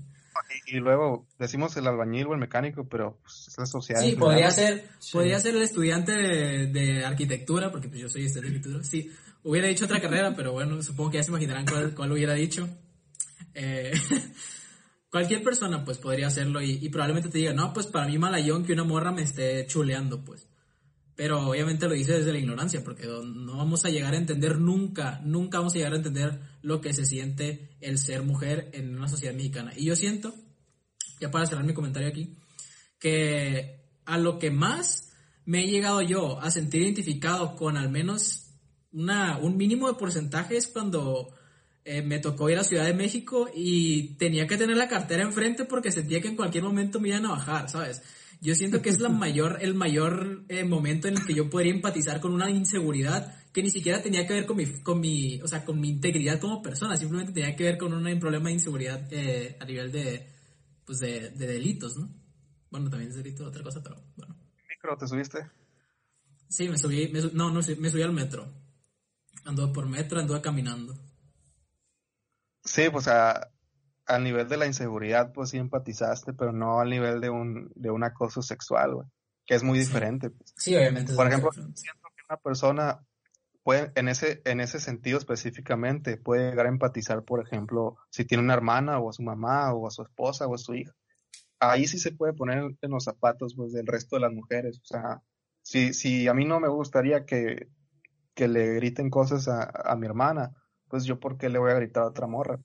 Y, 0.67 0.77
luego 0.77 1.27
decimos 1.39 1.77
el 1.77 1.87
albañil 1.87 2.29
o 2.29 2.35
el 2.35 2.39
mecánico, 2.39 2.89
pero 2.89 3.19
pues, 3.23 3.49
es 3.49 3.59
la 3.59 3.67
sociedad. 3.67 4.01
Sí, 4.01 4.15
podría 4.15 4.51
ser, 4.53 4.85
podría 5.13 5.41
ser 5.41 5.57
el 5.57 5.63
estudiante 5.63 6.13
de, 6.13 6.67
de 6.69 7.05
arquitectura, 7.05 7.71
porque 7.73 7.89
pues 7.89 8.01
yo 8.01 8.09
soy 8.09 8.27
estudiante 8.27 8.51
de 8.51 8.57
arquitectura, 8.57 8.85
sí, 8.85 9.11
Hubiera 9.43 9.69
dicho 9.69 9.87
otra 9.87 10.01
carrera, 10.01 10.35
pero 10.37 10.53
bueno, 10.53 10.83
supongo 10.83 11.11
que 11.11 11.17
ya 11.17 11.23
se 11.23 11.31
imaginarán 11.31 11.65
cuál, 11.95 12.13
hubiera 12.13 12.35
dicho. 12.35 12.69
Eh, 13.55 13.93
cualquier 15.11 15.43
persona 15.43 15.85
pues 15.85 15.99
podría 15.99 16.27
hacerlo 16.27 16.61
y, 16.61 16.89
probablemente 16.91 17.31
te 17.31 17.39
diga, 17.39 17.55
no, 17.55 17.73
pues 17.73 17.87
para 17.87 18.07
mí 18.07 18.19
malayón 18.19 18.65
que 18.65 18.75
una 18.75 18.85
morra 18.85 19.13
me 19.13 19.23
esté 19.23 19.67
chuleando, 19.67 20.23
pues. 20.25 20.47
Pero 21.21 21.51
obviamente 21.51 21.87
lo 21.87 21.93
dice 21.93 22.15
desde 22.15 22.33
la 22.33 22.39
ignorancia, 22.39 22.83
porque 22.83 23.07
no 23.07 23.59
vamos 23.59 23.85
a 23.85 23.91
llegar 23.91 24.15
a 24.15 24.17
entender 24.17 24.59
nunca, 24.59 25.21
nunca 25.23 25.59
vamos 25.59 25.75
a 25.75 25.77
llegar 25.77 25.93
a 25.93 25.97
entender 25.97 26.41
lo 26.63 26.81
que 26.81 26.95
se 26.95 27.05
siente 27.05 27.77
el 27.83 27.99
ser 27.99 28.23
mujer 28.23 28.71
en 28.73 28.97
una 28.97 29.07
sociedad 29.07 29.35
mexicana. 29.35 29.71
Y 29.77 29.85
yo 29.85 29.97
siento, 29.97 30.35
ya 31.21 31.31
para 31.31 31.45
cerrar 31.45 31.67
mi 31.67 31.75
comentario 31.75 32.09
aquí, 32.09 32.39
que 32.99 33.85
a 34.07 34.17
lo 34.17 34.39
que 34.39 34.51
más 34.51 35.13
me 35.45 35.63
he 35.63 35.67
llegado 35.67 36.01
yo 36.01 36.41
a 36.41 36.51
sentir 36.51 36.81
identificado 36.81 37.55
con 37.55 37.77
al 37.77 37.91
menos 37.91 38.55
una, 38.91 39.37
un 39.37 39.59
mínimo 39.59 39.89
de 39.89 39.99
porcentaje 39.99 40.57
es 40.57 40.69
cuando 40.69 41.35
eh, 41.85 42.01
me 42.01 42.19
tocó 42.21 42.49
ir 42.49 42.57
a 42.57 42.65
Ciudad 42.65 42.87
de 42.87 42.95
México 42.95 43.51
y 43.55 44.15
tenía 44.15 44.47
que 44.47 44.57
tener 44.57 44.79
la 44.79 44.89
cartera 44.89 45.23
enfrente 45.23 45.67
porque 45.67 45.93
sentía 45.93 46.23
que 46.23 46.29
en 46.29 46.37
cualquier 46.37 46.65
momento 46.65 46.99
me 46.99 47.11
iban 47.11 47.27
a 47.27 47.33
bajar, 47.33 47.69
¿sabes? 47.69 48.01
Yo 48.41 48.55
siento 48.55 48.81
que 48.81 48.89
es 48.89 49.01
la 49.01 49.11
mayor, 49.11 49.59
el 49.61 49.75
mayor 49.75 50.45
eh, 50.49 50.65
momento 50.65 51.09
en 51.09 51.19
el 51.19 51.27
que 51.27 51.35
yo 51.35 51.51
podría 51.51 51.75
empatizar 51.75 52.21
con 52.21 52.33
una 52.33 52.51
inseguridad 52.51 53.35
que 53.53 53.63
ni 53.63 53.71
siquiera 53.71 54.03
tenía 54.03 54.27
que 54.27 54.33
ver 54.33 54.47
con 54.47 54.57
mi, 54.57 54.83
con 54.83 55.01
mi, 55.01 55.43
o 55.43 55.47
sea, 55.47 55.65
con 55.65 55.79
mi 55.79 55.91
integridad 55.91 56.41
como 56.41 56.63
persona, 56.63 56.97
simplemente 56.97 57.33
tenía 57.33 57.55
que 57.55 57.65
ver 57.65 57.77
con 57.77 57.93
un 57.93 58.21
problema 58.21 58.49
de 58.49 58.55
inseguridad 58.55 59.07
eh, 59.11 59.59
a 59.61 59.65
nivel 59.65 59.93
de, 59.93 60.33
pues 60.87 61.01
de, 61.01 61.31
delitos, 61.31 61.97
¿no? 61.97 62.09
Bueno, 62.71 62.89
también 62.89 63.11
es 63.11 63.17
delito, 63.17 63.45
otra 63.45 63.63
cosa, 63.63 63.83
pero 63.83 64.03
bueno. 64.17 64.37
¿Micro 64.69 64.97
te 64.97 65.07
subiste? 65.07 65.51
Sí, 66.49 66.69
me 66.69 66.79
subí, 66.79 67.13
no, 67.33 67.51
no, 67.51 67.61
me 67.79 67.91
subí 67.91 68.03
al 68.03 68.13
metro. 68.13 68.53
Anduve 69.45 69.73
por 69.73 69.89
metro, 69.89 70.19
anduve 70.19 70.41
caminando. 70.41 70.97
Sí, 72.65 72.89
pues 72.91 73.09
a, 73.09 73.51
al 74.11 74.25
nivel 74.25 74.49
de 74.49 74.57
la 74.57 74.67
inseguridad, 74.67 75.33
pues 75.33 75.51
sí 75.51 75.59
empatizaste, 75.59 76.33
pero 76.33 76.53
no 76.53 76.81
al 76.81 76.91
nivel 76.91 77.21
de 77.21 77.31
un, 77.31 77.71
de 77.75 77.91
un 77.91 78.05
acoso 78.05 78.43
sexual, 78.43 78.95
güey, 78.95 79.09
que 79.47 79.55
es 79.55 79.63
muy 79.63 79.79
diferente. 79.79 80.31
Pues. 80.31 80.53
Sí, 80.57 80.75
obviamente. 80.77 81.15
Por 81.15 81.27
ejemplo, 81.27 81.51
siento 81.53 82.09
que 82.17 82.23
una 82.29 82.37
persona 82.39 83.01
puede, 83.63 83.93
en 83.95 84.09
ese, 84.09 84.43
en 84.45 84.61
ese 84.61 84.81
sentido 84.81 85.19
específicamente, 85.19 86.17
puede 86.17 86.51
llegar 86.51 86.67
a 86.67 86.71
empatizar, 86.71 87.25
por 87.25 87.41
ejemplo, 87.41 87.97
si 88.11 88.25
tiene 88.25 88.45
una 88.45 88.55
hermana 88.55 88.99
o 88.99 89.11
a 89.11 89.13
su 89.13 89.23
mamá 89.23 89.73
o 89.73 89.87
a 89.87 89.91
su 89.91 90.03
esposa 90.03 90.47
o 90.47 90.55
a 90.55 90.59
su 90.59 90.75
hija. 90.75 90.93
Ahí 91.59 91.87
sí 91.87 91.99
se 91.99 92.13
puede 92.13 92.33
poner 92.33 92.77
en 92.81 92.91
los 92.91 93.05
zapatos 93.05 93.55
pues, 93.55 93.73
del 93.73 93.87
resto 93.87 94.17
de 94.17 94.23
las 94.23 94.33
mujeres. 94.33 94.79
O 94.79 94.87
sea, 94.87 95.23
si, 95.63 95.93
si 95.93 96.27
a 96.27 96.35
mí 96.35 96.45
no 96.45 96.59
me 96.59 96.69
gustaría 96.69 97.27
que 97.27 97.69
que 98.41 98.49
le 98.49 98.75
griten 98.75 99.11
cosas 99.11 99.49
a, 99.49 99.95
mi 99.97 100.07
hermana, 100.07 100.55
pues 100.89 101.05
yo 101.05 101.21
por 101.21 101.37
qué 101.37 101.51
le 101.51 101.59
voy 101.59 101.73
a 101.73 101.75
gritar 101.75 102.05
a 102.05 102.07
otra 102.07 102.27
morra, 102.27 102.59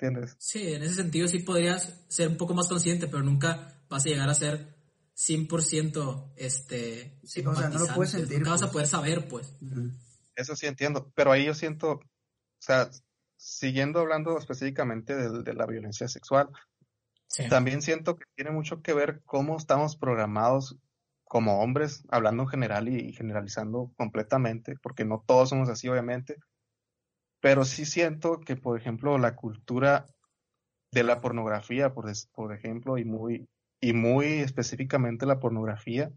¿entiendes? 0.00 0.36
Sí, 0.38 0.72
en 0.72 0.82
ese 0.82 0.94
sentido 0.94 1.28
sí 1.28 1.40
podrías 1.40 1.92
ser 2.08 2.28
un 2.28 2.36
poco 2.36 2.54
más 2.54 2.68
consciente, 2.68 3.06
pero 3.06 3.22
nunca 3.22 3.82
vas 3.88 4.06
a 4.06 4.08
llegar 4.08 4.28
a 4.28 4.34
ser 4.34 4.74
100% 5.16 6.32
este 6.36 7.18
sí, 7.24 7.44
o 7.44 7.54
sea, 7.54 7.68
no 7.68 7.78
lo 7.78 7.86
puedes 7.94 8.12
sentir, 8.12 8.38
nunca 8.38 8.52
vas 8.52 8.62
a 8.62 8.66
pues. 8.66 8.72
poder 8.72 8.86
saber, 8.86 9.28
pues. 9.28 9.54
Eso 10.34 10.56
sí 10.56 10.66
entiendo, 10.66 11.12
pero 11.14 11.32
ahí 11.32 11.44
yo 11.44 11.54
siento, 11.54 11.92
o 11.92 12.02
sea, 12.58 12.90
siguiendo 13.36 14.00
hablando 14.00 14.38
específicamente 14.38 15.14
de, 15.14 15.54
la 15.54 15.66
violencia 15.66 16.08
sexual, 16.08 16.48
también 17.48 17.82
siento 17.82 18.16
que 18.16 18.24
tiene 18.34 18.50
mucho 18.50 18.82
que 18.82 18.94
ver 18.94 19.22
cómo 19.24 19.56
estamos 19.56 19.96
programados 19.96 20.76
como 21.24 21.60
hombres, 21.60 22.02
hablando 22.10 22.42
en 22.42 22.48
general 22.48 22.88
y, 22.88 23.12
generalizando 23.12 23.92
completamente, 23.96 24.74
porque 24.82 25.04
no 25.04 25.22
todos 25.24 25.50
somos 25.50 25.68
así, 25.68 25.88
obviamente, 25.88 26.36
pero 27.40 27.64
sí 27.64 27.84
siento 27.84 28.40
que, 28.40 28.56
por 28.56 28.78
ejemplo, 28.78 29.18
la 29.18 29.34
cultura 29.34 30.06
de 30.92 31.02
la 31.02 31.20
pornografía, 31.20 31.92
por, 31.92 32.10
por 32.32 32.54
ejemplo, 32.54 32.98
y 32.98 33.04
muy, 33.04 33.48
y 33.80 33.92
muy 33.92 34.26
específicamente 34.26 35.26
la 35.26 35.40
pornografía, 35.40 36.10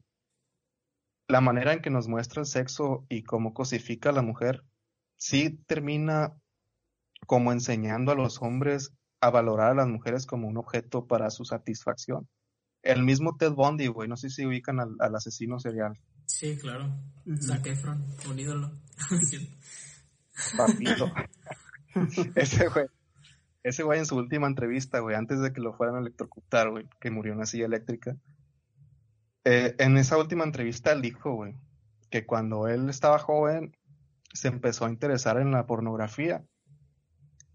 la 1.27 1.41
manera 1.41 1.73
en 1.73 1.81
que 1.81 1.89
nos 1.89 2.07
muestra 2.07 2.41
el 2.41 2.47
sexo 2.47 3.05
y 3.09 3.23
cómo 3.23 3.53
cosifica 3.53 4.09
a 4.09 4.13
la 4.13 4.21
mujer, 4.21 4.63
sí 5.17 5.57
termina 5.67 6.35
como 7.25 7.51
enseñando 7.51 8.11
a 8.11 8.15
los 8.15 8.41
hombres 8.41 8.91
a 9.21 9.29
valorar 9.29 9.71
a 9.71 9.75
las 9.75 9.87
mujeres 9.87 10.25
como 10.25 10.47
un 10.47 10.57
objeto 10.57 11.07
para 11.07 11.29
su 11.29 11.45
satisfacción. 11.45 12.27
El 12.81 13.03
mismo 13.03 13.37
Ted 13.37 13.53
Bundy, 13.53 13.87
güey, 13.87 14.09
no 14.09 14.17
sé 14.17 14.29
si 14.29 14.45
ubican 14.45 14.81
al, 14.81 15.15
asesino 15.15 15.57
serial. 15.59 15.97
Sí, 16.25 16.57
claro. 16.57 16.93
Zac 17.39 17.65
Efron, 17.67 18.05
un 18.29 18.39
ídolo. 18.39 18.71
Papito. 20.57 21.11
Ese 22.35 22.67
güey. 22.69 22.87
ese 23.61 23.83
güey 23.83 23.99
en 23.99 24.05
su 24.05 24.17
última 24.17 24.47
entrevista, 24.47 24.99
güey, 24.99 25.15
antes 25.15 25.39
de 25.39 25.53
que 25.53 25.61
lo 25.61 25.73
fueran 25.73 25.95
a 25.95 25.99
electrocutar, 25.99 26.71
güey, 26.71 26.87
que 26.99 27.11
murió 27.11 27.33
en 27.33 27.37
una 27.37 27.45
silla 27.45 27.65
eléctrica, 27.65 28.17
eh, 29.45 29.75
en 29.77 29.97
esa 29.97 30.17
última 30.17 30.43
entrevista 30.43 30.91
él 30.91 31.01
dijo, 31.01 31.33
güey, 31.33 31.55
que 32.09 32.25
cuando 32.25 32.67
él 32.67 32.89
estaba 32.89 33.19
joven 33.19 33.75
se 34.33 34.47
empezó 34.47 34.85
a 34.85 34.89
interesar 34.89 35.37
en 35.39 35.51
la 35.51 35.65
pornografía 35.65 36.43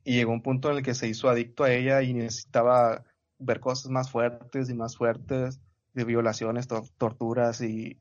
y 0.05 0.15
llegó 0.15 0.33
un 0.33 0.43
punto 0.43 0.71
en 0.71 0.79
el 0.79 0.83
que 0.83 0.95
se 0.95 1.09
hizo 1.09 1.29
adicto 1.29 1.65
a 1.65 1.73
ella 1.73 2.03
y 2.03 2.15
necesitaba 2.15 3.05
ver 3.39 3.61
cosas 3.61 3.91
más 3.91 4.11
fuertes 4.11 4.71
y 4.71 4.75
más 4.75 4.97
fuertes 4.97 5.61
de 5.95 6.05
violaciones, 6.05 6.69
torturas 6.69 7.61
y 7.61 8.01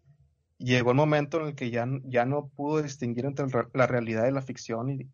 llegó 0.57 0.91
el 0.91 0.97
momento 0.97 1.39
en 1.39 1.47
el 1.47 1.55
que 1.55 1.69
ya, 1.69 1.87
ya 2.05 2.25
no 2.25 2.47
pudo 2.47 2.81
distinguir 2.81 3.25
entre 3.25 3.45
la 3.73 3.87
realidad 3.87 4.27
y 4.27 4.31
la 4.31 4.41
ficción 4.41 4.89
y, 4.89 5.07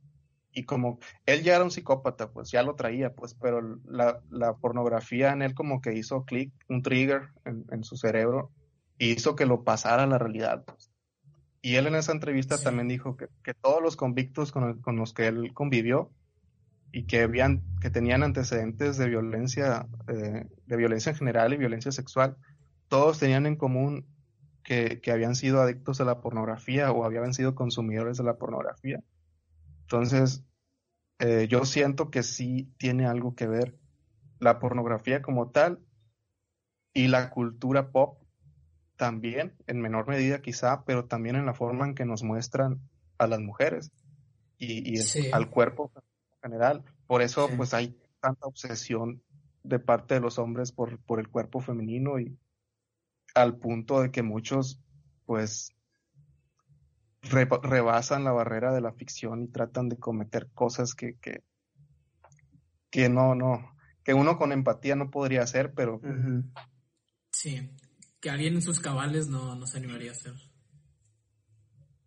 y 0.53 0.63
como 0.63 0.99
él 1.25 1.43
ya 1.43 1.55
era 1.55 1.63
un 1.63 1.71
psicópata, 1.71 2.31
pues 2.31 2.51
ya 2.51 2.63
lo 2.63 2.75
traía, 2.75 3.13
pues, 3.13 3.33
pero 3.33 3.79
la, 3.85 4.21
la 4.29 4.55
pornografía 4.55 5.31
en 5.31 5.41
él 5.41 5.53
como 5.53 5.81
que 5.81 5.93
hizo 5.93 6.25
clic, 6.25 6.51
un 6.69 6.81
trigger 6.81 7.29
en, 7.45 7.65
en, 7.71 7.83
su 7.83 7.97
cerebro 7.97 8.51
y 8.97 9.11
hizo 9.11 9.35
que 9.35 9.45
lo 9.45 9.63
pasara 9.63 10.03
a 10.03 10.07
la 10.07 10.17
realidad, 10.17 10.63
pues. 10.65 10.91
Y 11.61 11.75
él 11.75 11.87
en 11.87 11.95
esa 11.95 12.11
entrevista 12.11 12.57
también 12.57 12.89
dijo 12.89 13.15
que, 13.15 13.27
que 13.41 13.53
todos 13.53 13.81
los 13.81 13.95
convictos 13.95 14.51
con, 14.51 14.81
con, 14.81 14.97
los 14.97 15.13
que 15.13 15.27
él 15.27 15.53
convivió 15.53 16.11
y 16.91 17.05
que 17.05 17.21
habían, 17.21 17.63
que 17.79 17.89
tenían 17.89 18.21
antecedentes 18.21 18.97
de 18.97 19.07
violencia, 19.07 19.87
eh, 20.09 20.45
de 20.65 20.77
violencia 20.77 21.11
en 21.11 21.15
general 21.15 21.53
y 21.53 21.57
violencia 21.57 21.93
sexual, 21.93 22.35
todos 22.89 23.17
tenían 23.17 23.45
en 23.45 23.55
común 23.55 24.05
que, 24.63 25.01
que 25.01 25.11
habían 25.11 25.35
sido 25.35 25.61
adictos 25.61 26.01
a 26.01 26.05
la 26.05 26.21
pornografía 26.21 26.91
o 26.91 27.05
habían 27.05 27.33
sido 27.33 27.55
consumidores 27.55 28.17
de 28.17 28.23
la 28.23 28.37
pornografía. 28.37 29.03
Entonces, 29.81 30.43
eh, 31.19 31.47
yo 31.47 31.65
siento 31.65 32.09
que 32.09 32.23
sí 32.23 32.73
tiene 32.77 33.05
algo 33.05 33.35
que 33.35 33.47
ver 33.47 33.77
la 34.39 34.59
pornografía 34.59 35.21
como 35.21 35.51
tal 35.51 35.79
y 36.93 37.07
la 37.07 37.29
cultura 37.29 37.91
pop 37.91 38.19
también, 38.95 39.55
en 39.67 39.81
menor 39.81 40.07
medida 40.07 40.41
quizá, 40.41 40.83
pero 40.85 41.05
también 41.05 41.35
en 41.35 41.45
la 41.45 41.53
forma 41.53 41.85
en 41.85 41.95
que 41.95 42.05
nos 42.05 42.23
muestran 42.23 42.81
a 43.17 43.27
las 43.27 43.39
mujeres 43.39 43.91
y, 44.57 44.99
al 45.31 45.49
cuerpo 45.49 45.91
en 45.95 46.51
general. 46.51 46.83
Por 47.07 47.21
eso, 47.21 47.49
pues 47.55 47.73
hay 47.73 47.97
tanta 48.19 48.45
obsesión 48.45 49.21
de 49.63 49.79
parte 49.79 50.15
de 50.15 50.19
los 50.19 50.37
hombres 50.39 50.71
por, 50.71 50.99
por 50.99 51.19
el 51.19 51.29
cuerpo 51.29 51.59
femenino 51.59 52.19
y 52.19 52.37
al 53.33 53.57
punto 53.57 54.01
de 54.01 54.11
que 54.11 54.23
muchos, 54.23 54.81
pues, 55.25 55.73
rebasan 57.21 58.23
la 58.23 58.31
barrera 58.31 58.73
de 58.73 58.81
la 58.81 58.93
ficción 58.93 59.43
y 59.43 59.47
tratan 59.47 59.89
de 59.89 59.97
cometer 59.97 60.49
cosas 60.53 60.93
que, 60.93 61.17
que, 61.19 61.43
que 62.89 63.09
no, 63.09 63.33
no, 63.33 63.75
que 64.03 64.13
uno 64.13 64.37
con 64.37 64.51
empatía 64.51 64.95
no 64.95 65.09
podría 65.09 65.43
hacer, 65.43 65.73
pero... 65.73 66.01
Sí, 67.31 67.71
que 68.19 68.29
alguien 68.29 68.55
en 68.55 68.61
sus 68.61 68.79
cabales 68.79 69.27
no, 69.27 69.55
no 69.55 69.65
se 69.65 69.77
animaría 69.77 70.11
a 70.11 70.13
hacer. 70.13 70.33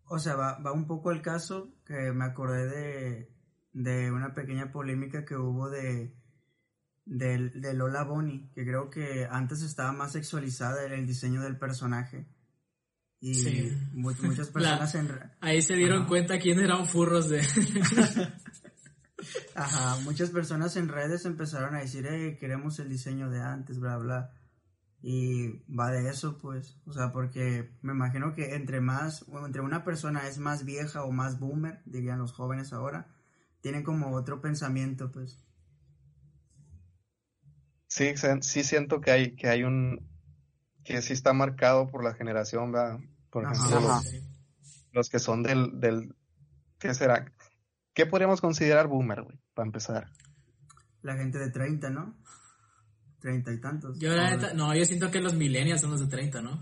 O 0.05 0.19
sea, 0.19 0.35
va, 0.35 0.59
va 0.59 0.71
un 0.71 0.87
poco 0.87 1.11
el 1.11 1.21
caso 1.21 1.73
que 1.85 2.11
me 2.13 2.25
acordé 2.25 2.67
de, 2.67 3.31
de 3.73 4.11
una 4.11 4.33
pequeña 4.33 4.71
polémica 4.71 5.25
que 5.25 5.35
hubo 5.35 5.69
de, 5.69 6.15
de, 7.07 7.49
de 7.49 7.73
Lola 7.73 8.03
Bonnie, 8.03 8.49
que 8.53 8.63
creo 8.65 8.89
que 8.89 9.27
antes 9.29 9.61
estaba 9.61 9.91
más 9.93 10.11
sexualizada 10.11 10.85
en 10.85 10.93
el 10.93 11.07
diseño 11.07 11.41
del 11.41 11.57
personaje 11.57 12.27
y 13.19 13.71
muchas 13.93 14.49
personas 14.53 14.93
en... 14.95 15.09
Ahí 15.39 15.61
se 15.61 15.75
dieron 15.75 16.05
cuenta 16.05 16.39
quién 16.39 16.59
eran 16.59 16.85
furros 16.85 17.29
de... 17.29 17.41
Ajá, 19.55 19.99
muchas 20.03 20.29
personas 20.29 20.75
en 20.77 20.87
redes 20.87 21.25
empezaron 21.25 21.75
a 21.75 21.79
decir, 21.79 22.05
eh, 22.05 22.37
queremos 22.39 22.77
el 22.79 22.89
diseño 22.89 23.29
de 23.29 23.41
antes, 23.41 23.79
bla, 23.79 23.97
bla. 23.97 24.31
Y 25.01 25.63
va 25.73 25.91
de 25.91 26.09
eso, 26.09 26.37
pues. 26.37 26.79
O 26.85 26.93
sea, 26.93 27.11
porque 27.11 27.71
me 27.81 27.93
imagino 27.93 28.35
que 28.35 28.55
entre 28.55 28.79
más, 28.79 29.25
entre 29.45 29.61
una 29.61 29.83
persona 29.83 30.27
es 30.27 30.37
más 30.37 30.65
vieja 30.65 31.03
o 31.03 31.11
más 31.11 31.39
boomer, 31.39 31.81
dirían 31.85 32.19
los 32.19 32.31
jóvenes 32.31 32.73
ahora, 32.73 33.07
tienen 33.61 33.83
como 33.83 34.15
otro 34.15 34.39
pensamiento, 34.41 35.11
pues. 35.11 35.46
Sí, 37.97 38.13
sí 38.41 38.63
siento 38.63 39.01
que 39.01 39.09
hay, 39.09 39.35
que 39.35 39.47
hay 39.47 39.63
un, 39.63 40.07
que 40.83 41.01
sí 41.01 41.13
está 41.13 41.33
marcado 41.33 41.87
por 41.87 42.03
la 42.03 42.13
generación, 42.13 42.71
¿verdad? 42.71 42.99
Por 43.31 43.43
ejemplo, 43.43 44.01
los, 44.91 45.09
que 45.09 45.17
son 45.17 45.41
del, 45.41 45.79
del, 45.79 46.15
¿qué 46.77 46.93
será? 46.93 47.25
¿Qué 47.95 48.05
podríamos 48.05 48.39
considerar 48.39 48.87
boomer, 48.87 49.23
güey, 49.23 49.39
para 49.55 49.65
empezar? 49.65 50.11
La 51.01 51.15
gente 51.15 51.39
de 51.39 51.49
30, 51.49 51.89
¿no? 51.89 52.15
30 53.19 53.53
y 53.53 53.59
tantos. 53.59 53.97
Yo 53.97 54.11
no, 54.53 54.75
yo 54.75 54.85
siento 54.85 55.09
que 55.09 55.19
los 55.19 55.33
millennials 55.33 55.81
son 55.81 55.89
los 55.89 56.01
de 56.01 56.07
30, 56.07 56.41
¿no? 56.43 56.61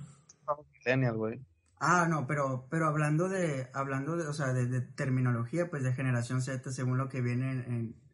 millennials, 0.74 1.17
güey. 1.17 1.45
Ah, 1.80 2.08
no, 2.10 2.26
pero, 2.26 2.65
pero 2.71 2.88
hablando 2.88 3.28
de, 3.28 3.69
hablando 3.74 4.15
de, 4.15 4.26
o 4.26 4.34
sea, 4.34 4.54
de, 4.54 4.80
terminología, 4.80 5.69
pues 5.69 5.84
de 5.84 5.91
generación 5.91 6.41
Z, 6.41 6.71
según 6.71 6.98
lo 6.98 7.10
que 7.10 7.19
viene 7.19 7.52
en... 7.52 8.05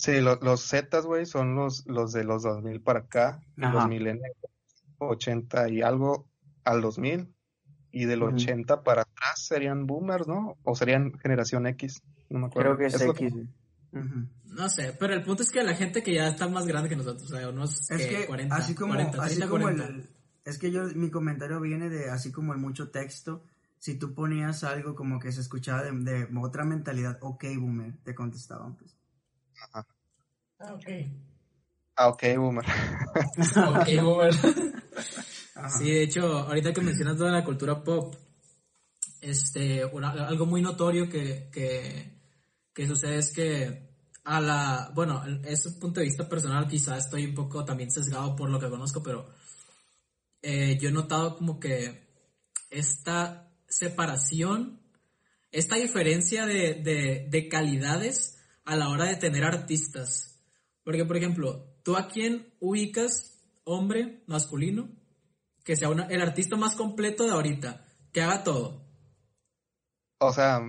Sí, 0.00 0.12
los 0.22 0.66
Zetas, 0.66 1.04
güey, 1.04 1.26
son 1.26 1.54
los, 1.54 1.86
los 1.86 2.12
de 2.12 2.24
los 2.24 2.42
2000 2.42 2.80
para 2.80 3.00
acá, 3.00 3.42
los 3.56 3.86
millennials 3.86 4.34
80 4.96 5.68
y 5.68 5.82
algo 5.82 6.26
al 6.64 6.80
2000 6.80 7.30
y 7.92 8.06
del 8.06 8.22
80 8.22 8.82
para 8.82 9.02
atrás 9.02 9.44
serían 9.46 9.86
boomers, 9.86 10.26
¿no? 10.26 10.56
O 10.62 10.74
serían 10.74 11.18
generación 11.18 11.66
X, 11.66 12.02
no 12.30 12.38
me 12.38 12.46
acuerdo. 12.46 12.76
Creo 12.76 12.88
que 12.88 12.96
es, 12.96 13.02
X. 13.02 13.34
No 14.44 14.70
sé, 14.70 14.96
pero 14.98 15.12
el 15.12 15.22
punto 15.22 15.42
es 15.42 15.50
que 15.50 15.62
la 15.62 15.74
gente 15.74 16.02
que 16.02 16.14
ya 16.14 16.28
está 16.28 16.48
más 16.48 16.66
grande 16.66 16.88
que 16.88 16.96
nosotros, 16.96 17.30
o 17.30 17.36
sea, 17.36 17.50
unos 17.50 17.90
es 17.90 18.06
que, 18.06 18.26
40, 18.26 18.56
así 18.56 18.74
como, 18.74 18.94
40, 18.94 19.22
así 19.22 19.42
como 19.42 19.68
El, 19.68 20.08
es 20.46 20.56
que 20.56 20.70
yo, 20.70 20.84
mi 20.94 21.10
comentario 21.10 21.60
viene 21.60 21.90
de 21.90 22.08
así 22.08 22.32
como 22.32 22.54
el 22.54 22.58
mucho 22.58 22.88
texto, 22.88 23.44
si 23.78 23.98
tú 23.98 24.14
ponías 24.14 24.64
algo 24.64 24.94
como 24.94 25.20
que 25.20 25.30
se 25.30 25.42
escuchaba 25.42 25.82
de, 25.82 25.92
de 25.92 26.28
otra 26.40 26.64
mentalidad, 26.64 27.18
ok, 27.20 27.44
boomer, 27.58 27.98
te 28.02 28.14
contestaban 28.14 28.76
pues. 28.76 28.99
Ajá. 29.60 29.86
Ah, 30.58 30.74
ok. 30.74 30.86
Ah, 31.96 32.08
ok, 32.08 32.22
boomer. 32.36 32.64
ok, 33.68 34.02
boomer. 34.02 34.34
Sí, 35.68 35.90
de 35.90 36.02
hecho, 36.02 36.38
ahorita 36.38 36.72
que 36.72 36.80
mencionas 36.80 37.16
toda 37.16 37.30
la 37.30 37.44
cultura 37.44 37.82
pop, 37.82 38.14
este, 39.20 39.82
algo 39.82 40.46
muy 40.46 40.62
notorio 40.62 41.08
que, 41.08 41.50
que, 41.52 42.86
sucede 42.86 43.18
es 43.18 43.32
que 43.32 43.90
a 44.24 44.40
la, 44.40 44.90
bueno, 44.94 45.22
es 45.44 45.66
un 45.66 45.78
punto 45.78 46.00
de 46.00 46.06
vista 46.06 46.26
personal, 46.26 46.66
quizá 46.66 46.96
estoy 46.96 47.26
un 47.26 47.34
poco 47.34 47.64
también 47.64 47.90
sesgado 47.90 48.34
por 48.34 48.48
lo 48.48 48.58
que 48.58 48.70
conozco, 48.70 49.02
pero 49.02 49.28
eh, 50.40 50.78
yo 50.80 50.88
he 50.88 50.92
notado 50.92 51.36
como 51.36 51.60
que 51.60 52.08
esta 52.70 53.52
separación, 53.68 54.80
esta 55.52 55.76
diferencia 55.76 56.46
de, 56.46 57.26
de 57.28 57.48
calidades 57.48 58.39
a 58.70 58.76
la 58.76 58.88
hora 58.88 59.06
de 59.06 59.16
tener 59.16 59.44
artistas. 59.44 60.40
Porque, 60.84 61.04
por 61.04 61.16
ejemplo, 61.16 61.76
¿tú 61.82 61.96
a 61.96 62.08
quién 62.08 62.54
ubicas 62.60 63.30
hombre, 63.64 64.22
masculino, 64.26 64.88
que 65.64 65.76
sea 65.76 65.88
el 65.88 66.20
artista 66.20 66.56
más 66.56 66.74
completo 66.74 67.24
de 67.24 67.32
ahorita, 67.32 67.84
que 68.12 68.20
haga 68.20 68.42
todo. 68.42 68.84
O 70.18 70.32
sea, 70.32 70.60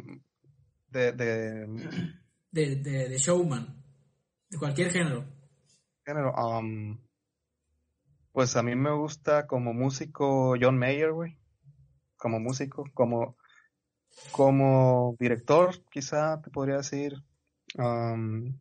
de... 0.89 1.11
De, 2.53 2.75
de, 2.75 3.17
showman, 3.17 3.81
de 4.49 4.57
cualquier 4.57 4.91
género. 4.91 5.25
Género, 6.05 6.33
um, 6.33 6.99
pues 8.33 8.57
a 8.57 8.61
mí 8.61 8.75
me 8.75 8.91
gusta 8.91 9.47
como 9.47 9.73
músico 9.73 10.55
John 10.59 10.77
Mayer, 10.77 11.13
güey. 11.13 11.39
Como 12.17 12.41
músico, 12.41 12.83
como, 12.93 13.37
como 14.31 15.15
director, 15.17 15.81
quizá 15.89 16.41
te 16.41 16.49
podría 16.49 16.77
decir. 16.77 17.23
Um, 17.75 18.57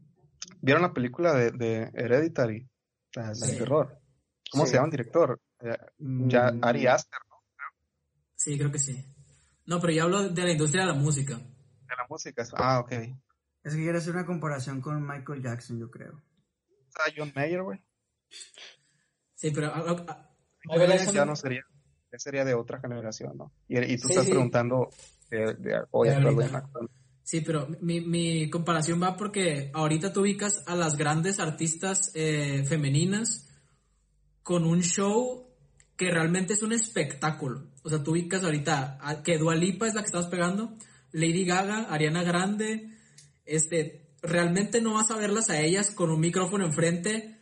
¿Vieron 0.60 0.82
la 0.82 0.92
película 0.92 1.32
de, 1.34 1.50
de 1.52 1.90
Hereditary? 1.94 2.68
La, 3.14 3.32
terror. 3.32 3.98
¿Cómo 4.50 4.66
se 4.66 4.74
llama 4.74 4.86
el 4.86 4.90
director? 4.90 5.40
Eh, 5.60 5.76
ya 5.98 6.52
mm. 6.52 6.64
Ari 6.64 6.86
Aster, 6.86 7.18
¿no? 7.28 7.36
Sí, 8.36 8.56
creo 8.56 8.70
que 8.70 8.78
sí. 8.78 9.04
No, 9.66 9.80
pero 9.80 9.92
yo 9.92 10.04
hablo 10.04 10.28
de 10.28 10.42
la 10.42 10.50
industria 10.50 10.82
de 10.82 10.88
la 10.88 10.94
música. 10.94 11.34
De 11.36 11.96
la 11.96 12.06
música, 12.08 12.44
ah, 12.56 12.80
ok. 12.80 12.92
Es 13.62 13.74
que 13.74 13.82
quiere 13.82 13.98
hacer 13.98 14.14
una 14.14 14.26
comparación 14.26 14.80
con 14.80 15.06
Michael 15.06 15.42
Jackson, 15.42 15.78
yo 15.78 15.90
creo. 15.90 16.22
Ah, 16.96 17.10
John 17.16 17.32
Mayer, 17.34 17.62
güey. 17.62 17.78
Sí, 19.34 19.50
pero... 19.50 19.72
ya 21.12 21.24
no 21.24 21.36
sería, 21.36 21.62
sería 22.16 22.44
de 22.44 22.54
otra 22.54 22.80
generación, 22.80 23.36
¿no? 23.36 23.52
Y, 23.68 23.96
tú 23.98 24.08
estás 24.08 24.26
preguntando 24.26 24.90
de, 25.30 25.54
de, 25.54 25.82
Sí, 27.22 27.42
pero 27.42 27.68
mi, 27.80 28.00
mi, 28.00 28.50
comparación 28.50 29.00
va 29.02 29.16
porque 29.16 29.70
ahorita 29.72 30.12
tú 30.12 30.22
ubicas 30.22 30.64
a 30.66 30.74
las 30.74 30.96
grandes 30.96 31.38
artistas 31.38 32.10
eh, 32.14 32.64
femeninas 32.66 33.48
con 34.42 34.64
un 34.64 34.82
show 34.82 35.46
que 35.96 36.10
realmente 36.10 36.54
es 36.54 36.62
un 36.62 36.72
espectáculo. 36.72 37.70
O 37.82 37.88
sea, 37.88 38.02
tú 38.02 38.12
ubicas 38.12 38.42
ahorita 38.42 38.98
que 39.24 39.38
Dualipa 39.38 39.86
es 39.86 39.94
la 39.94 40.00
que 40.00 40.06
estás 40.06 40.26
pegando, 40.26 40.74
Lady 41.12 41.44
Gaga, 41.44 41.86
Ariana 41.90 42.22
Grande, 42.22 42.90
este, 43.44 44.10
realmente 44.22 44.80
no 44.80 44.94
vas 44.94 45.10
a 45.10 45.16
verlas 45.16 45.50
a 45.50 45.60
ellas 45.60 45.90
con 45.90 46.10
un 46.10 46.20
micrófono 46.20 46.64
enfrente, 46.64 47.38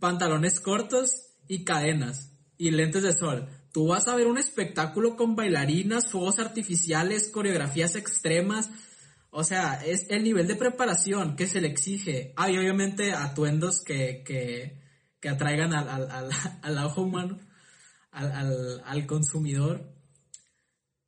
pantalones 0.00 0.60
cortos 0.60 1.34
y 1.46 1.64
cadenas 1.64 2.32
y 2.56 2.70
lentes 2.70 3.02
de 3.02 3.12
sol. 3.12 3.48
Tú 3.72 3.88
vas 3.88 4.08
a 4.08 4.14
ver 4.14 4.26
un 4.26 4.38
espectáculo 4.38 5.16
con 5.16 5.34
bailarinas, 5.34 6.10
fuegos 6.10 6.38
artificiales, 6.38 7.28
coreografías 7.28 7.96
extremas. 7.96 8.70
O 9.36 9.42
sea, 9.42 9.84
es 9.84 10.06
el 10.10 10.22
nivel 10.22 10.46
de 10.46 10.54
preparación 10.54 11.34
que 11.34 11.48
se 11.48 11.60
le 11.60 11.66
exige. 11.66 12.32
Ah, 12.36 12.52
y 12.52 12.56
obviamente 12.56 13.10
atuendos 13.10 13.82
que, 13.82 14.22
que, 14.24 14.80
que 15.18 15.28
atraigan 15.28 15.74
al, 15.74 15.88
al, 15.88 16.08
al, 16.08 16.30
al 16.62 16.78
ojo 16.78 17.02
humano, 17.02 17.40
al, 18.12 19.06
consumidor. 19.08 19.92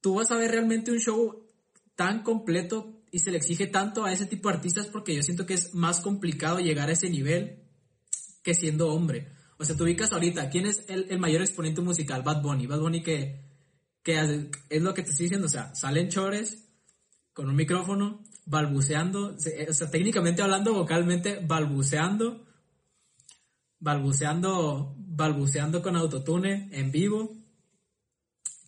Tú 0.01 0.15
vas 0.15 0.33
a 0.33 0.39
ver 0.39 0.51
realmente 0.51 0.91
un 0.91 0.99
show 0.99 1.47
tan 1.95 2.25
completo 2.25 3.01
y 3.12 3.21
se 3.21 3.31
le 3.31 3.37
exige 3.37 3.69
tanto 3.69 4.05
a 4.05 4.12
ese 4.12 4.27
tipo 4.27 4.49
de 4.49 4.57
artistas 4.57 4.89
porque 4.89 5.15
yo 5.15 5.23
siento 5.23 5.47
que 5.47 5.55
es 5.55 5.73
más 5.73 6.01
complicado 6.01 6.59
llegar 6.59 6.89
a 6.89 6.95
ese 6.95 7.09
nivel 7.09 7.62
que 8.43 8.55
siendo 8.55 8.93
hombre. 8.93 9.29
O 9.57 9.65
sea, 9.65 9.77
tú 9.77 9.85
ubicas 9.85 10.12
ahorita, 10.12 10.51
¿quién 10.51 10.67
es 10.67 10.85
el, 10.89 11.17
mayor 11.21 11.43
exponente 11.43 11.81
musical? 11.81 12.25
Bad 12.25 12.43
Bunny. 12.43 12.67
Bad 12.67 12.81
Bunny 12.81 13.05
que, 13.05 13.45
que 14.03 14.51
es 14.69 14.83
lo 14.83 14.95
que 14.95 15.05
te 15.05 15.11
estoy 15.11 15.27
diciendo, 15.27 15.47
o 15.47 15.51
sea, 15.51 15.73
salen 15.77 16.09
chores 16.09 16.65
con 17.37 17.51
un 17.51 17.55
micrófono, 17.55 18.25
balbuceando, 18.46 19.37
o 19.37 19.72
sea, 19.75 19.90
técnicamente 19.90 20.40
hablando, 20.40 20.72
vocalmente, 20.72 21.38
balbuceando, 21.46 22.46
balbuceando, 23.79 24.94
balbuceando 24.96 25.83
con 25.83 25.96
autotune 25.96 26.70
en 26.72 26.90
vivo. 26.90 27.37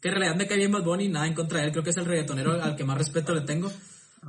Que 0.03 0.09
en 0.09 0.15
realidad 0.17 0.37
me 0.37 0.47
cae 0.47 0.59
bien 0.59 0.71
Bad 0.71 0.85
Bunny, 0.85 1.09
nada 1.09 1.27
en 1.27 1.33
contra 1.33 1.61
de 1.61 1.65
él, 1.65 1.73
creo 1.73 1.83
que 1.83 1.91
es 1.91 1.97
el 1.97 2.05
reggaetonero 2.05 2.63
al 2.63 2.77
que 2.77 2.85
más 2.85 2.99
respeto 2.99 3.35
le 3.35 3.41
tengo. 3.41 3.73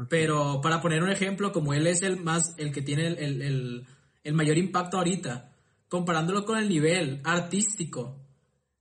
Pero 0.07 0.61
para 0.61 0.81
poner 0.81 1.03
un 1.03 1.11
ejemplo, 1.11 1.51
como 1.51 1.73
él 1.73 1.85
es 1.85 2.01
el 2.01 2.15
más, 2.15 2.55
el 2.57 2.71
que 2.71 2.81
tiene 2.81 3.07
el, 3.07 3.85
el 4.23 4.33
mayor 4.33 4.57
impacto 4.57 4.99
ahorita, 4.99 5.51
comparándolo 5.89 6.45
con 6.45 6.57
el 6.57 6.69
nivel 6.69 7.19
artístico 7.25 8.25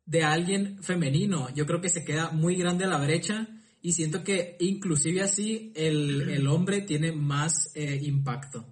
de 0.07 0.23
alguien 0.23 0.81
femenino, 0.85 1.53
yo 1.53 1.67
creo 1.67 1.81
que 1.81 1.89
se 1.89 2.05
queda 2.05 2.31
muy 2.31 2.55
grande 2.55 2.87
la 2.87 2.99
brecha 2.99 3.49
y 3.81 3.93
siento 3.93 4.25
que 4.25 4.57
inclusive 4.61 5.23
así 5.23 5.73
el, 5.77 6.47
hombre 6.49 6.83
tiene 6.83 7.13
más 7.13 7.71
eh, 7.75 7.99
impacto. 8.03 8.65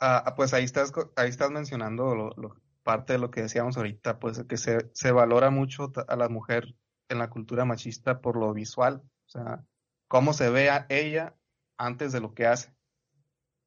Ah, 0.00 0.22
ah, 0.26 0.34
pues 0.34 0.52
ahí 0.54 0.64
estás, 0.64 0.92
ahí 1.16 1.28
estás 1.28 1.50
mencionando 1.50 2.14
lo, 2.14 2.56
parte 2.82 3.12
de 3.12 3.18
lo 3.18 3.30
que 3.30 3.42
decíamos 3.42 3.76
ahorita, 3.76 4.18
pues 4.18 4.42
que 4.48 4.56
se, 4.56 4.90
se 4.94 5.12
valora 5.12 5.50
mucho 5.50 5.92
a 6.08 6.16
la 6.16 6.28
mujer 6.28 6.74
en 7.08 7.18
la 7.18 7.30
cultura 7.30 7.64
machista 7.64 8.20
por 8.20 8.36
lo 8.36 8.52
visual, 8.52 9.02
o 9.26 9.28
sea, 9.28 9.64
cómo 10.08 10.32
se 10.32 10.50
ve 10.50 10.70
a 10.70 10.86
ella 10.88 11.36
antes 11.76 12.12
de 12.12 12.20
lo 12.20 12.34
que 12.34 12.46
hace. 12.46 12.74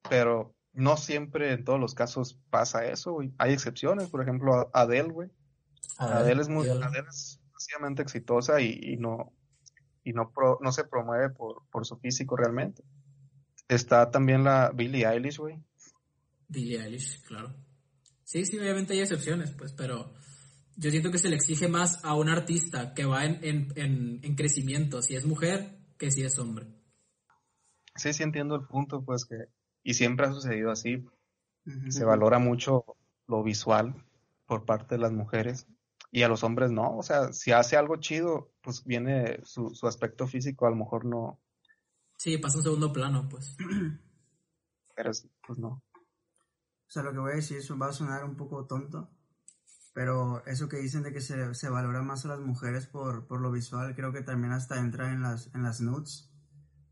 Pero 0.08 0.54
no 0.72 0.96
siempre 0.96 1.52
en 1.52 1.64
todos 1.64 1.80
los 1.80 1.94
casos 1.94 2.38
pasa 2.50 2.84
eso, 2.84 3.12
güey. 3.12 3.32
Hay 3.38 3.52
excepciones, 3.52 4.08
por 4.10 4.22
ejemplo, 4.22 4.70
Adele, 4.74 5.08
güey. 5.08 5.30
Adele, 5.98 6.42
es 6.42 6.48
muy, 6.48 6.68
Adele 6.68 7.08
es 7.08 7.40
exitosa 7.98 8.60
y, 8.60 8.96
no 8.96 9.32
y 10.04 10.12
no, 10.12 10.32
no 10.60 10.72
se 10.72 10.84
promueve 10.84 11.30
por, 11.30 11.62
por 11.70 11.86
su 11.86 11.96
físico 11.96 12.36
realmente. 12.36 12.82
Está 13.68 14.10
también 14.10 14.44
la 14.44 14.70
Billie 14.70 15.06
Eilish, 15.06 15.38
güey. 15.38 15.60
Billie 16.48 16.80
Eilish, 16.80 17.22
claro. 17.22 17.54
Sí, 18.22 18.44
sí, 18.44 18.58
obviamente 18.58 18.92
hay 18.92 19.00
excepciones, 19.00 19.52
pues, 19.52 19.72
pero 19.72 20.14
yo 20.76 20.90
siento 20.90 21.10
que 21.10 21.18
se 21.18 21.28
le 21.28 21.36
exige 21.36 21.68
más 21.68 22.04
a 22.04 22.14
un 22.14 22.28
artista 22.28 22.94
que 22.94 23.04
va 23.04 23.24
en, 23.24 23.40
en, 23.42 24.20
en 24.22 24.34
crecimiento, 24.36 25.02
si 25.02 25.16
es 25.16 25.24
mujer, 25.26 25.78
que 25.98 26.10
si 26.10 26.22
es 26.22 26.38
hombre. 26.38 26.66
Sí, 27.96 28.12
sí 28.12 28.22
entiendo 28.22 28.54
el 28.54 28.66
punto, 28.66 29.04
pues 29.04 29.24
que 29.24 29.36
y 29.86 29.94
siempre 29.94 30.26
ha 30.26 30.32
sucedido 30.32 30.72
así. 30.72 31.06
Se 31.88 32.04
valora 32.04 32.40
mucho 32.40 32.84
lo 33.28 33.44
visual 33.44 33.94
por 34.44 34.64
parte 34.64 34.96
de 34.96 35.00
las 35.00 35.12
mujeres 35.12 35.68
y 36.10 36.22
a 36.22 36.28
los 36.28 36.42
hombres 36.44 36.70
no. 36.70 36.96
O 36.96 37.02
sea, 37.02 37.32
si 37.32 37.52
hace 37.52 37.76
algo 37.76 37.96
chido, 37.96 38.52
pues 38.62 38.84
viene 38.84 39.40
su, 39.44 39.72
aspecto 39.82 40.26
físico, 40.26 40.66
a 40.66 40.70
lo 40.70 40.76
mejor 40.76 41.04
no. 41.04 41.40
Sí, 42.16 42.38
pasa 42.38 42.58
un 42.58 42.64
segundo 42.64 42.92
plano, 42.92 43.28
pues. 43.28 43.56
Pero 44.94 45.10
pues 45.46 45.58
no. 45.58 45.68
O 45.68 46.88
sea, 46.88 47.02
lo 47.02 47.12
que 47.12 47.18
voy 47.18 47.32
a 47.32 47.36
decir 47.36 47.58
eso 47.58 47.76
va 47.76 47.88
a 47.88 47.92
sonar 47.92 48.24
un 48.24 48.36
poco 48.36 48.66
tonto, 48.66 49.10
pero 49.92 50.44
eso 50.46 50.68
que 50.68 50.78
dicen 50.78 51.02
de 51.02 51.12
que 51.12 51.20
se, 51.20 51.54
se 51.54 51.68
valora 51.68 52.02
más 52.02 52.24
a 52.24 52.28
las 52.28 52.40
mujeres 52.40 52.86
por, 52.86 53.26
por, 53.26 53.40
lo 53.40 53.50
visual, 53.50 53.94
creo 53.94 54.12
que 54.12 54.22
también 54.22 54.52
hasta 54.52 54.78
entra 54.78 55.12
en 55.12 55.22
las, 55.22 55.52
en 55.54 55.64
las 55.64 55.80
nudes 55.80 56.30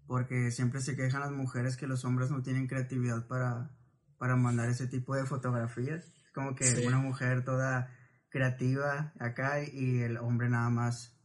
porque 0.07 0.51
siempre 0.51 0.81
se 0.81 0.97
quejan 0.97 1.21
las 1.21 1.33
mujeres 1.33 1.77
que 1.77 1.87
los 1.87 2.05
hombres 2.05 2.31
no 2.31 2.43
tienen 2.43 2.67
creatividad 2.67 3.27
para, 3.27 3.71
para 4.19 4.37
mandar 4.37 4.69
ese 4.69 4.87
tipo 4.87 5.15
de 5.15 5.25
fotografías. 5.25 6.13
Como 6.35 6.55
que 6.55 6.85
una 6.87 6.99
mujer 6.99 7.45
toda 7.45 7.91
creativa 8.35 9.13
acá 9.21 9.63
y 9.63 10.01
el 10.01 10.17
hombre 10.17 10.49
nada 10.49 10.69
más 10.69 11.17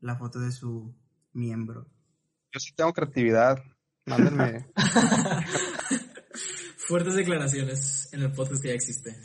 la 0.00 0.16
foto 0.16 0.40
de 0.40 0.50
su 0.50 0.92
miembro. 1.32 1.86
Yo 2.52 2.58
sí 2.58 2.74
tengo 2.74 2.92
creatividad, 2.92 3.62
mándenme. 4.04 4.66
Fuertes 6.88 7.14
declaraciones 7.14 8.12
en 8.12 8.22
el 8.22 8.32
podcast 8.32 8.60
que 8.60 8.68
ya 8.68 8.74
existe. 8.74 9.16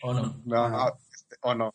¿O 0.00 0.14
no? 0.14 0.40
No, 0.44 0.96
este, 1.12 1.36
o 1.40 1.54
no. 1.56 1.74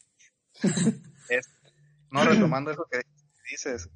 no, 2.12 2.24
retomando 2.24 2.71
eso 2.71 2.88
que 2.89 3.02
dices, 3.50 3.89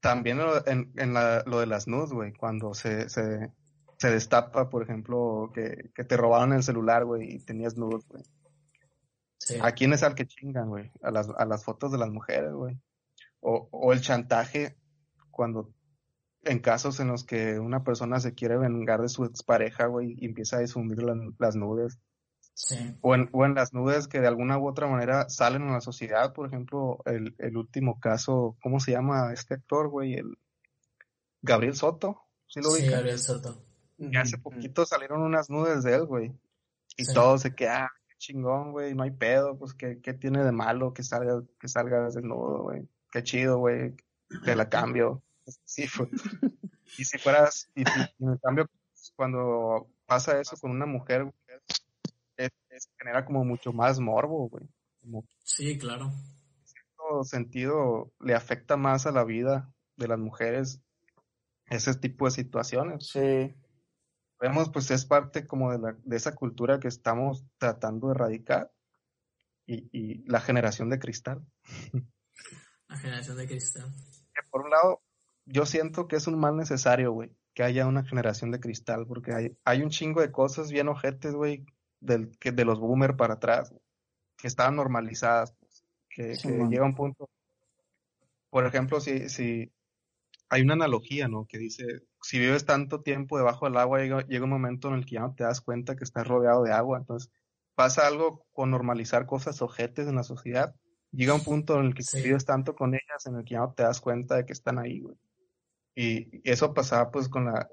también 0.00 0.40
en, 0.66 0.92
en 0.96 1.14
la, 1.14 1.42
lo 1.46 1.60
de 1.60 1.66
las 1.66 1.88
nudes, 1.88 2.10
güey, 2.10 2.34
cuando 2.34 2.74
se, 2.74 3.08
se, 3.08 3.50
se, 3.96 4.10
destapa, 4.10 4.68
por 4.68 4.82
ejemplo, 4.82 5.50
que, 5.54 5.90
que 5.94 6.04
te 6.04 6.18
robaron 6.18 6.52
el 6.52 6.62
celular, 6.62 7.06
güey, 7.06 7.36
y 7.36 7.38
tenías 7.38 7.78
nudes, 7.78 8.06
güey. 8.08 8.22
¿A 9.60 9.72
quién 9.72 9.92
es 9.92 10.02
al 10.02 10.14
que 10.14 10.26
chingan, 10.26 10.68
güey? 10.68 10.90
A 11.02 11.10
las, 11.10 11.28
a 11.28 11.44
las 11.44 11.64
fotos 11.64 11.92
de 11.92 11.98
las 11.98 12.10
mujeres, 12.10 12.52
güey. 12.52 12.78
O, 13.40 13.68
o 13.70 13.92
el 13.92 14.00
chantaje 14.00 14.76
cuando 15.30 15.72
en 16.46 16.60
casos 16.60 17.00
en 17.00 17.08
los 17.08 17.24
que 17.24 17.58
una 17.58 17.84
persona 17.84 18.20
se 18.20 18.34
quiere 18.34 18.56
vengar 18.56 19.02
de 19.02 19.08
su 19.08 19.24
expareja, 19.24 19.86
güey, 19.86 20.14
y 20.18 20.26
empieza 20.26 20.56
a 20.56 20.60
difundir 20.60 21.02
las 21.38 21.56
nudes. 21.56 21.98
O, 23.02 23.14
en, 23.14 23.28
o 23.32 23.44
en 23.44 23.54
las 23.54 23.74
nubes 23.74 24.08
que 24.08 24.18
de 24.18 24.28
alguna 24.28 24.58
u 24.58 24.66
otra 24.66 24.86
manera 24.86 25.28
salen 25.28 25.62
en 25.62 25.72
la 25.72 25.82
sociedad, 25.82 26.32
por 26.32 26.46
ejemplo, 26.46 27.02
el, 27.04 27.34
el 27.38 27.56
último 27.56 28.00
caso, 28.00 28.56
¿cómo 28.62 28.80
se 28.80 28.92
llama 28.92 29.32
este 29.34 29.54
actor, 29.54 29.88
güey? 29.88 30.14
El 30.14 30.38
Gabriel 31.42 31.74
Soto, 31.74 32.22
¿sí 32.46 32.60
lo 32.60 32.70
Sí, 32.70 32.86
Gabriel 32.86 33.18
Soto. 33.18 33.62
Y 33.98 34.16
hace 34.16 34.38
poquito 34.38 34.86
salieron 34.86 35.20
unas 35.20 35.50
nudes 35.50 35.82
de 35.82 35.94
él, 35.96 36.06
güey. 36.06 36.32
Y 36.96 37.04
todo 37.12 37.36
se 37.36 37.54
queda, 37.54 37.84
ah, 37.84 37.90
chingón, 38.18 38.72
güey, 38.72 38.94
no 38.94 39.02
hay 39.02 39.10
pedo, 39.10 39.58
pues 39.58 39.74
¿qué, 39.74 40.00
qué 40.00 40.14
tiene 40.14 40.44
de 40.44 40.52
malo 40.52 40.92
que 40.92 41.02
salga, 41.02 41.42
que 41.60 41.68
salga 41.68 42.04
desnudo, 42.04 42.62
güey. 42.62 42.88
Qué 43.10 43.22
chido, 43.22 43.58
güey, 43.58 43.94
te 44.44 44.56
la 44.56 44.68
cambio. 44.68 45.22
Sí, 45.64 45.86
fue. 45.86 46.08
y 46.98 47.04
si 47.04 47.18
fueras, 47.18 47.70
y, 47.76 47.82
y 47.82 48.24
en 48.24 48.36
cambio, 48.38 48.68
cuando 49.14 49.88
pasa 50.04 50.40
eso 50.40 50.56
con 50.56 50.72
una 50.72 50.86
mujer, 50.86 51.32
genera 52.98 53.24
como 53.24 53.44
mucho 53.44 53.72
más 53.72 54.00
morbo, 54.00 54.48
güey. 54.48 54.64
sí, 55.44 55.78
claro. 55.78 56.06
En 56.06 56.66
cierto 56.66 57.24
sentido, 57.24 58.12
le 58.20 58.34
afecta 58.34 58.76
más 58.76 59.06
a 59.06 59.12
la 59.12 59.24
vida 59.24 59.72
de 59.96 60.08
las 60.08 60.18
mujeres 60.18 60.80
ese 61.68 61.94
tipo 61.94 62.26
de 62.26 62.32
situaciones. 62.32 63.06
Sí. 63.06 63.54
Vemos, 64.40 64.70
pues 64.70 64.90
es 64.90 65.06
parte 65.06 65.46
como 65.46 65.72
de, 65.72 65.78
la, 65.78 65.96
de 66.04 66.16
esa 66.16 66.34
cultura 66.34 66.78
que 66.78 66.88
estamos 66.88 67.44
tratando 67.58 68.08
de 68.08 68.14
erradicar 68.14 68.70
y, 69.66 69.88
y 69.92 70.24
la 70.28 70.40
generación 70.40 70.90
de 70.90 70.98
cristal. 70.98 71.44
La 72.88 72.98
generación 72.98 73.36
de 73.36 73.46
cristal. 73.46 73.92
por 74.50 74.62
un 74.62 74.70
lado, 74.70 75.02
yo 75.44 75.66
siento 75.66 76.06
que 76.06 76.16
es 76.16 76.26
un 76.26 76.38
mal 76.38 76.56
necesario, 76.56 77.12
güey, 77.12 77.34
que 77.54 77.62
haya 77.62 77.86
una 77.86 78.04
generación 78.04 78.50
de 78.50 78.60
cristal, 78.60 79.06
porque 79.06 79.32
hay, 79.32 79.58
hay 79.64 79.82
un 79.82 79.90
chingo 79.90 80.20
de 80.20 80.30
cosas 80.30 80.70
bien 80.70 80.88
ojetes, 80.88 81.34
güey, 81.34 81.64
del, 82.00 82.36
que 82.38 82.52
de 82.52 82.64
los 82.64 82.78
boomer 82.78 83.16
para 83.16 83.34
atrás, 83.34 83.74
que 84.36 84.48
estaban 84.48 84.76
normalizadas, 84.76 85.54
pues, 85.58 85.84
que, 86.08 86.34
llega 86.68 86.84
un 86.84 86.94
punto. 86.94 87.30
Por 88.50 88.66
ejemplo, 88.66 89.00
si, 89.00 89.28
si 89.28 89.72
hay 90.48 90.62
una 90.62 90.74
analogía, 90.74 91.28
¿no? 91.28 91.46
Que 91.46 91.58
dice, 91.58 91.84
si 92.26 92.40
vives 92.40 92.64
tanto 92.64 93.02
tiempo 93.02 93.38
debajo 93.38 93.66
del 93.66 93.76
agua, 93.76 94.00
llega, 94.00 94.44
un 94.44 94.50
momento 94.50 94.88
en 94.88 94.94
el 94.94 95.06
que 95.06 95.14
ya 95.14 95.20
no 95.20 95.36
te 95.36 95.44
das 95.44 95.60
cuenta 95.60 95.94
que 95.94 96.02
estás 96.02 96.26
rodeado 96.26 96.64
de 96.64 96.72
agua. 96.72 96.98
Entonces, 96.98 97.30
pasa 97.76 98.04
algo 98.04 98.44
con 98.52 98.72
normalizar 98.72 99.26
cosas 99.26 99.62
ojetes 99.62 100.08
en 100.08 100.16
la 100.16 100.24
sociedad. 100.24 100.74
Llega 101.12 101.34
un 101.34 101.44
punto 101.44 101.78
en 101.78 101.86
el 101.86 101.94
que 101.94 102.02
vives 102.20 102.44
tanto 102.44 102.74
con 102.74 102.94
ellas, 102.94 103.26
en 103.26 103.36
el 103.36 103.44
que 103.44 103.54
ya 103.54 103.60
no 103.60 103.72
te 103.74 103.84
das 103.84 104.00
cuenta 104.00 104.34
de 104.34 104.44
que 104.44 104.52
están 104.52 104.80
ahí, 104.80 105.02
güey. 105.02 105.14
Y, 105.94 106.40
eso 106.42 106.74
pasaba, 106.74 107.12
pues, 107.12 107.28
con 107.28 107.44
la, 107.44 107.68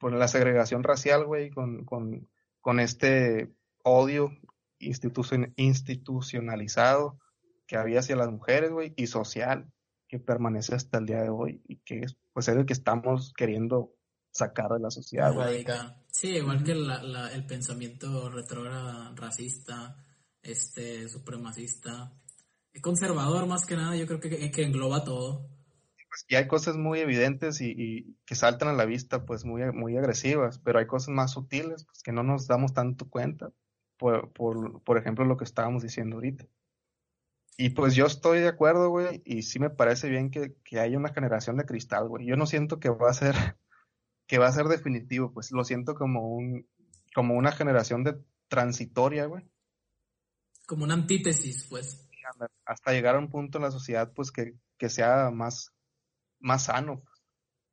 con 0.00 0.18
la 0.18 0.26
segregación 0.26 0.84
racial, 0.84 1.26
güey, 1.26 1.50
con, 1.50 1.84
con, 1.84 2.30
con 2.62 2.80
este 2.80 3.52
odio 3.84 4.32
institucionalizado 4.78 7.18
que 7.66 7.76
había 7.76 8.00
hacia 8.00 8.16
las 8.16 8.30
mujeres, 8.30 8.70
güey, 8.70 8.94
y 8.96 9.06
social 9.06 9.70
que 10.08 10.18
permanece 10.18 10.74
hasta 10.74 10.96
el 10.96 11.04
día 11.04 11.22
de 11.22 11.28
hoy 11.28 11.60
y 11.68 11.76
que 11.80 12.06
pues 12.32 12.48
es 12.48 12.56
el 12.56 12.64
que 12.64 12.72
estamos 12.72 13.34
queriendo 13.36 13.92
sacar 14.38 14.70
de 14.70 14.80
la 14.80 14.90
sociedad, 14.90 15.32
güey. 15.32 15.64
Sí, 16.10 16.28
igual 16.28 16.64
que 16.64 16.74
la, 16.74 17.32
el 17.32 17.46
pensamiento 17.46 18.30
retrógrado, 18.30 19.14
racista, 19.14 19.96
este, 20.42 21.08
supremacista, 21.08 22.12
conservador 22.80 23.46
más 23.46 23.66
que 23.66 23.76
nada, 23.76 23.96
yo 23.96 24.06
creo 24.06 24.20
que, 24.20 24.50
que 24.50 24.62
engloba 24.62 25.04
todo. 25.04 25.48
Pues, 26.08 26.24
y 26.28 26.36
hay 26.36 26.46
cosas 26.46 26.76
muy 26.76 27.00
evidentes 27.00 27.60
y, 27.60 28.16
que 28.24 28.34
saltan 28.34 28.68
a 28.68 28.72
la 28.72 28.84
vista, 28.84 29.24
pues 29.24 29.44
muy, 29.44 29.62
muy 29.72 29.96
agresivas, 29.96 30.58
pero 30.58 30.78
hay 30.78 30.86
cosas 30.86 31.10
más 31.10 31.32
sutiles 31.32 31.84
pues, 31.84 32.02
que 32.02 32.12
no 32.12 32.22
nos 32.22 32.46
damos 32.46 32.72
tanto 32.72 33.08
cuenta, 33.08 33.52
por, 33.96 34.32
por, 34.32 34.82
por 34.82 34.98
ejemplo, 34.98 35.24
lo 35.24 35.36
que 35.36 35.44
estábamos 35.44 35.82
diciendo 35.82 36.16
ahorita. 36.16 36.46
Y 37.60 37.70
pues 37.70 37.96
yo 37.96 38.06
estoy 38.06 38.38
de 38.38 38.48
acuerdo, 38.48 38.88
güey, 38.88 39.20
y 39.24 39.42
sí 39.42 39.58
me 39.58 39.70
parece 39.70 40.08
bien 40.08 40.30
que, 40.30 40.54
que 40.62 40.78
haya 40.78 40.96
una 40.96 41.12
generación 41.12 41.56
de 41.56 41.64
cristal, 41.64 42.08
güey. 42.08 42.24
Yo 42.24 42.36
no 42.36 42.46
siento 42.46 42.78
que 42.78 42.88
va 42.88 43.10
a 43.10 43.14
ser, 43.14 43.34
que 44.28 44.38
va 44.38 44.46
a 44.46 44.52
ser 44.52 44.66
definitivo, 44.66 45.32
pues 45.32 45.50
lo 45.50 45.64
siento 45.64 45.94
como 45.94 46.28
un, 46.28 46.68
como 47.14 47.34
una 47.34 47.50
generación 47.50 48.04
de 48.04 48.16
transitoria, 48.46 49.24
güey. 49.24 49.44
Como 50.66 50.84
una 50.84 50.94
antítesis, 50.94 51.66
pues. 51.68 52.06
Hasta 52.66 52.92
llegar 52.92 53.16
a 53.16 53.18
un 53.18 53.30
punto 53.30 53.56
en 53.56 53.64
la 53.64 53.70
sociedad, 53.70 54.12
pues 54.14 54.30
que, 54.30 54.54
que 54.76 54.90
sea 54.90 55.30
más, 55.30 55.72
más 56.40 56.64
sano. 56.64 57.00
Pues. 57.00 57.22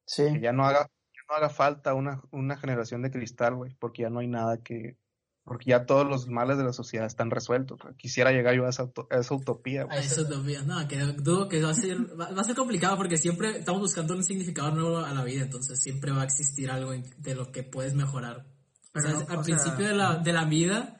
Sí. 0.08 0.34
Que 0.34 0.40
ya 0.40 0.54
no 0.54 0.66
haga, 0.66 0.86
que 0.86 1.20
no 1.30 1.36
haga 1.36 1.50
falta 1.50 1.94
una, 1.94 2.22
una 2.32 2.56
generación 2.56 3.02
de 3.02 3.12
cristal, 3.12 3.56
güey, 3.56 3.76
porque 3.76 4.04
ya 4.04 4.10
no 4.10 4.20
hay 4.20 4.28
nada 4.28 4.64
que, 4.64 4.98
porque 5.46 5.70
ya 5.70 5.86
todos 5.86 6.08
los 6.08 6.28
males 6.28 6.58
de 6.58 6.64
la 6.64 6.74
sociedad 6.74 7.06
están 7.06 7.30
resueltos. 7.30 7.80
Quisiera 7.98 8.32
llegar 8.32 8.56
yo 8.56 8.66
a 8.66 8.70
esa, 8.70 8.92
esa 9.12 9.36
utopía. 9.36 9.86
A 9.92 10.00
esa 10.00 10.22
utopía, 10.22 10.64
no, 10.64 10.88
que 10.88 10.98
dudo 10.98 11.48
que 11.48 11.62
va 11.62 11.70
a 11.70 11.76
ser, 11.76 11.98
va, 12.20 12.26
a 12.26 12.44
ser 12.44 12.56
complicado 12.56 12.98
porque 12.98 13.18
siempre 13.18 13.60
estamos 13.60 13.80
buscando 13.80 14.16
un 14.16 14.24
significado 14.24 14.72
nuevo 14.72 14.98
a 14.98 15.14
la 15.14 15.24
vida, 15.24 15.44
entonces 15.44 15.80
siempre 15.80 16.12
va 16.12 16.24
a 16.24 16.26
existir 16.26 16.72
algo 16.72 16.94
de 16.94 17.36
lo 17.36 17.52
que 17.52 17.62
puedes 17.62 17.94
mejorar. 17.94 18.48
o 18.96 19.00
sea, 19.00 19.12
al 19.30 19.42
principio 19.44 19.88
de, 19.88 19.94
la, 19.94 20.18
de 20.18 20.34
la 20.34 20.46
vida, 20.46 21.00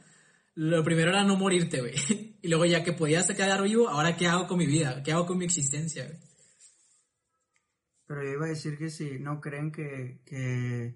lo 0.54 0.84
primero 0.84 1.10
era 1.10 1.24
no 1.24 1.36
morirte, 1.36 1.82
güey. 1.82 1.96
Y 2.46 2.48
luego 2.48 2.66
ya 2.66 2.84
que 2.84 2.94
podías 2.94 3.26
quedar 3.26 3.64
vivo, 3.64 3.90
ahora 3.90 4.16
qué 4.16 4.28
hago 4.28 4.46
con 4.46 4.60
mi 4.60 4.68
vida, 4.68 5.02
qué 5.02 5.12
hago 5.12 5.26
con 5.26 5.40
mi 5.40 5.46
existencia, 5.46 6.06
güey. 6.06 6.20
Pero 8.06 8.24
yo 8.24 8.34
iba 8.34 8.46
a 8.46 8.50
decir 8.50 8.78
que 8.78 8.92
si 8.92 9.18
no 9.18 9.42
creen 9.42 9.72
que, 9.72 10.22
que 10.24 10.94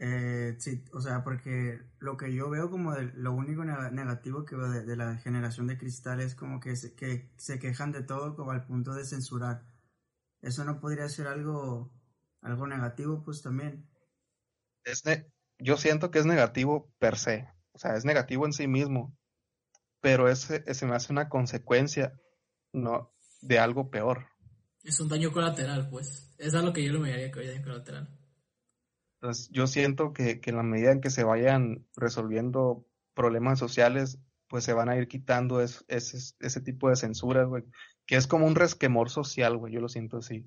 eh, 0.00 0.54
sí, 0.58 0.84
o 0.92 1.00
sea, 1.00 1.24
porque 1.24 1.80
lo 1.98 2.16
que 2.16 2.32
yo 2.32 2.48
veo 2.48 2.70
como 2.70 2.94
lo 2.94 3.32
único 3.32 3.64
negativo 3.64 4.44
que 4.44 4.54
veo 4.54 4.70
de, 4.70 4.96
la 4.96 5.16
generación 5.16 5.66
de 5.66 5.76
cristal 5.76 6.20
es 6.20 6.36
como 6.36 6.60
que 6.60 6.76
se, 6.76 6.94
que 6.94 7.32
se 7.36 7.58
quejan 7.58 7.90
de 7.90 8.04
todo 8.04 8.36
como 8.36 8.52
al 8.52 8.64
punto 8.64 8.94
de 8.94 9.04
censurar. 9.04 9.66
Eso 10.40 10.64
no 10.64 10.78
podría 10.78 11.08
ser 11.08 11.26
algo, 11.26 11.92
algo 12.42 12.68
negativo, 12.68 13.24
pues 13.24 13.42
también. 13.42 13.90
Es 14.84 15.02
yo 15.58 15.76
siento 15.76 16.12
que 16.12 16.20
es 16.20 16.26
negativo 16.26 16.94
per 17.00 17.16
se, 17.16 17.48
o 17.72 17.78
sea, 17.78 17.96
es 17.96 18.04
negativo 18.04 18.46
en 18.46 18.52
sí 18.52 18.68
mismo, 18.68 19.18
pero 20.00 20.28
ese, 20.28 20.62
ese 20.68 20.86
me 20.86 20.94
hace 20.94 21.12
una 21.12 21.28
consecuencia 21.28 22.12
no 22.72 23.12
de 23.40 23.58
algo 23.58 23.90
peor. 23.90 24.28
Es 24.84 25.00
un 25.00 25.08
daño 25.08 25.32
colateral, 25.32 25.90
pues. 25.90 26.32
Es 26.38 26.54
algo 26.54 26.72
que 26.72 26.84
yo 26.84 26.92
lo 26.92 27.00
miraría 27.00 27.32
que 27.32 27.44
daño 27.44 27.62
colateral. 27.64 28.17
Entonces, 29.20 29.50
yo 29.50 29.66
siento 29.66 30.12
que, 30.12 30.40
que 30.40 30.50
en 30.50 30.56
la 30.56 30.62
medida 30.62 30.92
en 30.92 31.00
que 31.00 31.10
se 31.10 31.24
vayan 31.24 31.84
resolviendo 31.96 32.86
problemas 33.14 33.58
sociales, 33.58 34.18
pues 34.48 34.64
se 34.64 34.72
van 34.72 34.88
a 34.88 34.96
ir 34.96 35.08
quitando 35.08 35.60
ese, 35.60 35.84
ese 35.88 36.60
tipo 36.60 36.88
de 36.88 36.96
censura, 36.96 37.44
güey, 37.44 37.64
que 38.06 38.14
es 38.16 38.28
como 38.28 38.46
un 38.46 38.54
resquemor 38.54 39.10
social, 39.10 39.56
güey, 39.56 39.74
yo 39.74 39.80
lo 39.80 39.88
siento 39.88 40.18
así. 40.18 40.46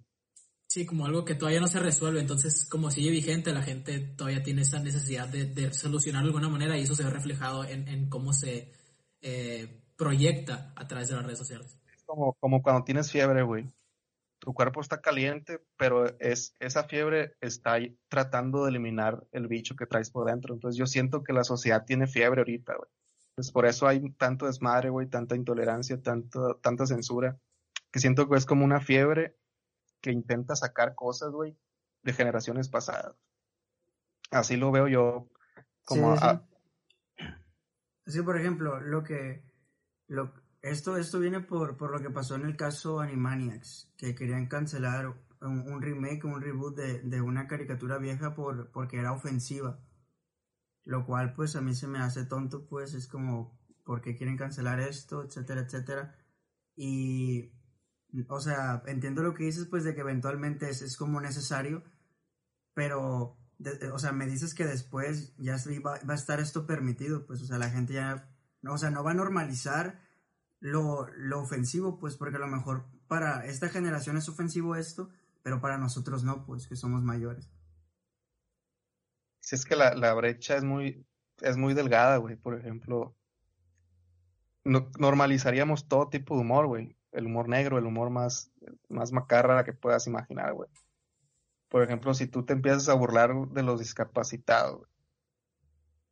Sí, 0.67 0.85
como 0.85 1.05
algo 1.05 1.25
que 1.25 1.35
todavía 1.35 1.59
no 1.59 1.67
se 1.67 1.79
resuelve, 1.79 2.21
entonces 2.21 2.65
como 2.69 2.89
sigue 2.89 3.11
vigente, 3.11 3.51
la 3.51 3.61
gente 3.61 3.99
todavía 3.99 4.41
tiene 4.41 4.61
esa 4.61 4.79
necesidad 4.79 5.27
de, 5.27 5.47
de 5.47 5.73
solucionarlo 5.73 6.29
de 6.29 6.37
alguna 6.37 6.49
manera 6.49 6.77
y 6.77 6.83
eso 6.83 6.95
se 6.95 7.03
ve 7.03 7.09
reflejado 7.09 7.65
en, 7.65 7.89
en 7.89 8.07
cómo 8.07 8.31
se 8.31 8.71
eh, 9.21 9.81
proyecta 9.97 10.71
a 10.77 10.87
través 10.87 11.09
de 11.09 11.15
las 11.15 11.25
redes 11.25 11.39
sociales. 11.39 11.77
Es 11.93 12.03
como, 12.05 12.33
como 12.39 12.63
cuando 12.63 12.85
tienes 12.85 13.11
fiebre, 13.11 13.43
güey 13.43 13.69
tu 14.41 14.55
cuerpo 14.55 14.81
está 14.81 15.01
caliente, 15.01 15.63
pero 15.77 16.17
es, 16.19 16.55
esa 16.59 16.85
fiebre 16.85 17.35
está 17.41 17.77
tratando 18.09 18.63
de 18.63 18.71
eliminar 18.71 19.23
el 19.31 19.47
bicho 19.47 19.75
que 19.75 19.85
traes 19.85 20.09
por 20.09 20.25
dentro. 20.25 20.55
Entonces 20.55 20.79
yo 20.79 20.87
siento 20.87 21.23
que 21.23 21.31
la 21.31 21.43
sociedad 21.43 21.85
tiene 21.85 22.07
fiebre 22.07 22.41
ahorita, 22.41 22.75
güey. 22.75 22.89
Entonces 23.29 23.53
por 23.53 23.67
eso 23.67 23.87
hay 23.87 24.01
tanto 24.13 24.47
desmadre, 24.47 24.89
güey, 24.89 25.07
tanta 25.07 25.35
intolerancia, 25.35 26.01
tanto, 26.01 26.55
tanta 26.55 26.87
censura, 26.87 27.39
que 27.91 27.99
siento 27.99 28.27
que 28.27 28.35
es 28.35 28.47
como 28.47 28.65
una 28.65 28.81
fiebre 28.81 29.37
que 30.01 30.11
intenta 30.11 30.55
sacar 30.55 30.95
cosas, 30.95 31.29
güey, 31.29 31.55
de 32.01 32.11
generaciones 32.11 32.67
pasadas. 32.67 33.15
Así 34.31 34.57
lo 34.57 34.71
veo 34.71 34.87
yo 34.87 35.29
como... 35.85 36.15
sí, 38.07 38.23
por 38.23 38.39
ejemplo, 38.39 38.79
lo 38.79 39.03
que... 39.03 39.43
Lo, 40.07 40.33
esto, 40.61 40.97
esto 40.97 41.19
viene 41.19 41.41
por, 41.41 41.75
por, 41.77 41.91
lo 41.91 42.01
que 42.01 42.11
pasó 42.11 42.35
en 42.35 42.45
el 42.45 42.55
caso 42.55 42.99
Animaniacs, 42.99 43.93
que 43.97 44.13
querían 44.13 44.47
cancelar 44.47 45.13
un, 45.41 45.81
remake, 45.81 46.25
un 46.25 46.41
reboot 46.41 46.75
de, 46.75 46.99
de, 47.01 47.21
una 47.21 47.47
caricatura 47.47 47.97
vieja 47.97 48.35
por, 48.35 48.71
porque 48.71 48.99
era 48.99 49.11
ofensiva. 49.11 49.79
Lo 50.83 51.05
cual 51.05 51.33
pues 51.33 51.55
a 51.55 51.61
mí 51.61 51.73
se 51.75 51.87
me 51.87 51.99
hace 51.99 52.25
tonto, 52.25 52.67
pues 52.67 52.93
es 52.93 53.07
como, 53.07 53.59
¿por 53.83 54.01
qué 54.01 54.15
quieren 54.15 54.37
cancelar 54.37 54.79
esto? 54.79 55.23
Etcétera, 55.23 55.61
etcétera. 55.61 56.15
Y, 56.75 57.51
o 58.27 58.39
sea, 58.39 58.83
entiendo 58.85 59.23
lo 59.23 59.33
que 59.33 59.45
dices, 59.45 59.65
pues 59.67 59.83
de 59.83 59.95
que 59.95 60.01
eventualmente 60.01 60.69
es, 60.69 60.81
es 60.81 60.95
como 60.95 61.21
necesario, 61.21 61.83
pero, 62.73 63.37
o 63.93 63.99
sea, 63.99 64.11
me 64.11 64.27
dices 64.27 64.53
que 64.53 64.65
después 64.65 65.35
ya 65.37 65.57
va, 65.83 65.99
va 66.07 66.13
a 66.13 66.15
estar 66.15 66.39
esto 66.39 66.65
permitido, 66.65 67.25
pues, 67.25 67.41
o 67.41 67.45
sea, 67.45 67.57
la 67.57 67.69
gente 67.69 67.93
ya, 67.93 68.29
o 68.67 68.77
sea, 68.77 68.91
no 68.91 69.03
va 69.03 69.11
a 69.11 69.15
normalizar 69.15 69.99
lo, 70.61 71.07
lo 71.17 71.41
ofensivo, 71.41 71.99
pues 71.99 72.15
porque 72.15 72.37
a 72.37 72.39
lo 72.39 72.47
mejor 72.47 72.85
para 73.07 73.45
esta 73.45 73.67
generación 73.67 74.15
es 74.15 74.29
ofensivo 74.29 74.75
esto, 74.75 75.09
pero 75.43 75.59
para 75.59 75.77
nosotros 75.77 76.23
no, 76.23 76.45
pues 76.45 76.67
que 76.67 76.75
somos 76.75 77.03
mayores. 77.03 77.49
Si 79.41 79.55
es 79.55 79.65
que 79.65 79.75
la, 79.75 79.95
la 79.95 80.13
brecha 80.13 80.55
es 80.55 80.63
muy, 80.63 81.05
es 81.41 81.57
muy 81.57 81.73
delgada, 81.73 82.17
güey. 82.17 82.35
Por 82.35 82.57
ejemplo, 82.57 83.15
normalizaríamos 84.63 85.87
todo 85.87 86.09
tipo 86.09 86.35
de 86.35 86.41
humor, 86.41 86.67
güey. 86.67 86.95
El 87.11 87.25
humor 87.25 87.49
negro, 87.49 87.77
el 87.77 87.85
humor 87.85 88.11
más, 88.11 88.51
más 88.87 89.11
macarra 89.11 89.63
que 89.63 89.73
puedas 89.73 90.05
imaginar, 90.07 90.53
güey. 90.53 90.69
Por 91.69 91.83
ejemplo, 91.83 92.13
si 92.13 92.27
tú 92.27 92.45
te 92.45 92.53
empiezas 92.53 92.87
a 92.87 92.93
burlar 92.93 93.33
de 93.49 93.63
los 93.63 93.79
discapacitados, 93.79 94.87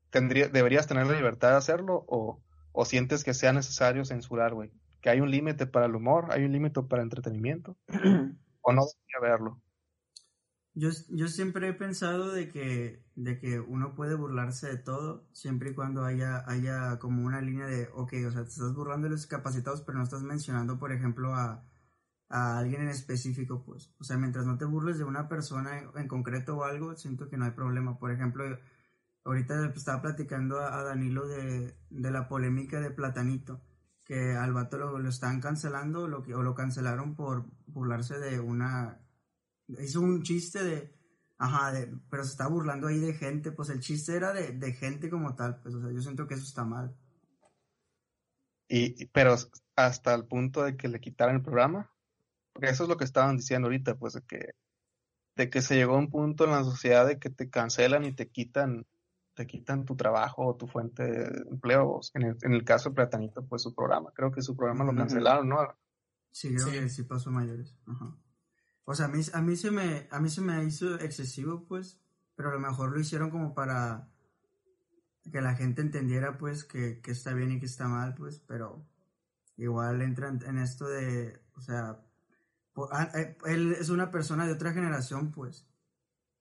tendría, 0.09 0.47
¿deberías 0.49 0.87
tener 0.87 1.05
la 1.05 1.15
libertad 1.15 1.51
de 1.51 1.57
hacerlo 1.57 2.03
o, 2.07 2.41
¿O 2.71 2.85
sientes 2.85 3.23
que 3.23 3.33
sea 3.33 3.53
necesario 3.53 4.05
censurar, 4.05 4.53
güey? 4.53 4.71
Que 5.01 5.09
hay 5.09 5.21
un 5.21 5.31
límite 5.31 5.65
para 5.65 5.85
el 5.85 5.95
humor, 5.95 6.27
hay 6.31 6.43
un 6.43 6.51
límite 6.51 6.81
para 6.83 7.01
el 7.01 7.07
entretenimiento. 7.07 7.77
¿O 8.61 8.73
no 8.73 8.81
debería 8.85 9.17
haberlo? 9.17 9.61
Yo, 10.75 10.89
yo 11.09 11.27
siempre 11.27 11.67
he 11.67 11.73
pensado 11.73 12.31
de 12.31 12.49
que, 12.49 13.03
de 13.15 13.39
que 13.39 13.59
uno 13.59 13.95
puede 13.95 14.15
burlarse 14.15 14.67
de 14.67 14.77
todo, 14.77 15.27
siempre 15.33 15.71
y 15.71 15.73
cuando 15.73 16.05
haya, 16.05 16.43
haya 16.47 16.99
como 16.99 17.25
una 17.25 17.41
línea 17.41 17.65
de, 17.65 17.89
ok, 17.93 18.13
o 18.27 18.31
sea, 18.31 18.43
te 18.43 18.49
estás 18.49 18.73
burlando 18.73 19.05
de 19.05 19.11
los 19.11 19.21
discapacitados, 19.21 19.81
pero 19.81 19.97
no 19.97 20.03
estás 20.03 20.23
mencionando, 20.23 20.79
por 20.79 20.93
ejemplo, 20.93 21.33
a, 21.35 21.65
a 22.29 22.59
alguien 22.59 22.83
en 22.83 22.89
específico, 22.89 23.63
pues. 23.65 23.91
O 23.99 24.03
sea, 24.03 24.17
mientras 24.17 24.45
no 24.45 24.57
te 24.57 24.65
burles 24.65 24.97
de 24.99 25.03
una 25.03 25.27
persona 25.27 25.79
en, 25.79 25.89
en 25.95 26.07
concreto 26.07 26.57
o 26.57 26.63
algo, 26.63 26.95
siento 26.95 27.27
que 27.27 27.37
no 27.37 27.45
hay 27.45 27.51
problema. 27.51 27.97
Por 27.97 28.11
ejemplo, 28.11 28.45
ahorita 29.25 29.73
estaba 29.75 30.01
platicando 30.01 30.59
a, 30.59 30.83
Danilo 30.83 31.27
de, 31.27 31.75
la 31.89 32.27
polémica 32.27 32.79
de 32.79 32.91
Platanito, 32.91 33.61
que 34.03 34.35
al 34.35 34.53
vato 34.53 34.77
lo, 34.77 35.07
están 35.07 35.39
cancelando 35.39 36.07
lo 36.07 36.19
o 36.19 36.43
lo 36.43 36.55
cancelaron 36.55 37.15
por 37.15 37.45
burlarse 37.67 38.19
de 38.19 38.39
una... 38.39 38.99
Hizo 39.67 40.01
un 40.01 40.23
chiste 40.23 40.63
de... 40.63 40.99
Ajá, 41.37 41.71
pero 42.09 42.23
se 42.23 42.31
está 42.31 42.47
burlando 42.47 42.87
ahí 42.87 42.99
de 42.99 43.13
gente, 43.13 43.51
pues 43.51 43.69
el 43.69 43.79
chiste 43.79 44.15
era 44.15 44.33
de, 44.33 44.73
gente 44.73 45.09
como 45.09 45.35
tal, 45.35 45.61
pues 45.61 45.73
o 45.73 45.81
sea, 45.81 45.91
yo 45.91 46.01
siento 46.01 46.27
que 46.27 46.33
eso 46.33 46.43
está 46.43 46.65
mal. 46.65 46.93
Y, 48.67 49.05
pero 49.07 49.35
hasta 49.75 50.13
el 50.13 50.25
punto 50.25 50.63
de 50.63 50.75
que 50.75 50.89
le 50.89 50.99
quitaran 50.99 51.37
el 51.37 51.41
programa, 51.41 51.89
porque 52.51 52.69
eso 52.69 52.83
es 52.83 52.89
lo 52.89 52.97
que 52.97 53.05
estaban 53.05 53.37
diciendo 53.37 53.67
ahorita, 53.67 53.95
pues 53.95 54.13
de 54.13 54.21
que, 54.23 54.49
de 55.37 55.49
que 55.49 55.61
se 55.61 55.75
llegó 55.75 55.95
a 55.95 55.99
un 55.99 56.09
punto 56.09 56.43
en 56.43 56.51
la 56.51 56.65
sociedad 56.65 57.07
de 57.07 57.19
que 57.19 57.29
te 57.29 57.49
cancelan 57.49 58.03
y 58.03 58.13
te 58.13 58.27
quitan 58.27 58.85
te 59.39 59.47
quitan 59.47 59.85
tu 59.85 59.95
trabajo 59.95 60.47
o 60.47 60.55
tu 60.57 60.67
fuente 60.67 61.01
de 61.01 61.49
empleo. 61.49 62.01
En 62.13 62.23
el, 62.23 62.37
en 62.41 62.51
el 62.51 62.65
caso 62.65 62.89
de 62.89 62.95
Platanito, 62.95 63.45
pues 63.47 63.61
su 63.61 63.73
programa. 63.73 64.11
Creo 64.13 64.33
que 64.33 64.41
su 64.41 64.53
programa 64.53 64.83
lo 64.83 64.93
cancelaron, 64.93 65.47
¿no? 65.47 65.59
Sí, 66.29 66.53
creo 66.53 66.69
que 66.69 66.89
sí 66.89 67.03
pasó 67.03 67.31
mayores. 67.31 67.73
O 68.83 68.93
sea, 68.93 69.05
a 69.05 69.07
mí, 69.07 69.21
a, 69.31 69.41
mí 69.41 69.55
se 69.55 69.71
me, 69.71 70.09
a 70.11 70.19
mí 70.19 70.29
se 70.29 70.41
me 70.41 70.61
hizo 70.65 70.99
excesivo, 70.99 71.63
pues, 71.65 72.01
pero 72.35 72.49
a 72.49 72.51
lo 72.51 72.59
mejor 72.59 72.91
lo 72.91 72.99
hicieron 72.99 73.29
como 73.29 73.53
para 73.53 74.09
que 75.31 75.39
la 75.39 75.55
gente 75.55 75.81
entendiera, 75.81 76.37
pues, 76.37 76.65
que, 76.65 76.99
que 76.99 77.11
está 77.11 77.33
bien 77.33 77.53
y 77.53 77.59
que 77.61 77.65
está 77.67 77.87
mal, 77.87 78.15
pues, 78.15 78.43
pero 78.45 78.85
igual 79.55 80.01
entra 80.01 80.27
en, 80.27 80.57
esto 80.57 80.85
de, 80.85 81.41
o 81.55 81.61
sea, 81.61 82.01
ah, 82.91 83.09
eh, 83.15 83.37
él 83.45 83.71
es 83.71 83.87
una 83.87 84.11
persona 84.11 84.45
de 84.45 84.51
otra 84.51 84.73
generación, 84.73 85.31
pues, 85.31 85.65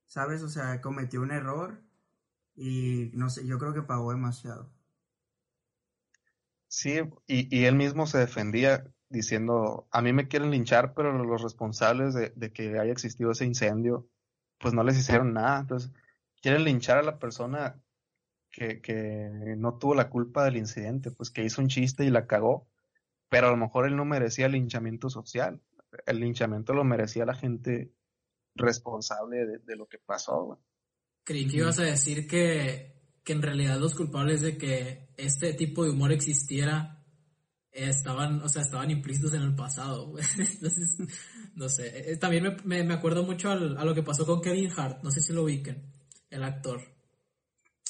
¿sabes? 0.05 0.43
O 0.43 0.49
sea, 0.49 0.81
cometió 0.81 1.21
un 1.21 1.31
error 1.31 1.87
y 2.59 3.11
no 3.13 3.29
sé, 3.29 3.47
yo 3.47 3.57
creo 3.57 3.73
que 3.73 3.81
pagó 3.83 4.11
demasiado. 4.11 4.69
Sí, 6.67 6.99
y, 7.25 7.57
y 7.57 7.65
él 7.65 7.75
mismo 7.75 8.05
se 8.05 8.17
defendía 8.17 8.83
diciendo, 9.07 9.87
a 9.91 10.01
mí 10.01 10.11
me 10.11 10.27
quieren 10.27 10.51
linchar, 10.51 10.93
pero 10.93 11.13
los 11.23 11.41
responsables 11.41 12.13
de, 12.13 12.33
de, 12.35 12.51
que 12.51 12.77
haya 12.77 12.91
existido 12.91 13.31
ese 13.31 13.45
incendio, 13.45 14.09
pues 14.59 14.73
no 14.73 14.83
les 14.83 14.97
hicieron 14.97 15.33
nada. 15.33 15.61
Entonces, 15.61 15.91
quieren 16.41 16.65
linchar 16.65 16.97
a 16.97 17.03
la 17.03 17.17
persona 17.17 17.81
que, 18.51 18.81
que 18.81 19.55
no 19.57 19.77
tuvo 19.77 19.95
la 19.95 20.09
culpa 20.09 20.43
del 20.43 20.57
incidente, 20.57 21.11
pues 21.11 21.31
que 21.31 21.45
hizo 21.45 21.61
un 21.61 21.69
chiste 21.69 22.03
y 22.03 22.09
la 22.09 22.27
cagó, 22.27 22.67
pero 23.29 23.47
a 23.47 23.51
lo 23.51 23.57
mejor 23.57 23.87
él 23.87 23.95
no 23.95 24.03
merecía 24.03 24.47
el 24.47 24.51
linchamiento 24.51 25.09
social. 25.09 25.61
El 26.05 26.19
linchamiento 26.19 26.73
lo 26.73 26.83
merecía 26.83 27.25
la 27.25 27.35
gente 27.35 27.93
responsable 28.53 29.45
de, 29.45 29.59
de 29.59 29.75
lo 29.77 29.87
que 29.87 29.97
pasó. 29.97 30.59
Creí 31.23 31.47
que 31.47 31.57
ibas 31.57 31.79
a 31.79 31.83
decir 31.83 32.27
que, 32.27 32.93
que 33.23 33.33
en 33.33 33.41
realidad 33.41 33.79
los 33.79 33.95
culpables 33.95 34.41
de 34.41 34.57
que 34.57 35.09
este 35.17 35.53
tipo 35.53 35.83
de 35.83 35.91
humor 35.91 36.11
existiera 36.11 36.99
estaban, 37.71 38.41
o 38.41 38.49
sea, 38.49 38.61
estaban 38.61 38.91
implícitos 38.91 39.33
en 39.33 39.43
el 39.43 39.55
pasado. 39.55 40.13
Entonces, 40.37 40.97
no 41.55 41.69
sé. 41.69 42.11
Eh, 42.11 42.17
también 42.17 42.57
me, 42.63 42.83
me 42.83 42.93
acuerdo 42.93 43.23
mucho 43.23 43.51
al, 43.51 43.77
a 43.77 43.85
lo 43.85 43.93
que 43.93 44.03
pasó 44.03 44.25
con 44.25 44.41
Kevin 44.41 44.71
Hart, 44.75 45.03
no 45.03 45.11
sé 45.11 45.21
si 45.21 45.33
lo 45.33 45.43
ubiquen, 45.43 45.91
el 46.29 46.43
actor. 46.43 46.81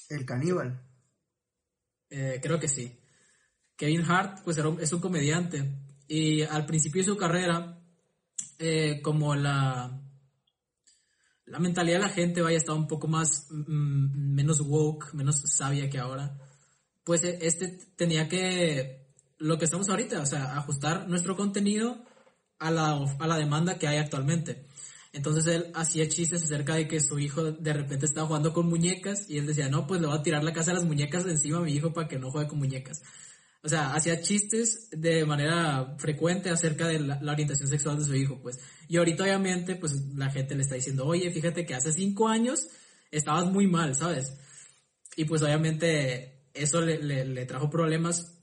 El 0.10 0.26
caníbal. 0.26 0.82
Eh, 2.10 2.40
creo 2.42 2.60
que 2.60 2.68
sí. 2.68 3.00
Kevin 3.76 4.04
Hart, 4.04 4.44
pues 4.44 4.58
era, 4.58 4.70
es 4.80 4.92
un 4.92 5.00
comediante. 5.00 5.64
Y 6.08 6.42
al 6.42 6.66
principio 6.66 7.02
de 7.02 7.08
su 7.08 7.18
carrera, 7.18 7.80
eh, 8.58 9.02
como 9.02 9.36
la, 9.36 10.02
la 11.50 11.60
mentalidad 11.60 11.98
de 11.98 12.04
la 12.04 12.14
gente 12.14 12.42
vaya 12.42 12.58
estaba 12.58 12.78
un 12.78 12.88
poco 12.88 13.08
más, 13.08 13.48
mm, 13.50 14.34
menos 14.36 14.62
woke, 14.62 15.14
menos 15.14 15.42
sabia 15.46 15.90
que 15.90 16.00
ahora, 16.00 16.38
pues 17.04 17.24
e, 17.24 17.40
este 17.42 17.68
tenía 17.96 18.28
que, 18.30 19.14
lo 19.38 19.58
que 19.58 19.66
estamos 19.66 19.90
ahorita, 19.90 20.22
o 20.22 20.26
sea, 20.26 20.58
ajustar 20.58 21.08
nuestro 21.10 21.36
contenido 21.36 22.04
a 22.60 22.72
la, 22.72 23.00
a 23.20 23.28
la 23.28 23.38
demanda 23.38 23.80
que 23.80 23.88
hay 23.88 23.98
actualmente. 23.98 24.68
Entonces 25.12 25.48
él 25.48 25.72
hacía 25.74 26.08
chistes 26.08 26.44
acerca 26.44 26.76
de 26.76 26.88
que 26.88 27.00
su 27.00 27.18
hijo 27.18 27.52
de 27.52 27.74
repente 27.74 28.06
estaba 28.06 28.28
jugando 28.28 28.54
con 28.54 28.68
muñecas 28.68 29.28
y 29.30 29.40
él 29.40 29.48
decía, 29.48 29.70
no, 29.70 29.88
pues 29.88 30.02
le 30.02 30.08
voy 30.08 30.18
a 30.18 30.22
tirar 30.22 30.44
la 30.44 30.54
casa 30.54 30.72
de 30.72 30.78
las 30.78 30.86
muñecas 30.86 31.26
encima 31.26 31.58
a 31.58 31.62
mi 31.62 31.74
hijo 31.74 31.94
para 31.94 32.08
que 32.08 32.20
no 32.20 32.30
juegue 32.30 32.48
con 32.48 32.60
muñecas. 32.60 33.02
O 33.62 33.68
sea, 33.68 33.94
hacía 33.94 34.22
chistes 34.22 34.90
de 34.92 35.26
manera 35.26 35.96
frecuente 35.98 36.50
acerca 36.50 36.88
de 36.88 37.00
la, 37.00 37.20
orientación 37.32 37.68
sexual 37.68 37.98
de 38.00 38.06
su 38.06 38.16
hijo, 38.16 38.40
pues. 38.42 38.60
Y 38.88 38.98
ahorita 38.98 39.24
obviamente, 39.24 39.76
pues 39.76 39.94
la 40.16 40.30
gente 40.30 40.56
le 40.56 40.62
está 40.62 40.76
diciendo, 40.76 41.06
oye, 41.06 41.30
fíjate 41.32 41.66
que 41.66 41.76
hace 41.76 41.92
cinco 41.92 42.30
años 42.30 42.68
estabas 43.12 43.52
muy 43.52 43.68
mal, 43.68 43.96
¿sabes? 43.96 44.34
Y 45.18 45.26
pues 45.26 45.42
obviamente 45.42 46.48
eso 46.54 46.80
le, 46.82 47.04
le, 47.04 47.26
le 47.26 47.46
trajo 47.46 47.70
problemas 47.70 48.40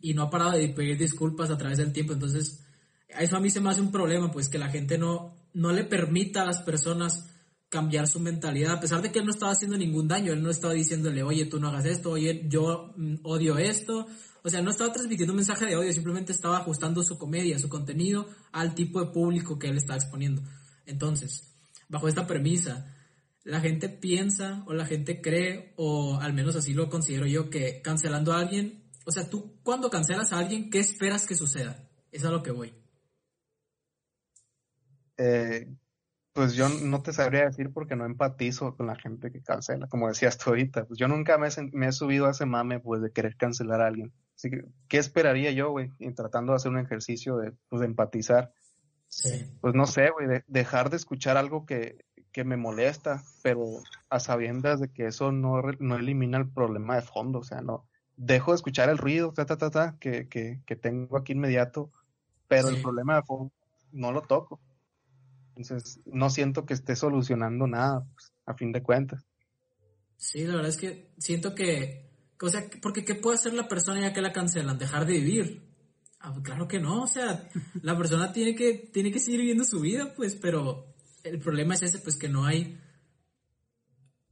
y 0.00 0.14
no 0.14 0.22
ha 0.22 0.30
parado 0.30 0.52
de 0.52 0.68
pedir 0.68 0.96
disculpas 0.96 1.50
a 1.50 1.58
través 1.58 1.78
del 1.78 1.92
tiempo. 1.92 2.14
Entonces, 2.14 2.64
eso 3.08 3.36
a 3.36 3.40
mí 3.40 3.50
se 3.50 3.60
me 3.60 3.70
hace 3.70 3.82
un 3.82 3.92
problema, 3.92 4.30
pues 4.30 4.48
que 4.48 4.58
la 4.58 4.70
gente 4.70 4.96
no, 4.96 5.36
no 5.52 5.72
le 5.72 5.84
permita 5.84 6.42
a 6.42 6.46
las 6.46 6.62
personas 6.62 7.33
cambiar 7.74 8.06
su 8.06 8.20
mentalidad, 8.20 8.74
a 8.74 8.80
pesar 8.80 9.02
de 9.02 9.10
que 9.10 9.18
él 9.18 9.24
no 9.24 9.32
estaba 9.32 9.50
haciendo 9.50 9.76
ningún 9.76 10.06
daño, 10.06 10.32
él 10.32 10.40
no 10.40 10.48
estaba 10.48 10.74
diciéndole, 10.74 11.24
oye, 11.24 11.46
tú 11.46 11.58
no 11.58 11.66
hagas 11.66 11.86
esto, 11.86 12.12
oye, 12.12 12.44
yo 12.48 12.92
mm, 12.96 13.16
odio 13.24 13.58
esto, 13.58 14.06
o 14.44 14.48
sea, 14.48 14.62
no 14.62 14.70
estaba 14.70 14.92
transmitiendo 14.92 15.32
un 15.32 15.38
mensaje 15.38 15.66
de 15.66 15.74
odio, 15.74 15.92
simplemente 15.92 16.30
estaba 16.30 16.58
ajustando 16.58 17.02
su 17.02 17.18
comedia, 17.18 17.58
su 17.58 17.68
contenido 17.68 18.28
al 18.52 18.76
tipo 18.76 19.00
de 19.00 19.10
público 19.10 19.58
que 19.58 19.66
él 19.66 19.76
está 19.76 19.96
exponiendo. 19.96 20.40
Entonces, 20.86 21.52
bajo 21.88 22.06
esta 22.06 22.28
premisa, 22.28 22.94
la 23.42 23.60
gente 23.60 23.88
piensa 23.88 24.62
o 24.68 24.72
la 24.72 24.86
gente 24.86 25.20
cree, 25.20 25.74
o 25.76 26.20
al 26.20 26.32
menos 26.32 26.54
así 26.54 26.74
lo 26.74 26.88
considero 26.88 27.26
yo, 27.26 27.50
que 27.50 27.82
cancelando 27.82 28.34
a 28.34 28.38
alguien, 28.38 28.84
o 29.04 29.10
sea, 29.10 29.28
tú 29.28 29.58
cuando 29.64 29.90
cancelas 29.90 30.32
a 30.32 30.38
alguien, 30.38 30.70
¿qué 30.70 30.78
esperas 30.78 31.26
que 31.26 31.34
suceda? 31.34 31.90
Es 32.12 32.24
a 32.24 32.30
lo 32.30 32.40
que 32.40 32.52
voy. 32.52 32.72
Eh, 35.16 35.74
pues 36.34 36.54
yo 36.54 36.68
no 36.68 37.00
te 37.00 37.12
sabría 37.12 37.44
decir 37.44 37.70
porque 37.72 37.94
no 37.94 38.04
empatizo 38.04 38.76
con 38.76 38.88
la 38.88 38.96
gente 38.96 39.30
que 39.30 39.40
cancela, 39.40 39.86
como 39.86 40.08
decías 40.08 40.36
tú 40.36 40.50
ahorita. 40.50 40.84
Pues 40.84 40.98
yo 40.98 41.06
nunca 41.06 41.38
me, 41.38 41.48
me, 41.72 41.86
he 41.86 41.92
subido 41.92 42.26
a 42.26 42.32
ese 42.32 42.44
mame 42.44 42.80
pues 42.80 43.00
de 43.00 43.12
querer 43.12 43.36
cancelar 43.36 43.80
a 43.80 43.86
alguien. 43.86 44.12
Así 44.34 44.50
que, 44.50 44.64
¿qué 44.88 44.98
esperaría 44.98 45.52
yo, 45.52 45.70
güey? 45.70 45.90
Tratando 46.16 46.52
de 46.52 46.56
hacer 46.56 46.72
un 46.72 46.80
ejercicio 46.80 47.36
de, 47.36 47.52
pues, 47.68 47.78
de 47.78 47.86
empatizar. 47.86 48.52
Sí. 49.06 49.30
Pues 49.60 49.74
no 49.74 49.86
sé, 49.86 50.10
güey, 50.10 50.26
de, 50.26 50.44
dejar 50.48 50.90
de 50.90 50.96
escuchar 50.96 51.36
algo 51.36 51.66
que, 51.66 52.04
que 52.32 52.42
me 52.42 52.56
molesta, 52.56 53.22
pero 53.44 53.64
a 54.08 54.18
sabiendas 54.18 54.80
de 54.80 54.92
que 54.92 55.06
eso 55.06 55.30
no, 55.30 55.62
no 55.78 55.94
elimina 55.94 56.36
el 56.36 56.50
problema 56.50 56.96
de 56.96 57.02
fondo, 57.02 57.38
o 57.38 57.44
sea, 57.44 57.60
no. 57.60 57.86
Dejo 58.16 58.50
de 58.50 58.56
escuchar 58.56 58.88
el 58.88 58.98
ruido, 58.98 59.32
ta, 59.32 59.46
ta, 59.46 59.56
ta, 59.56 59.70
ta, 59.70 59.96
que, 60.00 60.28
que, 60.28 60.62
que 60.66 60.74
tengo 60.74 61.16
aquí 61.16 61.32
inmediato, 61.32 61.92
pero 62.48 62.68
sí. 62.68 62.74
el 62.74 62.82
problema 62.82 63.14
de 63.14 63.22
fondo 63.22 63.52
no 63.92 64.10
lo 64.10 64.22
toco. 64.22 64.60
Entonces, 65.56 66.00
no 66.06 66.30
siento 66.30 66.66
que 66.66 66.74
esté 66.74 66.96
solucionando 66.96 67.66
nada, 67.66 68.06
pues, 68.14 68.32
a 68.46 68.54
fin 68.54 68.72
de 68.72 68.82
cuentas. 68.82 69.24
Sí, 70.16 70.44
la 70.44 70.56
verdad 70.56 70.70
es 70.70 70.76
que 70.76 71.10
siento 71.18 71.54
que, 71.54 72.10
o 72.40 72.48
sea, 72.48 72.64
porque 72.82 73.04
¿qué 73.04 73.14
puede 73.14 73.36
hacer 73.36 73.52
la 73.52 73.68
persona 73.68 74.00
ya 74.00 74.12
que 74.12 74.22
la 74.22 74.32
cancelan? 74.32 74.78
¿Dejar 74.78 75.06
de 75.06 75.14
vivir? 75.14 75.62
Ah, 76.20 76.34
claro 76.42 76.66
que 76.66 76.80
no, 76.80 77.02
o 77.02 77.06
sea, 77.06 77.48
la 77.82 77.96
persona 77.96 78.32
tiene 78.32 78.54
que, 78.54 78.90
tiene 78.92 79.12
que 79.12 79.18
seguir 79.18 79.40
viviendo 79.40 79.64
su 79.64 79.80
vida, 79.80 80.12
pues, 80.14 80.34
pero 80.34 80.94
el 81.22 81.38
problema 81.38 81.74
es 81.74 81.82
ese, 81.82 81.98
pues, 81.98 82.16
que 82.16 82.28
no 82.28 82.44
hay... 82.44 82.80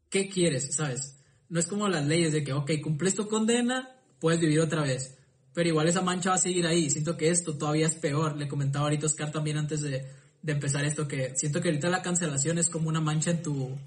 ¿Qué 0.08 0.28
quieres, 0.28 0.74
sabes? 0.74 1.18
No 1.48 1.58
es 1.58 1.66
como 1.66 1.88
las 1.88 2.06
leyes 2.06 2.32
de 2.32 2.44
que, 2.44 2.52
ok, 2.52 2.70
cumples 2.82 3.14
tu 3.14 3.28
condena, 3.28 3.96
puedes 4.18 4.40
vivir 4.40 4.60
otra 4.60 4.82
vez. 4.82 5.18
Pero 5.54 5.68
igual 5.68 5.88
esa 5.88 6.02
mancha 6.02 6.30
va 6.30 6.36
a 6.36 6.38
seguir 6.38 6.66
ahí. 6.66 6.90
Siento 6.90 7.16
que 7.16 7.28
esto 7.28 7.56
todavía 7.56 7.86
es 7.86 7.94
peor. 7.94 8.36
Le 8.36 8.48
comentaba 8.48 8.86
ahorita 8.86 9.06
Oscar 9.06 9.30
también 9.30 9.58
antes 9.58 9.82
de, 9.82 10.06
de 10.42 10.52
empezar 10.52 10.84
esto, 10.84 11.06
que 11.06 11.34
siento 11.36 11.60
que 11.60 11.68
ahorita 11.68 11.88
la 11.88 12.02
cancelación 12.02 12.58
es 12.58 12.68
como 12.68 12.88
una 12.88 13.00
mancha 13.00 13.30
en 13.30 13.42
tu, 13.42 13.78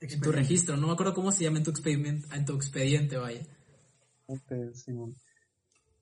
en 0.00 0.20
tu 0.20 0.32
registro. 0.32 0.76
No 0.76 0.86
me 0.86 0.92
acuerdo 0.92 1.14
cómo 1.14 1.32
se 1.32 1.44
llama 1.44 1.58
en 1.58 1.64
tu 1.64 1.70
expediente, 1.70 2.34
en 2.34 2.44
tu 2.44 2.54
expediente 2.54 3.16
vaya. 3.16 3.42
Okay, 4.26 4.70
sí. 4.74 4.92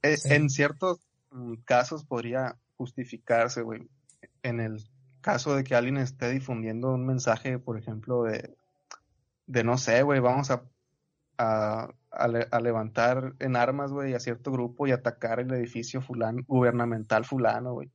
Eh, 0.02 0.16
sí. 0.16 0.32
En 0.32 0.50
ciertos 0.50 1.00
mm, 1.30 1.54
casos 1.64 2.04
podría 2.04 2.56
justificarse, 2.76 3.62
güey. 3.62 3.88
En 4.42 4.60
el 4.60 4.84
caso 5.20 5.56
de 5.56 5.64
que 5.64 5.74
alguien 5.74 5.96
esté 5.96 6.30
difundiendo 6.30 6.92
un 6.92 7.06
mensaje, 7.06 7.58
por 7.58 7.78
ejemplo, 7.78 8.24
de, 8.24 8.54
de 9.46 9.64
no 9.64 9.78
sé, 9.78 10.02
güey, 10.02 10.20
vamos 10.20 10.50
a, 10.50 10.64
a, 11.38 11.88
a, 12.10 12.28
le, 12.28 12.46
a 12.50 12.60
levantar 12.60 13.34
en 13.38 13.56
armas, 13.56 13.90
güey, 13.90 14.12
a 14.12 14.20
cierto 14.20 14.52
grupo 14.52 14.86
y 14.86 14.92
atacar 14.92 15.40
el 15.40 15.50
edificio 15.54 16.02
fulano, 16.02 16.42
gubernamental 16.46 17.24
fulano, 17.24 17.72
güey. 17.72 17.90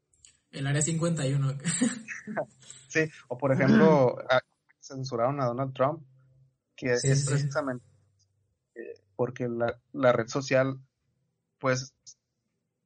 El 0.51 0.67
área 0.67 0.81
51. 0.81 1.57
sí, 2.87 3.01
o 3.27 3.37
por 3.37 3.51
ejemplo, 3.51 4.17
censuraron 4.79 5.39
a 5.41 5.45
Donald 5.45 5.73
Trump, 5.73 6.03
que 6.75 6.97
sí, 6.97 7.09
es 7.09 7.25
sí. 7.25 7.29
precisamente 7.29 7.89
porque 9.19 9.49
la, 9.49 9.77
la, 9.91 10.13
red 10.13 10.29
social, 10.29 10.79
pues, 11.57 11.93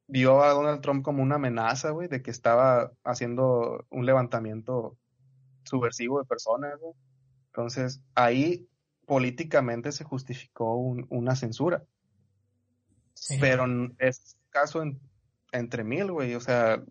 vio 0.08 0.42
a 0.42 0.50
Donald 0.50 0.82
Trump 0.82 1.04
como 1.04 1.22
una 1.22 1.36
amenaza, 1.36 1.92
güey, 1.92 2.08
de 2.08 2.24
que 2.24 2.32
estaba 2.32 2.92
haciendo 3.04 3.86
un 3.92 4.08
levantamiento 4.08 4.98
subversivo 5.64 6.18
de 6.18 6.26
personas, 6.26 6.80
güey. 6.80 6.96
Entonces, 7.52 8.02
ahí 8.16 8.68
políticamente 9.06 9.92
se 9.92 10.06
justificó 10.06 10.76
un, 10.76 11.06
una 11.12 11.36
censura. 11.36 11.84
Sí. 13.14 13.38
Pero 13.40 13.66
es 14.00 14.36
caso 14.50 14.82
en, 14.82 15.00
entre 15.52 15.84
mil, 15.84 16.12
güey, 16.12 16.34
o 16.34 16.42
sea, 16.42 16.84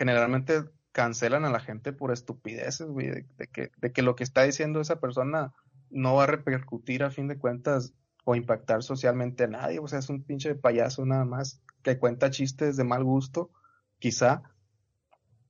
generalmente 0.00 0.64
cancelan 0.92 1.44
a 1.44 1.50
la 1.50 1.60
gente 1.60 1.92
por 1.92 2.10
estupideces, 2.10 2.86
güey, 2.86 3.08
de, 3.08 3.26
de, 3.36 3.48
que, 3.48 3.70
de 3.76 3.92
que 3.92 4.00
lo 4.00 4.16
que 4.16 4.24
está 4.24 4.44
diciendo 4.44 4.80
esa 4.80 4.98
persona 4.98 5.52
no 5.90 6.14
va 6.14 6.24
a 6.24 6.26
repercutir 6.26 7.02
a 7.02 7.10
fin 7.10 7.28
de 7.28 7.36
cuentas 7.36 7.92
o 8.24 8.34
impactar 8.34 8.82
socialmente 8.82 9.44
a 9.44 9.48
nadie, 9.48 9.78
o 9.78 9.86
sea, 9.86 9.98
es 9.98 10.08
un 10.08 10.22
pinche 10.22 10.54
payaso 10.54 11.04
nada 11.04 11.26
más 11.26 11.60
que 11.82 11.98
cuenta 11.98 12.30
chistes 12.30 12.78
de 12.78 12.84
mal 12.84 13.04
gusto, 13.04 13.50
quizá, 13.98 14.42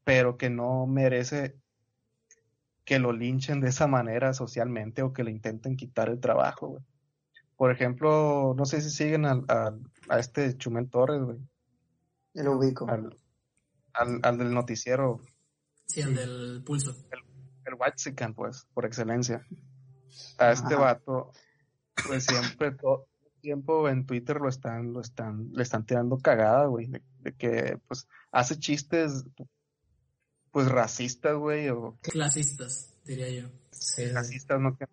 pero 0.02 0.36
que 0.36 0.50
no 0.50 0.84
merece 0.88 1.56
que 2.84 2.98
lo 2.98 3.12
linchen 3.12 3.60
de 3.60 3.68
esa 3.68 3.86
manera 3.86 4.34
socialmente 4.34 5.02
o 5.02 5.12
que 5.12 5.22
le 5.22 5.30
intenten 5.30 5.76
quitar 5.76 6.08
el 6.08 6.18
trabajo, 6.18 6.70
güey. 6.70 6.82
Por 7.56 7.70
ejemplo, 7.70 8.52
no 8.56 8.64
sé 8.64 8.80
si 8.80 8.90
siguen 8.90 9.26
a, 9.26 9.44
a, 9.46 9.76
a 10.08 10.18
este 10.18 10.56
Chumel 10.56 10.90
Torres, 10.90 11.22
güey. 11.22 11.38
Lo 12.34 12.56
ubico. 12.56 12.88
Al, 12.88 13.16
al, 13.94 14.20
al, 14.22 14.38
del 14.38 14.52
noticiero. 14.52 15.20
Sí, 15.86 16.02
al 16.02 16.14
del 16.14 16.62
pulso. 16.64 16.94
El, 17.10 17.20
el 17.66 17.74
White 17.78 18.34
pues, 18.34 18.66
por 18.72 18.84
excelencia. 18.84 19.46
A 20.38 20.52
este 20.52 20.74
Ajá. 20.74 20.82
vato, 20.82 21.32
pues 22.06 22.24
siempre, 22.24 22.70
todo 22.80 23.06
el 23.22 23.40
tiempo 23.40 23.88
en 23.88 24.06
Twitter 24.06 24.36
lo 24.40 24.48
están, 24.48 24.92
lo 24.92 25.00
están, 25.00 25.50
le 25.52 25.62
están 25.62 25.86
tirando 25.86 26.18
cagada, 26.18 26.66
güey, 26.66 26.86
de, 26.86 27.02
de, 27.20 27.32
que, 27.34 27.78
pues, 27.86 28.06
hace 28.32 28.58
chistes, 28.58 29.24
pues, 30.50 30.68
racistas, 30.68 31.36
güey, 31.36 31.68
o... 31.68 31.98
Clasistas, 32.02 32.94
diría 33.04 33.30
yo. 33.30 33.48
clasistas, 33.96 34.60
¿no? 34.60 34.76
Que, 34.76 34.86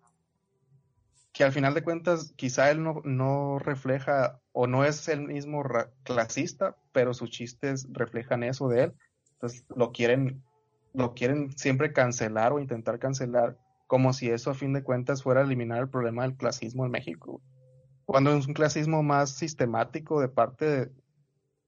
que, 1.38 1.44
al 1.44 1.52
final 1.52 1.72
de 1.72 1.84
cuentas 1.84 2.32
quizá 2.34 2.68
él 2.72 2.82
no, 2.82 3.00
no 3.04 3.60
refleja 3.60 4.40
o 4.50 4.66
no 4.66 4.84
es 4.84 5.06
el 5.06 5.22
mismo 5.22 5.62
clasista, 6.02 6.76
pero 6.90 7.14
sus 7.14 7.30
chistes 7.30 7.86
reflejan 7.92 8.42
eso 8.42 8.66
de 8.68 8.82
él. 8.82 8.94
Entonces 9.34 9.64
lo 9.68 9.92
quieren, 9.92 10.42
lo 10.94 11.14
quieren 11.14 11.56
siempre 11.56 11.92
cancelar 11.92 12.52
o 12.52 12.58
intentar 12.58 12.98
cancelar 12.98 13.56
como 13.86 14.12
si 14.12 14.28
eso 14.28 14.50
a 14.50 14.54
fin 14.54 14.72
de 14.72 14.82
cuentas 14.82 15.22
fuera 15.22 15.42
eliminar 15.42 15.78
el 15.78 15.88
problema 15.88 16.24
del 16.24 16.36
clasismo 16.36 16.84
en 16.84 16.90
México. 16.90 17.40
Cuando 18.04 18.36
es 18.36 18.48
un 18.48 18.54
clasismo 18.54 19.04
más 19.04 19.30
sistemático 19.30 20.20
de 20.20 20.28
parte 20.28 20.64
de, 20.64 20.92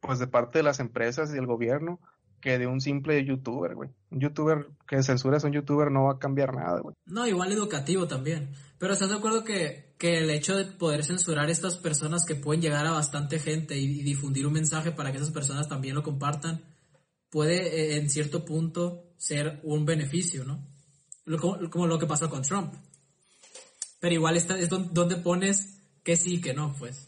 pues 0.00 0.18
de 0.18 0.26
parte 0.26 0.58
de 0.58 0.64
las 0.64 0.80
empresas 0.80 1.32
y 1.32 1.38
el 1.38 1.46
gobierno 1.46 2.00
que 2.40 2.58
de 2.58 2.66
un 2.66 2.80
simple 2.80 3.24
youtuber, 3.24 3.74
güey. 3.74 3.90
Un 4.10 4.20
youtuber 4.20 4.66
que 4.88 5.02
censura 5.02 5.38
a 5.38 5.46
un 5.46 5.52
youtuber 5.52 5.90
no 5.90 6.04
va 6.04 6.12
a 6.12 6.18
cambiar 6.18 6.54
nada, 6.54 6.80
güey. 6.80 6.96
No, 7.06 7.26
igual 7.26 7.52
educativo 7.52 8.08
también. 8.08 8.52
Pero 8.78 8.94
¿estás 8.94 9.10
de 9.10 9.16
acuerdo 9.16 9.44
que, 9.44 9.94
que 9.98 10.18
el 10.18 10.30
hecho 10.30 10.56
de 10.56 10.64
poder 10.64 11.04
censurar 11.04 11.48
a 11.48 11.52
estas 11.52 11.76
personas 11.76 12.24
que 12.24 12.34
pueden 12.34 12.62
llegar 12.62 12.86
a 12.86 12.92
bastante 12.92 13.38
gente 13.38 13.76
y, 13.76 14.02
difundir 14.02 14.46
un 14.46 14.54
mensaje 14.54 14.92
para 14.92 15.12
que 15.12 15.18
esas 15.18 15.30
personas 15.30 15.68
también 15.68 15.94
lo 15.94 16.02
compartan, 16.02 16.64
puede 17.28 17.58
eh, 17.58 17.96
en 17.98 18.08
cierto 18.10 18.44
punto 18.44 19.12
ser 19.18 19.60
un 19.62 19.84
beneficio, 19.84 20.44
¿no? 20.44 20.66
como, 21.70 21.86
lo 21.86 21.98
que 21.98 22.06
pasó 22.06 22.28
con 22.28 22.42
Trump. 22.42 22.74
Pero 24.00 24.14
igual 24.14 24.36
está, 24.36 24.58
es 24.58 24.70
donde 24.70 25.16
pones 25.16 25.78
que 26.02 26.16
sí, 26.16 26.40
que 26.40 26.54
no, 26.54 26.74
pues. 26.78 27.06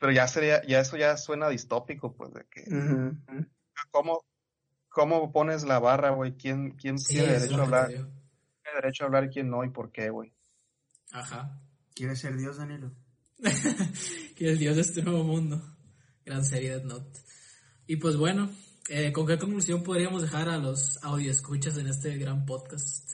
Pero 0.00 0.12
ya 0.12 0.28
sería, 0.28 0.64
ya 0.64 0.80
eso 0.80 0.96
ya 0.96 1.16
suena 1.16 1.48
distópico, 1.48 2.14
pues, 2.14 2.32
de 2.32 2.46
que... 2.48 2.64
¿cómo, 3.90 4.24
¿Cómo 4.98 5.30
pones 5.30 5.62
la 5.62 5.78
barra, 5.78 6.10
güey? 6.10 6.32
¿Quién, 6.32 6.72
quién 6.72 6.96
tiene 6.96 7.34
derecho 7.34 7.60
a 7.60 7.62
hablar? 7.62 7.86
¿Quién 7.86 8.02
tiene 8.64 8.80
derecho 8.82 9.04
a 9.04 9.06
hablar 9.06 9.24
y 9.26 9.28
quién 9.28 9.48
no? 9.48 9.62
¿Y 9.62 9.70
por 9.70 9.92
qué, 9.92 10.10
güey? 10.10 10.34
Ajá. 11.12 11.62
¿Quieres 11.94 12.18
ser 12.18 12.36
Dios, 12.36 12.56
Danilo? 12.56 12.90
¿Quieres 14.36 14.58
Dios 14.58 14.74
de 14.74 14.82
este 14.82 15.04
nuevo 15.04 15.22
mundo? 15.22 15.62
Gran 16.24 16.44
serie 16.44 16.78
de 16.78 16.84
Note. 16.84 17.20
Y 17.86 17.94
pues 17.94 18.16
bueno, 18.16 18.50
eh, 18.88 19.12
¿con 19.12 19.24
qué 19.24 19.38
conclusión 19.38 19.84
podríamos 19.84 20.22
dejar 20.22 20.48
a 20.48 20.58
los 20.58 20.98
audio 21.04 21.30
escuchas 21.30 21.78
en 21.78 21.86
este 21.86 22.18
gran 22.18 22.44
podcast? 22.44 23.08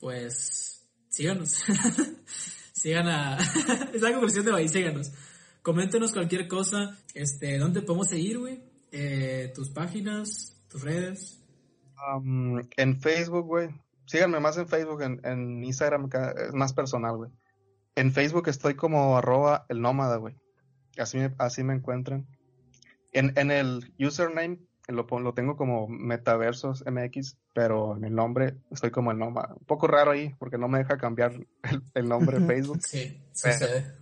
Pues 0.00 0.84
síganos. 1.10 1.62
Sigan 2.72 3.06
a... 3.06 3.36
es 3.94 4.02
la 4.02 4.10
conclusión 4.10 4.46
de 4.46 4.50
hoy, 4.50 4.68
síganos. 4.68 5.12
Coméntenos 5.62 6.10
cualquier 6.10 6.48
cosa. 6.48 6.98
Este, 7.14 7.56
¿dónde 7.56 7.82
podemos 7.82 8.08
seguir, 8.08 8.40
güey? 8.40 8.71
Eh, 8.92 9.50
tus 9.54 9.70
páginas, 9.70 10.62
tus 10.68 10.82
redes. 10.82 11.42
Um, 12.14 12.60
en 12.76 13.00
Facebook, 13.00 13.46
güey. 13.46 13.70
Síganme 14.06 14.38
más 14.40 14.58
en 14.58 14.68
Facebook, 14.68 15.02
en, 15.02 15.64
Instagram 15.64 16.10
es 16.36 16.52
más 16.52 16.74
personal, 16.74 17.16
güey. 17.16 17.30
En 17.94 18.12
Facebook 18.12 18.48
estoy 18.48 18.74
como 18.74 19.16
arroba 19.16 19.64
el 19.68 19.80
nómada, 19.80 20.16
güey. 20.16 20.36
Así 20.98 21.18
me, 21.18 21.34
así 21.38 21.64
me 21.64 21.74
encuentran. 21.74 22.26
En, 23.12 23.32
en 23.38 23.50
el 23.50 23.94
username 23.98 24.58
lo, 24.88 25.06
lo 25.20 25.34
tengo 25.34 25.56
como 25.56 25.88
Metaversos 25.88 26.84
MX, 26.86 27.36
pero 27.54 27.96
en 27.96 28.04
el 28.04 28.14
nombre 28.14 28.56
estoy 28.70 28.90
como 28.90 29.12
el 29.12 29.18
nómada. 29.18 29.54
Un 29.54 29.64
poco 29.64 29.86
raro 29.86 30.10
ahí, 30.10 30.34
porque 30.38 30.58
no 30.58 30.68
me 30.68 30.78
deja 30.78 30.98
cambiar 30.98 31.32
el, 31.94 32.08
nombre 32.08 32.38
de 32.38 32.46
Facebook. 32.46 32.82
Sí, 32.82 33.22
sucede. 33.32 33.94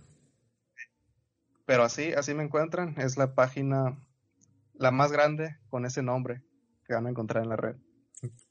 Pero 1.65 1.83
así, 1.83 2.11
así 2.13 2.33
me 2.33 2.43
encuentran. 2.43 2.95
Es 2.97 3.17
la 3.17 3.33
página 3.33 3.97
la 4.81 4.91
más 4.91 5.11
grande 5.11 5.57
con 5.69 5.85
ese 5.85 6.01
nombre 6.01 6.41
que 6.85 6.95
van 6.95 7.05
a 7.05 7.11
encontrar 7.11 7.43
en 7.43 7.49
la 7.49 7.55
red. 7.55 7.75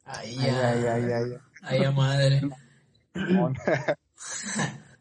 Ay, 0.04 0.36
ay, 0.38 0.84
ay, 0.86 1.12
ay. 1.12 1.32
Ay, 1.62 1.94
madre. 1.94 2.40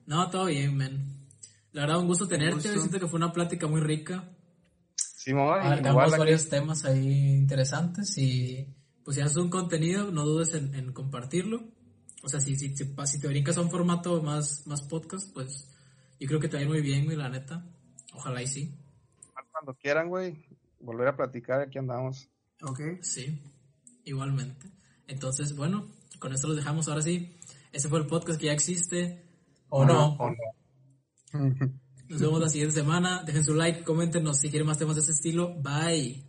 no, 0.07 0.29
todo 0.31 0.45
bien, 0.45 0.75
man. 0.75 1.27
La 1.71 1.81
verdad, 1.81 1.99
un 1.99 2.07
gusto 2.07 2.27
tenerte. 2.27 2.73
Siento 2.73 2.99
que 2.99 3.07
fue 3.07 3.17
una 3.17 3.31
plática 3.31 3.67
muy 3.67 3.79
rica. 3.79 4.27
Sí, 4.95 5.33
mamá. 5.33 5.61
Abarcamos 5.61 6.17
varios 6.17 6.49
temas 6.49 6.83
ahí 6.85 7.35
interesantes 7.35 8.17
y 8.17 8.75
pues 9.03 9.15
si 9.15 9.21
haces 9.21 9.37
un 9.37 9.51
contenido, 9.51 10.11
no 10.11 10.25
dudes 10.25 10.55
en, 10.55 10.93
compartirlo. 10.93 11.61
O 12.23 12.27
sea, 12.27 12.39
si, 12.39 12.55
si, 12.55 12.75
si, 12.75 13.19
te 13.19 13.27
brincas 13.27 13.57
a 13.57 13.61
un 13.61 13.69
formato 13.69 14.21
más, 14.23 14.65
más 14.65 14.81
podcast, 14.81 15.31
pues 15.33 15.69
yo 16.19 16.27
creo 16.27 16.39
que 16.39 16.49
te 16.49 16.57
va 16.57 16.61
a 16.61 16.63
ir 16.63 16.69
muy 16.69 16.81
bien, 16.81 17.05
güey, 17.05 17.17
la 17.17 17.29
neta. 17.29 17.63
Ojalá 18.13 18.41
y 18.41 18.47
sí. 18.47 18.75
Cuando 19.51 19.73
quieran, 19.75 20.09
güey, 20.09 20.48
volver 20.79 21.07
a 21.07 21.15
platicar, 21.15 21.61
aquí 21.61 21.77
andamos. 21.77 22.29
Ok. 22.61 22.79
Sí, 23.01 23.41
igualmente. 24.03 24.71
Entonces, 25.07 25.55
bueno, 25.55 25.87
con 26.19 26.33
esto 26.33 26.47
lo 26.47 26.55
dejamos 26.55 26.87
ahora 26.87 27.01
sí. 27.01 27.37
Ese 27.71 27.89
fue 27.89 27.99
el 27.99 28.07
podcast 28.07 28.39
que 28.39 28.47
ya 28.47 28.53
existe. 28.53 29.25
¿O 29.69 29.85
no? 29.85 30.15
O 30.17 30.29
no. 30.29 30.37
Nos 32.09 32.21
vemos 32.21 32.39
la 32.39 32.49
siguiente 32.49 32.75
semana. 32.75 33.23
Dejen 33.23 33.43
su 33.43 33.53
like, 33.53 33.83
coméntenos 33.83 34.39
si 34.39 34.49
quieren 34.49 34.67
más 34.67 34.77
temas 34.77 34.95
de 34.95 35.01
ese 35.01 35.11
estilo. 35.11 35.55
Bye. 35.61 36.28